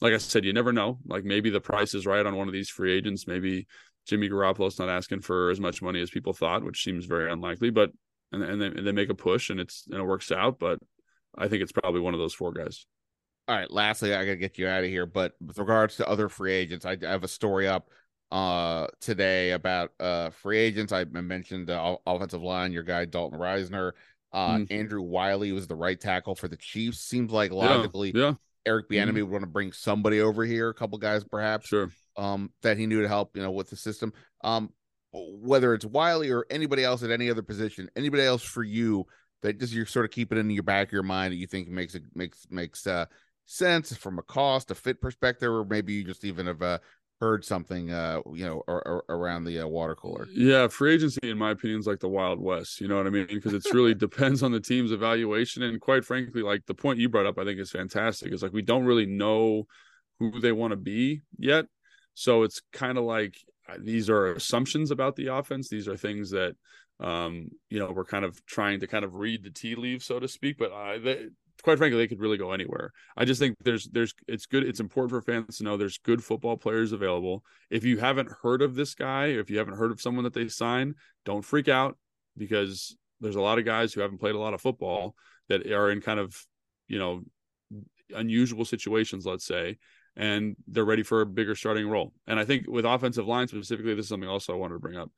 like 0.00 0.12
I 0.12 0.18
said, 0.18 0.44
you 0.44 0.52
never 0.52 0.72
know. 0.72 0.98
Like 1.06 1.24
maybe 1.24 1.48
the 1.48 1.60
price 1.60 1.94
is 1.94 2.06
right 2.06 2.26
on 2.26 2.36
one 2.36 2.48
of 2.48 2.52
these 2.52 2.68
free 2.68 2.92
agents. 2.92 3.26
Maybe 3.26 3.66
Jimmy 4.06 4.28
Garoppolo's 4.28 4.78
not 4.78 4.88
asking 4.88 5.20
for 5.20 5.50
as 5.50 5.60
much 5.60 5.80
money 5.80 6.02
as 6.02 6.10
people 6.10 6.32
thought, 6.32 6.64
which 6.64 6.82
seems 6.82 7.06
very 7.06 7.32
unlikely. 7.32 7.70
But 7.70 7.90
and, 8.32 8.42
and 8.42 8.60
they, 8.60 8.66
and 8.66 8.86
they 8.86 8.92
make 8.92 9.10
a 9.10 9.14
push 9.14 9.50
and 9.50 9.60
it's 9.60 9.86
and 9.88 10.00
it 10.00 10.04
works 10.04 10.32
out. 10.32 10.58
But 10.58 10.80
I 11.38 11.48
think 11.48 11.62
it's 11.62 11.72
probably 11.72 12.00
one 12.00 12.14
of 12.14 12.20
those 12.20 12.34
four 12.34 12.52
guys. 12.52 12.84
All 13.46 13.56
right. 13.56 13.70
Lastly, 13.70 14.14
I 14.14 14.24
gotta 14.24 14.36
get 14.36 14.58
you 14.58 14.66
out 14.66 14.84
of 14.84 14.90
here. 14.90 15.06
But 15.06 15.32
with 15.40 15.58
regards 15.58 15.96
to 15.96 16.08
other 16.08 16.28
free 16.28 16.52
agents, 16.52 16.84
I, 16.84 16.96
I 17.06 17.10
have 17.10 17.24
a 17.24 17.28
story 17.28 17.68
up 17.68 17.88
uh 18.32 18.86
today 19.00 19.52
about 19.52 19.92
uh 20.00 20.30
free 20.30 20.58
agents. 20.58 20.92
I 20.92 21.04
mentioned 21.04 21.68
the 21.68 21.98
offensive 22.06 22.42
line, 22.42 22.72
your 22.72 22.82
guy 22.82 23.04
Dalton 23.04 23.38
Risner. 23.38 23.92
Uh 24.32 24.56
mm. 24.56 24.72
Andrew 24.72 25.02
Wylie 25.02 25.52
was 25.52 25.66
the 25.68 25.76
right 25.76 26.00
tackle 26.00 26.34
for 26.34 26.48
the 26.48 26.56
Chiefs. 26.56 26.98
Seems 26.98 27.30
like 27.30 27.52
logically 27.52 28.12
yeah, 28.14 28.22
yeah. 28.22 28.34
Eric 28.66 28.88
Bieniemy 28.88 29.08
mm-hmm. 29.08 29.14
would 29.16 29.30
want 29.30 29.42
to 29.42 29.50
bring 29.50 29.72
somebody 29.72 30.20
over 30.20 30.44
here, 30.44 30.70
a 30.70 30.74
couple 30.74 30.98
guys 30.98 31.24
perhaps. 31.24 31.68
Sure. 31.68 31.90
Um, 32.16 32.50
that 32.62 32.78
he 32.78 32.86
knew 32.86 33.02
to 33.02 33.08
help, 33.08 33.36
you 33.36 33.42
know, 33.42 33.50
with 33.50 33.70
the 33.70 33.76
system. 33.76 34.12
Um, 34.42 34.70
whether 35.12 35.74
it's 35.74 35.84
Wylie 35.84 36.30
or 36.30 36.46
anybody 36.50 36.84
else 36.84 37.02
at 37.02 37.10
any 37.10 37.30
other 37.30 37.42
position, 37.42 37.90
anybody 37.96 38.22
else 38.22 38.42
for 38.42 38.62
you 38.62 39.06
that 39.42 39.58
just 39.60 39.74
you're 39.74 39.86
sort 39.86 40.06
of 40.06 40.10
keeping 40.10 40.38
in 40.38 40.48
your 40.50 40.62
back 40.62 40.88
of 40.88 40.92
your 40.92 41.02
mind 41.02 41.32
that 41.32 41.36
you 41.36 41.46
think 41.46 41.68
makes 41.68 41.94
it 41.94 42.02
makes 42.14 42.46
makes 42.50 42.86
uh 42.86 43.04
sense 43.44 43.94
from 43.94 44.18
a 44.18 44.22
cost, 44.22 44.70
a 44.70 44.74
fit 44.74 45.00
perspective, 45.00 45.50
or 45.50 45.64
maybe 45.64 45.92
you 45.92 46.04
just 46.04 46.24
even 46.24 46.46
have 46.46 46.62
uh, 46.62 46.78
heard 47.22 47.44
something 47.44 47.92
uh 47.92 48.20
you 48.34 48.44
know 48.44 48.64
or, 48.66 48.82
or 48.84 49.04
around 49.08 49.44
the 49.44 49.60
uh, 49.60 49.66
water 49.66 49.94
cooler. 49.94 50.26
Yeah, 50.32 50.66
free 50.66 50.94
agency 50.94 51.20
in 51.22 51.38
my 51.38 51.52
opinion 51.52 51.78
is 51.78 51.86
like 51.86 52.00
the 52.00 52.08
Wild 52.08 52.40
West. 52.40 52.80
You 52.80 52.88
know 52.88 52.96
what 52.96 53.06
I 53.06 53.10
mean? 53.10 53.28
Because 53.28 53.54
it's 53.54 53.72
really 53.72 53.94
depends 54.08 54.42
on 54.42 54.50
the 54.50 54.58
team's 54.58 54.90
evaluation, 54.90 55.62
and 55.62 55.80
quite 55.80 56.04
frankly, 56.04 56.42
like 56.42 56.66
the 56.66 56.74
point 56.74 56.98
you 56.98 57.08
brought 57.08 57.26
up, 57.26 57.38
I 57.38 57.44
think 57.44 57.60
is 57.60 57.70
fantastic. 57.70 58.32
Is 58.32 58.42
like 58.42 58.52
we 58.52 58.62
don't 58.62 58.84
really 58.84 59.06
know 59.06 59.68
who 60.18 60.40
they 60.40 60.50
want 60.50 60.72
to 60.72 60.76
be 60.76 61.22
yet, 61.38 61.66
so 62.14 62.42
it's 62.42 62.60
kind 62.72 62.98
of 62.98 63.04
like 63.04 63.36
uh, 63.68 63.76
these 63.80 64.10
are 64.10 64.32
assumptions 64.32 64.90
about 64.90 65.14
the 65.14 65.28
offense. 65.28 65.68
These 65.68 65.86
are 65.86 65.96
things 65.96 66.30
that 66.30 66.56
um, 67.02 67.50
you 67.68 67.78
know, 67.78 67.90
we're 67.90 68.04
kind 68.04 68.24
of 68.24 68.44
trying 68.46 68.80
to 68.80 68.86
kind 68.86 69.04
of 69.04 69.14
read 69.14 69.42
the 69.42 69.50
tea 69.50 69.74
leaves, 69.74 70.06
so 70.06 70.20
to 70.20 70.28
speak. 70.28 70.56
But 70.58 70.72
uh, 70.72 70.98
they, 70.98 71.26
quite 71.62 71.78
frankly, 71.78 71.98
they 71.98 72.08
could 72.08 72.20
really 72.20 72.38
go 72.38 72.52
anywhere. 72.52 72.92
I 73.16 73.24
just 73.24 73.40
think 73.40 73.56
there's 73.62 73.88
there's 73.88 74.14
it's 74.26 74.46
good. 74.46 74.64
It's 74.64 74.80
important 74.80 75.10
for 75.10 75.22
fans 75.22 75.58
to 75.58 75.64
know 75.64 75.76
there's 75.76 75.98
good 75.98 76.22
football 76.22 76.56
players 76.56 76.92
available. 76.92 77.44
If 77.70 77.84
you 77.84 77.98
haven't 77.98 78.30
heard 78.42 78.62
of 78.62 78.74
this 78.74 78.94
guy, 78.94 79.26
if 79.26 79.50
you 79.50 79.58
haven't 79.58 79.76
heard 79.76 79.92
of 79.92 80.00
someone 80.00 80.24
that 80.24 80.34
they 80.34 80.48
sign, 80.48 80.94
don't 81.24 81.44
freak 81.44 81.68
out 81.68 81.96
because 82.36 82.96
there's 83.20 83.36
a 83.36 83.40
lot 83.40 83.58
of 83.58 83.64
guys 83.64 83.92
who 83.92 84.00
haven't 84.00 84.18
played 84.18 84.34
a 84.34 84.40
lot 84.40 84.54
of 84.54 84.60
football 84.60 85.14
that 85.48 85.66
are 85.70 85.90
in 85.90 86.00
kind 86.00 86.18
of 86.20 86.36
you 86.88 86.98
know 86.98 87.22
unusual 88.14 88.64
situations, 88.64 89.24
let's 89.24 89.46
say, 89.46 89.78
and 90.16 90.56
they're 90.66 90.84
ready 90.84 91.02
for 91.02 91.20
a 91.20 91.26
bigger 91.26 91.54
starting 91.54 91.88
role. 91.88 92.12
And 92.26 92.38
I 92.38 92.44
think 92.44 92.66
with 92.68 92.84
offensive 92.84 93.26
line 93.26 93.48
specifically, 93.48 93.94
this 93.94 94.04
is 94.04 94.08
something 94.08 94.28
also 94.28 94.52
I 94.52 94.56
wanted 94.56 94.74
to 94.74 94.80
bring 94.80 94.96
up 94.96 95.10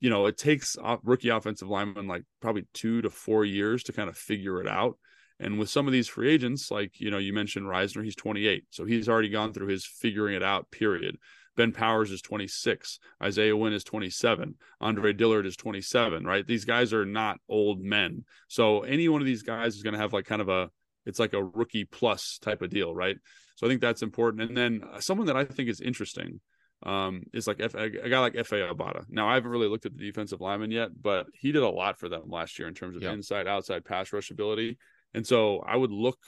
you 0.00 0.10
know, 0.10 0.26
it 0.26 0.36
takes 0.36 0.76
rookie 1.02 1.30
offensive 1.30 1.68
linemen 1.68 2.06
like 2.06 2.24
probably 2.40 2.66
two 2.74 3.02
to 3.02 3.10
four 3.10 3.44
years 3.44 3.82
to 3.84 3.92
kind 3.92 4.08
of 4.08 4.16
figure 4.16 4.60
it 4.60 4.68
out. 4.68 4.98
And 5.38 5.58
with 5.58 5.68
some 5.68 5.86
of 5.86 5.92
these 5.92 6.08
free 6.08 6.30
agents, 6.30 6.70
like, 6.70 6.98
you 7.00 7.10
know, 7.10 7.18
you 7.18 7.32
mentioned 7.32 7.66
Risner, 7.66 8.04
he's 8.04 8.16
28. 8.16 8.64
So 8.70 8.84
he's 8.84 9.08
already 9.08 9.28
gone 9.28 9.52
through 9.52 9.68
his 9.68 9.84
figuring 9.84 10.34
it 10.34 10.42
out 10.42 10.70
period. 10.70 11.18
Ben 11.56 11.72
Powers 11.72 12.10
is 12.10 12.20
26. 12.22 12.98
Isaiah 13.22 13.56
Wynn 13.56 13.72
is 13.72 13.84
27. 13.84 14.54
Andre 14.80 15.12
Dillard 15.12 15.46
is 15.46 15.56
27, 15.56 16.24
right? 16.24 16.46
These 16.46 16.64
guys 16.64 16.92
are 16.92 17.06
not 17.06 17.38
old 17.48 17.80
men. 17.80 18.24
So 18.48 18.82
any 18.82 19.08
one 19.08 19.20
of 19.20 19.26
these 19.26 19.42
guys 19.42 19.74
is 19.74 19.82
going 19.82 19.94
to 19.94 20.00
have 20.00 20.12
like 20.12 20.26
kind 20.26 20.42
of 20.42 20.48
a, 20.48 20.70
it's 21.06 21.18
like 21.18 21.32
a 21.32 21.42
rookie 21.42 21.84
plus 21.84 22.38
type 22.40 22.62
of 22.62 22.70
deal, 22.70 22.94
right? 22.94 23.16
So 23.56 23.66
I 23.66 23.70
think 23.70 23.80
that's 23.80 24.02
important. 24.02 24.42
And 24.42 24.56
then 24.56 24.82
uh, 24.92 25.00
someone 25.00 25.26
that 25.28 25.36
I 25.36 25.44
think 25.44 25.68
is 25.68 25.80
interesting 25.80 26.40
um, 26.82 27.22
is 27.32 27.46
like 27.46 27.60
F- 27.60 27.74
a 27.74 27.88
guy 27.88 28.18
like 28.20 28.34
Efe 28.34 28.70
Obada. 28.70 29.04
Now 29.08 29.28
I 29.28 29.34
haven't 29.34 29.50
really 29.50 29.68
looked 29.68 29.86
at 29.86 29.96
the 29.96 30.04
defensive 30.04 30.42
lineman 30.42 30.70
yet, 30.70 30.90
but 31.00 31.26
he 31.32 31.52
did 31.52 31.62
a 31.62 31.68
lot 31.68 31.98
for 31.98 32.08
them 32.08 32.24
last 32.26 32.58
year 32.58 32.68
in 32.68 32.74
terms 32.74 32.96
of 32.96 33.02
inside 33.02 33.46
outside 33.46 33.84
pass 33.84 34.12
rush 34.12 34.30
ability. 34.30 34.76
And 35.14 35.26
so 35.26 35.60
I 35.60 35.76
would 35.76 35.92
look, 35.92 36.18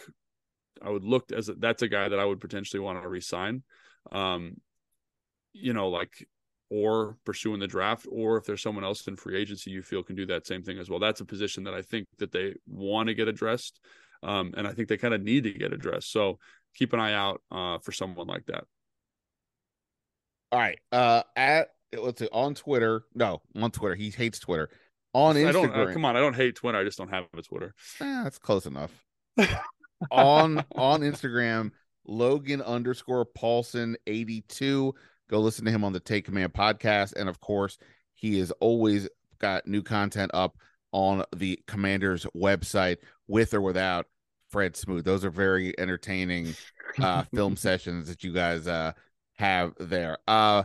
I 0.82 0.90
would 0.90 1.04
look 1.04 1.30
as 1.32 1.48
a, 1.48 1.54
that's 1.54 1.82
a 1.82 1.88
guy 1.88 2.08
that 2.08 2.18
I 2.18 2.24
would 2.24 2.40
potentially 2.40 2.80
want 2.80 3.02
to 3.02 3.08
resign. 3.08 3.62
Um, 4.12 4.56
you 5.52 5.72
know, 5.72 5.88
like 5.88 6.26
or 6.70 7.16
pursuing 7.24 7.60
the 7.60 7.66
draft, 7.66 8.06
or 8.10 8.36
if 8.36 8.44
there's 8.44 8.62
someone 8.62 8.84
else 8.84 9.06
in 9.08 9.16
free 9.16 9.38
agency 9.38 9.70
you 9.70 9.82
feel 9.82 10.02
can 10.02 10.16
do 10.16 10.26
that 10.26 10.46
same 10.46 10.62
thing 10.62 10.78
as 10.78 10.90
well. 10.90 10.98
That's 10.98 11.20
a 11.20 11.24
position 11.24 11.64
that 11.64 11.74
I 11.74 11.82
think 11.82 12.06
that 12.18 12.32
they 12.32 12.54
want 12.66 13.08
to 13.08 13.14
get 13.14 13.28
addressed. 13.28 13.80
Um, 14.22 14.52
and 14.56 14.66
I 14.66 14.72
think 14.72 14.88
they 14.88 14.96
kind 14.96 15.14
of 15.14 15.22
need 15.22 15.44
to 15.44 15.52
get 15.52 15.72
addressed. 15.72 16.12
So 16.12 16.38
keep 16.74 16.92
an 16.92 17.00
eye 17.00 17.14
out 17.14 17.40
uh, 17.50 17.78
for 17.78 17.92
someone 17.92 18.26
like 18.26 18.46
that. 18.46 18.64
All 20.50 20.58
right. 20.58 20.78
Uh 20.90 21.22
at 21.36 21.68
let's 21.96 22.20
see 22.20 22.28
on 22.32 22.54
Twitter. 22.54 23.02
No, 23.14 23.42
on 23.56 23.70
Twitter. 23.70 23.94
He 23.94 24.10
hates 24.10 24.38
Twitter. 24.38 24.70
On 25.14 25.34
Instagram. 25.36 25.48
I 25.48 25.52
don't 25.52 25.70
uh, 25.70 25.92
come 25.92 26.04
on, 26.04 26.16
I 26.16 26.20
don't 26.20 26.36
hate 26.36 26.56
Twitter. 26.56 26.78
I 26.78 26.84
just 26.84 26.98
don't 26.98 27.08
have 27.08 27.24
a 27.36 27.42
Twitter. 27.42 27.74
Eh, 28.00 28.22
that's 28.22 28.38
close 28.38 28.66
enough. 28.66 28.92
on 30.10 30.64
on 30.74 31.00
Instagram, 31.00 31.70
Logan 32.06 32.62
underscore 32.62 33.26
Paulsen 33.26 33.94
82. 34.06 34.94
Go 35.30 35.40
listen 35.40 35.64
to 35.64 35.70
him 35.70 35.84
on 35.84 35.92
the 35.92 36.00
Take 36.00 36.24
Command 36.24 36.52
podcast. 36.52 37.14
And 37.16 37.28
of 37.28 37.40
course, 37.40 37.78
he 38.14 38.38
has 38.38 38.50
always 38.52 39.08
got 39.38 39.66
new 39.66 39.82
content 39.82 40.30
up 40.34 40.56
on 40.92 41.24
the 41.36 41.60
commander's 41.66 42.24
website 42.34 42.96
with 43.26 43.54
or 43.54 43.60
without 43.60 44.06
Fred 44.50 44.76
Smoot. 44.76 45.04
Those 45.04 45.24
are 45.24 45.30
very 45.30 45.78
entertaining 45.78 46.54
uh 46.98 47.24
film 47.34 47.56
sessions 47.56 48.08
that 48.08 48.24
you 48.24 48.32
guys 48.32 48.66
uh 48.66 48.92
have 49.34 49.74
there. 49.78 50.18
Uh 50.26 50.64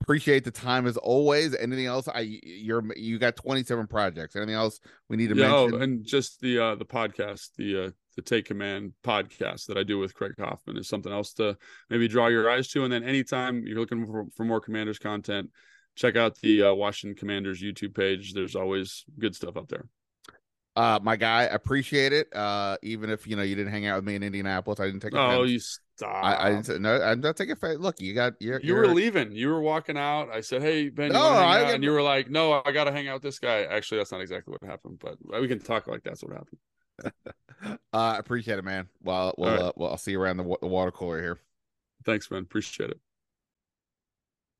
appreciate 0.00 0.44
the 0.44 0.50
time 0.50 0.86
as 0.86 0.96
always. 0.96 1.54
Anything 1.54 1.86
else? 1.86 2.08
I 2.08 2.40
you're 2.42 2.84
you 2.96 3.18
got 3.18 3.36
27 3.36 3.86
projects. 3.86 4.36
Anything 4.36 4.54
else 4.54 4.80
we 5.08 5.16
need 5.16 5.30
to 5.30 5.36
yeah, 5.36 5.54
oh, 5.54 5.62
mention? 5.62 5.80
Oh, 5.80 5.82
and 5.82 6.04
just 6.04 6.40
the 6.40 6.58
uh 6.58 6.74
the 6.74 6.84
podcast, 6.84 7.50
the 7.56 7.86
uh 7.86 7.90
the 8.16 8.22
Take 8.22 8.46
Command 8.46 8.94
podcast 9.04 9.66
that 9.66 9.78
I 9.78 9.84
do 9.84 9.98
with 9.98 10.12
Craig 10.12 10.34
Hoffman 10.38 10.76
is 10.76 10.88
something 10.88 11.12
else 11.12 11.34
to 11.34 11.56
maybe 11.88 12.08
draw 12.08 12.26
your 12.26 12.50
eyes 12.50 12.66
to. 12.70 12.82
And 12.82 12.92
then 12.92 13.04
anytime 13.04 13.64
you're 13.64 13.78
looking 13.78 14.04
for, 14.06 14.26
for 14.34 14.44
more 14.44 14.60
Commanders 14.60 14.98
content, 14.98 15.50
check 15.94 16.16
out 16.16 16.36
the 16.40 16.64
uh, 16.64 16.74
Washington 16.74 17.16
Commanders 17.16 17.62
YouTube 17.62 17.94
page. 17.94 18.34
There's 18.34 18.56
always 18.56 19.04
good 19.20 19.36
stuff 19.36 19.56
up 19.56 19.68
there. 19.68 19.86
Uh, 20.78 21.00
my 21.02 21.16
guy, 21.16 21.42
appreciate 21.42 22.12
it. 22.12 22.34
Uh, 22.34 22.76
even 22.84 23.10
if 23.10 23.26
you 23.26 23.34
know 23.34 23.42
you 23.42 23.56
didn't 23.56 23.72
hang 23.72 23.86
out 23.86 23.96
with 23.96 24.04
me 24.04 24.14
in 24.14 24.22
Indianapolis, 24.22 24.78
I 24.78 24.86
didn't 24.86 25.00
take. 25.00 25.12
Oh, 25.12 25.40
offense. 25.40 25.50
you 25.50 25.58
stop! 25.58 26.24
I, 26.24 26.50
I 26.50 26.54
didn't. 26.62 26.82
No, 26.82 27.02
I'm 27.02 27.20
not 27.20 27.36
taking 27.36 27.54
offense. 27.54 27.80
Look, 27.80 28.00
you 28.00 28.14
got 28.14 28.34
you're, 28.38 28.60
you 28.60 28.68
you're, 28.68 28.86
were 28.86 28.94
leaving. 28.94 29.32
You 29.32 29.48
were 29.48 29.60
walking 29.60 29.98
out. 29.98 30.30
I 30.30 30.40
said, 30.40 30.62
"Hey 30.62 30.88
Ben, 30.88 31.10
No, 31.10 31.20
I 31.20 31.64
get- 31.64 31.74
and 31.74 31.82
you 31.82 31.90
were 31.90 32.00
like, 32.02 32.30
"No, 32.30 32.62
I 32.64 32.70
got 32.70 32.84
to 32.84 32.92
hang 32.92 33.08
out 33.08 33.14
with 33.14 33.24
this 33.24 33.40
guy." 33.40 33.64
Actually, 33.64 33.98
that's 33.98 34.12
not 34.12 34.20
exactly 34.20 34.52
what 34.52 34.70
happened, 34.70 35.00
but 35.00 35.16
we 35.40 35.48
can 35.48 35.58
talk 35.58 35.88
like 35.88 36.04
that's 36.04 36.22
what 36.22 36.32
happened. 36.32 37.14
Uh, 37.92 38.14
appreciate 38.16 38.56
it, 38.56 38.64
man. 38.64 38.86
Well, 39.02 39.34
well, 39.36 39.50
All 39.50 39.56
right. 39.56 39.64
uh, 39.64 39.72
well, 39.74 39.90
I'll 39.90 39.96
see 39.96 40.12
you 40.12 40.20
around 40.20 40.36
the, 40.36 40.56
the 40.60 40.68
water 40.68 40.92
cooler 40.92 41.20
here. 41.20 41.40
Thanks, 42.04 42.30
man. 42.30 42.42
Appreciate 42.42 42.90
it. 42.90 43.00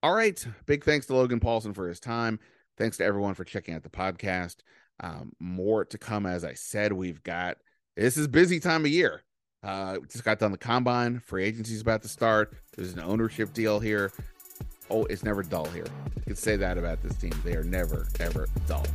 All 0.02 0.12
right. 0.12 0.44
Big 0.66 0.84
thanks 0.84 1.06
to 1.06 1.14
Logan 1.14 1.38
Paulsen 1.38 1.76
for 1.76 1.88
his 1.88 2.00
time. 2.00 2.40
Thanks 2.76 2.96
to 2.96 3.04
everyone 3.04 3.34
for 3.34 3.44
checking 3.44 3.74
out 3.74 3.84
the 3.84 3.88
podcast. 3.88 4.56
Um, 5.00 5.32
more 5.38 5.84
to 5.84 5.98
come, 5.98 6.26
as 6.26 6.44
I 6.44 6.54
said. 6.54 6.92
We've 6.92 7.22
got 7.22 7.58
this 7.96 8.16
is 8.16 8.28
busy 8.28 8.60
time 8.60 8.84
of 8.84 8.90
year. 8.90 9.22
Uh, 9.62 9.98
just 10.10 10.24
got 10.24 10.38
done 10.38 10.52
the 10.52 10.58
combine. 10.58 11.20
Free 11.20 11.44
agency's 11.44 11.80
about 11.80 12.02
to 12.02 12.08
start. 12.08 12.54
There's 12.76 12.92
an 12.92 13.00
ownership 13.00 13.52
deal 13.52 13.80
here. 13.80 14.12
Oh, 14.90 15.04
it's 15.06 15.22
never 15.22 15.42
dull 15.42 15.66
here. 15.66 15.86
You 16.16 16.22
can 16.22 16.36
say 16.36 16.56
that 16.56 16.78
about 16.78 17.02
this 17.02 17.16
team. 17.16 17.32
They 17.44 17.54
are 17.54 17.64
never, 17.64 18.06
ever 18.20 18.46
dull. 18.66 18.86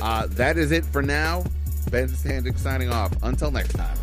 Uh, 0.00 0.26
that 0.30 0.58
is 0.58 0.72
it 0.72 0.84
for 0.84 1.02
now. 1.02 1.44
Ben 1.90 2.08
Standig 2.08 2.58
signing 2.58 2.90
off. 2.90 3.12
Until 3.22 3.50
next 3.50 3.72
time. 3.74 3.96